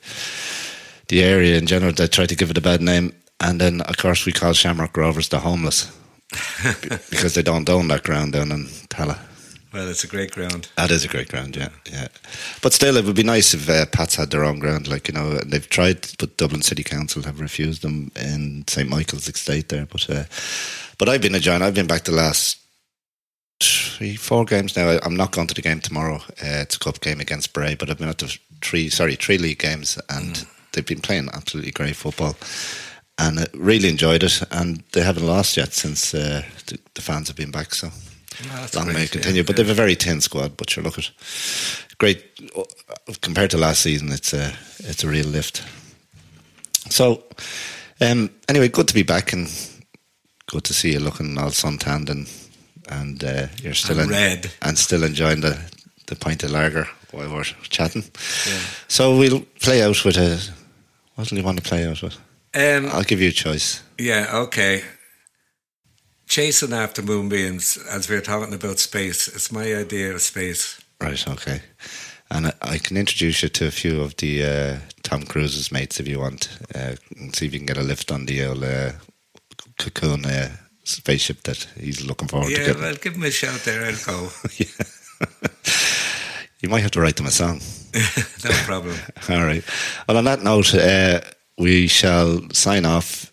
the 1.09 1.23
area 1.23 1.57
in 1.59 1.67
general. 1.67 1.93
They 1.93 2.07
try 2.09 2.27
to 2.27 2.35
give 2.37 2.51
it 2.51 2.59
a 2.59 2.63
bad 2.63 2.81
name, 2.81 3.13
and 3.41 3.61
then 3.61 3.81
of 3.83 3.97
course 3.99 4.25
we 4.27 4.33
call 4.33 4.53
Shamrock 4.55 4.97
Rovers 4.97 5.29
the 5.29 5.39
homeless 5.41 5.91
because 7.11 7.35
they 7.35 7.43
don't 7.43 7.69
own 7.69 7.89
that 7.89 8.03
ground 8.05 8.33
down 8.33 8.53
in 8.53 8.65
Tallaght. 8.89 9.21
Well, 9.77 9.91
it's 9.91 10.05
a 10.05 10.09
great 10.09 10.31
ground. 10.31 10.69
That 10.77 10.91
is 10.91 11.05
a 11.05 11.09
great 11.09 11.29
ground, 11.29 11.55
yeah, 11.55 11.69
yeah. 11.93 12.09
But 12.63 12.73
still, 12.73 12.97
it 12.97 13.05
would 13.05 13.15
be 13.15 13.23
nice 13.23 13.53
if 13.53 13.69
uh, 13.69 13.85
Pats 13.85 14.17
had 14.17 14.31
their 14.31 14.43
own 14.43 14.59
ground. 14.59 14.89
Like 14.89 15.07
you 15.07 15.13
know, 15.13 15.35
they've 15.41 15.69
tried, 15.69 16.09
but 16.19 16.39
Dublin 16.39 16.63
City 16.63 16.83
Council 16.83 17.23
have 17.25 17.41
refused 17.41 17.83
them 17.83 18.11
in 18.17 18.65
St 18.69 18.89
Michael's 18.89 19.29
Estate 19.29 19.69
there. 19.69 19.85
But 19.85 20.09
uh, 20.09 20.25
but 20.97 21.11
I've 21.11 21.21
been 21.21 21.35
enjoying. 21.35 21.61
I've 21.61 21.75
been 21.75 21.87
back 21.87 22.05
the 22.05 22.13
last 22.13 22.59
three, 23.63 24.17
four 24.17 24.47
games 24.47 24.79
now. 24.79 24.89
I, 24.89 24.99
I'm 25.05 25.15
not 25.15 25.33
going 25.33 25.47
to 25.49 25.55
the 25.55 25.61
game 25.61 25.81
tomorrow. 25.81 26.23
Uh, 26.43 26.65
it's 26.65 26.77
a 26.77 26.79
cup 26.79 27.01
game 27.01 27.21
against 27.21 27.53
Bray, 27.53 27.75
but 27.75 27.91
I've 27.91 27.99
been 27.99 28.09
at 28.09 28.17
the 28.17 28.35
three, 28.63 28.89
sorry, 28.89 29.17
three 29.17 29.37
league 29.37 29.59
games, 29.59 29.99
and 30.09 30.47
they've 30.73 30.87
been 30.87 31.03
playing 31.03 31.29
absolutely 31.35 31.73
great 31.73 31.97
football. 31.97 32.35
And 33.19 33.41
uh, 33.41 33.47
really 33.53 33.91
enjoyed 33.91 34.23
it, 34.23 34.43
and 34.51 34.83
they 34.93 35.03
haven't 35.03 35.27
lost 35.27 35.59
yet 35.59 35.75
since 35.75 36.15
uh, 36.15 36.45
the, 36.65 36.79
the 36.95 37.03
fans 37.03 37.29
have 37.29 37.37
been 37.37 37.51
back. 37.51 37.75
So 37.75 37.91
Ah, 38.45 38.59
that's 38.61 38.75
long 38.75 38.93
may 38.93 39.05
it 39.05 39.11
continue. 39.13 39.43
But 39.45 39.57
yeah. 39.59 39.65
they've 39.65 39.71
a 39.73 39.75
very 39.75 39.95
thin 39.95 40.21
squad. 40.21 40.57
But 40.57 40.77
you 40.77 40.83
look 40.83 40.99
at 40.99 41.11
great 41.99 42.25
uh, 42.57 42.65
compared 43.21 43.51
to 43.51 43.59
last 43.59 43.83
season. 43.83 44.11
It's 44.13 44.33
a 44.35 44.53
it's 44.81 45.05
a 45.05 45.09
real 45.09 45.27
lift. 45.27 45.63
So 46.91 47.25
um, 48.01 48.31
anyway, 48.49 48.69
good 48.69 48.89
to 48.89 48.95
be 48.95 49.03
back 49.03 49.33
and 49.33 49.49
good 50.47 50.65
to 50.65 50.75
see 50.75 50.93
you 50.93 51.01
looking 51.01 51.39
all 51.39 51.51
suntanned 51.51 52.11
and 52.11 52.29
and 52.89 53.23
uh, 53.25 53.47
you're 53.63 53.75
still 53.75 53.99
And 53.99 54.11
in, 54.11 54.17
red. 54.17 54.51
and 54.63 54.79
still 54.79 55.03
enjoying 55.05 55.41
the 55.41 55.59
the 56.07 56.15
pint 56.17 56.45
of 56.45 56.51
lager 56.53 56.87
while 57.11 57.29
we're 57.33 57.45
chatting. 57.69 58.05
So 58.89 59.17
we'll 59.19 59.41
play 59.61 59.83
out 59.83 60.05
with 60.05 60.17
a. 60.17 60.39
What 61.17 61.29
do 61.29 61.37
you 61.37 61.43
want 61.43 61.57
to 61.63 61.69
play 61.69 61.87
out 61.87 62.03
with? 62.03 62.15
Um, 62.55 62.87
I'll 62.93 63.03
give 63.03 63.21
you 63.21 63.29
a 63.31 63.33
choice. 63.33 63.83
yeah, 63.99 64.29
okay. 64.35 64.83
Chasing 66.27 66.73
after 66.73 67.03
moonbeams, 67.03 67.77
as 67.91 68.09
we 68.09 68.17
are 68.17 68.21
talking 68.21 68.55
about 68.55 68.79
space, 68.79 69.29
it's 69.29 69.53
my 69.53 69.75
idea 69.75 70.15
of 70.15 70.21
space. 70.21 70.81
Right, 71.01 71.27
okay. 71.29 71.61
And 72.31 72.53
I, 72.61 72.79
can 72.79 72.97
introduce 72.97 73.43
you 73.43 73.49
to 73.49 73.67
a 73.67 73.71
few 73.71 74.01
of 74.01 74.17
the 74.17 74.45
uh, 74.45 74.79
Tom 75.03 75.23
Cruise's 75.23 75.71
mates 75.71 76.01
if 76.01 76.09
you 76.09 76.19
want. 76.19 76.49
Uh, 76.75 76.97
and 77.17 77.35
see 77.35 77.47
if 77.47 77.53
you 77.53 77.61
can 77.61 77.67
get 77.67 77.79
a 77.79 77.83
lift 77.83 78.11
on 78.11 78.27
the 78.27 78.45
old 78.45 78.65
uh, 78.65 78.93
cocoon 79.79 80.25
uh, 80.25 80.57
spaceship 80.83 81.45
that 81.45 81.69
he's 81.79 82.05
looking 82.05 82.27
forward 82.27 82.53
to 82.53 82.61
Yeah, 82.61 82.73
well, 82.73 82.95
give 82.97 83.15
him 83.15 83.23
a 83.23 83.31
shout 83.31 83.61
there, 83.61 83.85
I'll 83.85 84.05
go. 84.05 84.31
You 86.61 86.71
might 86.71 86.81
have 86.81 86.91
to 86.93 87.01
write 87.01 87.17
them 87.17 87.27
a 87.27 87.31
song. 87.31 87.61
no 88.45 88.51
problem. 88.65 88.97
All 89.29 89.45
right. 89.45 89.63
Well, 90.09 90.17
on 90.17 90.25
that 90.25 90.43
note, 90.43 90.75
uh, 90.75 91.21
we 91.59 91.87
shall 91.87 92.41
sign 92.51 92.85
off. 92.87 93.31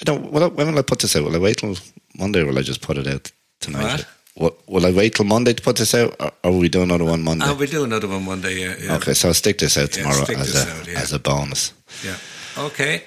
I 0.00 0.04
don't. 0.04 0.30
Will 0.32 0.44
I, 0.44 0.46
when 0.48 0.68
will 0.68 0.78
I 0.78 0.82
put 0.82 1.00
this 1.00 1.16
out? 1.16 1.24
Will 1.24 1.34
I 1.36 1.38
wait 1.38 1.58
till 1.58 1.76
Monday, 2.18 2.40
or 2.40 2.46
will 2.46 2.58
I 2.58 2.62
just 2.62 2.82
put 2.82 2.98
it 2.98 3.06
out 3.06 3.30
tonight? 3.60 4.04
Will, 4.36 4.54
will 4.66 4.84
I 4.84 4.92
wait 4.92 5.14
till 5.14 5.24
Monday 5.24 5.54
to 5.54 5.62
put 5.62 5.76
this 5.76 5.94
out, 5.94 6.14
or, 6.20 6.30
or 6.44 6.50
will 6.52 6.58
we 6.58 6.68
do 6.68 6.82
another 6.82 7.04
one 7.04 7.22
Monday? 7.22 7.46
Oh, 7.48 7.54
we 7.54 7.66
do 7.66 7.84
another 7.84 8.08
one 8.08 8.24
Monday, 8.24 8.60
yeah. 8.60 8.74
yeah. 8.78 8.96
Okay, 8.96 9.14
so 9.14 9.28
I'll 9.28 9.34
stick 9.34 9.58
this 9.58 9.78
out 9.78 9.92
tomorrow 9.92 10.24
stick 10.24 10.38
as 10.38 10.54
a 10.54 10.70
out, 10.70 10.86
yeah. 10.88 11.00
as 11.00 11.12
a 11.12 11.18
bonus. 11.18 11.72
Yeah. 12.04 12.16
Okay. 12.58 13.02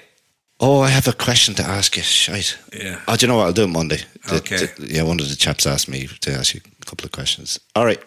Oh, 0.58 0.80
I 0.80 0.88
have 0.88 1.08
a 1.08 1.12
question 1.12 1.54
to 1.54 1.62
ask 1.62 1.96
you. 1.96 2.02
Shite. 2.02 2.58
Yeah. 2.76 3.00
Oh, 3.08 3.16
do 3.16 3.24
you 3.24 3.28
know 3.28 3.36
what? 3.36 3.46
I'll 3.46 3.52
do 3.52 3.64
it 3.64 3.68
Monday. 3.68 3.98
The- 4.28 4.36
Okay. 4.36 4.56
the- 4.66 4.92
yeah, 4.92 5.02
one 5.04 5.18
of 5.20 5.28
the 5.28 5.36
chaps 5.36 5.66
asked 5.66 5.88
me 5.88 6.06
to 6.20 6.32
ask 6.32 6.54
you 6.54 6.60
a 6.82 6.84
couple 6.84 7.06
of 7.06 7.12
questions. 7.12 7.58
All 7.74 7.84
right. 7.86 8.02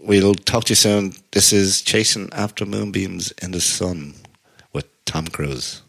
We'll 0.00 0.34
talk 0.34 0.64
to 0.64 0.70
you 0.70 0.76
soon. 0.76 1.12
This 1.32 1.52
is 1.52 1.82
Chasing 1.82 2.30
After 2.32 2.64
Moonbeams 2.64 3.32
in 3.42 3.50
the 3.50 3.60
Sun 3.60 4.14
with 4.72 4.86
Tom 5.04 5.26
Cruise. 5.26 5.82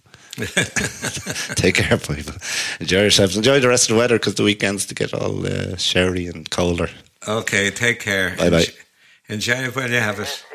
Take 1.56 1.76
care, 1.76 1.98
people. 1.98 2.34
Enjoy 2.80 3.02
yourselves. 3.02 3.36
Enjoy 3.38 3.60
the 3.60 3.68
rest 3.68 3.90
of 3.90 3.96
the 3.96 4.00
weather 4.00 4.18
because 4.18 4.36
the 4.36 4.44
weekends 4.44 4.86
to 4.88 4.96
get 4.96 5.14
all 5.14 5.46
uh, 5.46 5.76
showery 5.78 6.28
and 6.28 6.50
colder. 6.50 6.90
Okay, 7.28 7.70
take 7.72 8.00
care. 8.00 8.36
Bye-bye. 8.38 8.62
Enj- 8.62 8.76
Enjoy 9.30 9.54
it 9.66 9.76
while 9.76 9.90
you 9.90 9.98
have 10.00 10.20
it. 10.20 10.46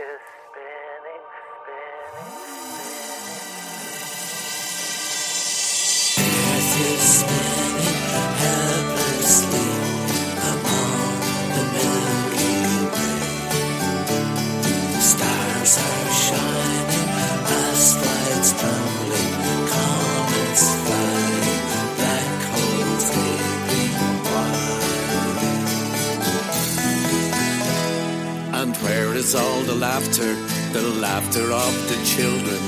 Is 29.16 29.34
all 29.34 29.60
the 29.62 29.74
laughter, 29.74 30.34
the 30.72 30.82
laughter 31.00 31.52
of 31.52 31.74
the 31.88 31.98
children, 32.04 32.60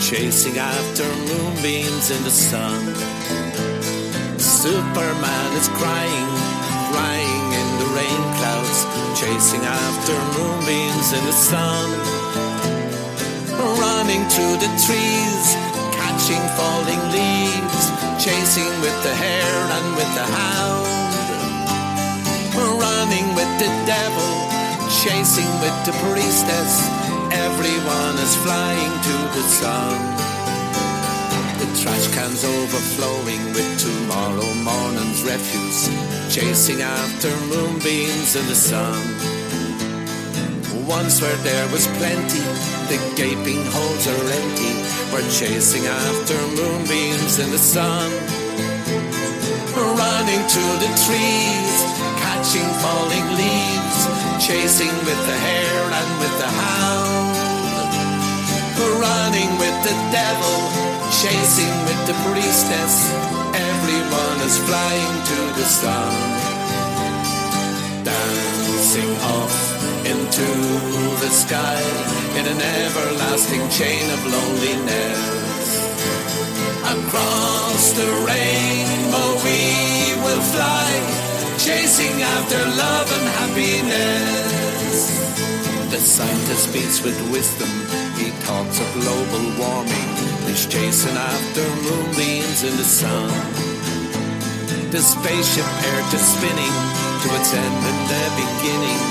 chasing 0.00 0.58
after 0.58 1.04
moonbeams 1.28 2.10
in 2.10 2.22
the 2.24 2.30
sun? 2.30 2.80
Superman 4.38 5.50
is 5.56 5.68
crying, 5.80 6.30
crying 6.92 7.46
in 7.60 7.68
the 7.82 7.88
rain 7.98 8.22
clouds, 8.38 8.78
chasing 9.18 9.64
after 9.64 10.14
moonbeams 10.36 11.08
in 11.18 11.24
the 11.24 11.38
sun. 11.50 11.88
Running 13.82 14.22
through 14.30 14.56
the 14.64 14.72
trees, 14.86 15.46
catching 15.98 16.44
falling 16.58 17.02
leaves, 17.10 17.84
chasing 18.22 18.72
with 18.84 18.98
the 19.02 19.14
hare 19.14 19.62
and 19.76 19.96
with 19.96 20.10
the 20.14 20.26
hound 20.36 20.98
running 23.08 23.34
with 23.34 23.50
the 23.58 23.70
devil, 23.86 24.37
chasing 25.04 25.50
with 25.62 25.78
the 25.86 25.92
priestess. 26.02 26.72
Everyone 27.30 28.16
is 28.18 28.34
flying 28.42 28.94
to 29.06 29.16
the 29.36 29.44
sun. 29.46 29.94
The 31.60 31.68
trash 31.80 32.06
cans 32.14 32.42
overflowing 32.44 33.42
with 33.54 33.70
tomorrow 33.78 34.50
morning's 34.66 35.22
refuse, 35.22 35.86
chasing 36.34 36.82
after 36.82 37.30
moonbeams 37.46 38.34
in 38.34 38.46
the 38.46 38.58
sun. 38.58 38.98
Once 40.88 41.22
where 41.22 41.36
there 41.46 41.68
was 41.70 41.86
plenty, 41.98 42.42
the 42.90 42.98
gaping 43.14 43.62
holes 43.70 44.04
are 44.08 44.26
empty. 44.40 44.74
We're 45.12 45.30
chasing 45.30 45.86
after 45.86 46.38
moonbeams 46.58 47.38
in 47.38 47.50
the 47.50 47.58
sun 47.58 48.10
running 49.78 50.42
to 50.48 50.64
the 50.82 50.90
trees, 51.06 51.74
catching 52.22 52.68
falling 52.82 53.26
leaves, 53.38 54.17
chasing 54.38 54.94
with 55.02 55.20
the 55.26 55.34
hare 55.34 55.90
and 55.98 56.10
with 56.22 56.34
the 56.38 56.46
hound, 56.46 57.34
running 59.02 59.50
with 59.58 59.76
the 59.82 59.96
devil, 60.14 60.56
chasing 61.10 61.74
with 61.86 62.00
the 62.06 62.14
priestess. 62.22 63.10
Everyone 63.52 64.38
is 64.46 64.56
flying 64.62 65.16
to 65.30 65.38
the 65.58 65.66
sun, 65.66 66.14
dancing 68.04 69.12
off 69.34 69.56
into 70.06 70.48
the 71.18 71.30
sky 71.30 71.82
in 72.38 72.46
an 72.46 72.60
everlasting 72.62 73.68
chain 73.70 74.06
of 74.14 74.20
loneliness. 74.24 75.68
Across 76.94 77.92
the 77.98 78.08
rainbow 78.22 79.30
we 79.42 80.14
will 80.22 80.42
fly, 80.54 81.27
chasing 81.68 82.16
after 82.22 82.56
love 82.80 83.08
and 83.12 83.28
happiness. 83.40 84.96
The 85.92 86.00
scientist 86.00 86.64
speaks 86.72 87.04
with 87.04 87.18
wisdom, 87.30 87.68
he 88.16 88.32
talks 88.48 88.80
of 88.80 88.88
global 88.96 89.44
warming, 89.60 90.08
he's 90.48 90.64
chasing 90.64 91.12
after 91.12 91.64
moonbeams 91.84 92.64
in 92.64 92.74
the 92.80 92.88
sun. 92.88 93.28
The 94.88 95.02
spaceship 95.04 95.68
Earth 95.92 96.16
is 96.16 96.24
spinning 96.24 96.76
to 97.20 97.28
its 97.36 97.52
end 97.52 97.80
and 97.90 98.00
the 98.12 98.24
beginning. 98.40 99.02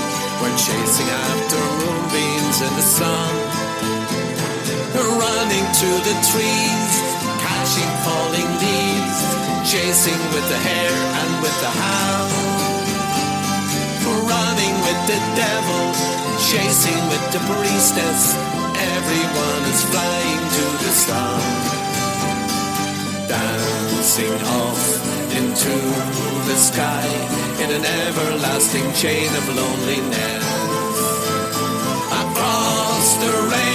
We're 0.42 0.58
chasing 0.58 1.10
after 1.30 1.60
moonbeams 1.78 2.58
in 2.66 2.72
the 2.74 2.86
sun 2.98 3.68
running 4.98 5.66
through 5.78 6.00
the 6.02 6.16
trees, 6.30 6.92
catching 7.38 7.92
falling 8.02 8.50
leaves, 8.58 9.37
chasing 9.68 10.22
with 10.32 10.48
the 10.48 10.56
hare 10.56 11.00
and 11.20 11.42
with 11.42 11.56
the 11.60 11.68
hound. 11.68 12.32
For 14.00 14.16
running 14.24 14.74
with 14.80 15.00
the 15.04 15.20
devil, 15.36 15.84
chasing 16.40 17.00
with 17.12 17.24
the 17.34 17.40
priestess, 17.44 18.32
everyone 18.96 19.62
is 19.68 19.80
flying 19.92 20.42
to 20.56 20.64
the 20.84 20.92
sun. 21.04 21.40
Dancing 23.28 24.40
off 24.56 24.84
into 25.36 25.76
the 26.48 26.56
sky 26.56 27.08
in 27.62 27.68
an 27.70 27.84
everlasting 27.84 28.88
chain 28.94 29.28
of 29.36 29.44
loneliness. 29.54 30.44
Across 32.22 33.16
the 33.20 33.32
rain. 33.52 33.67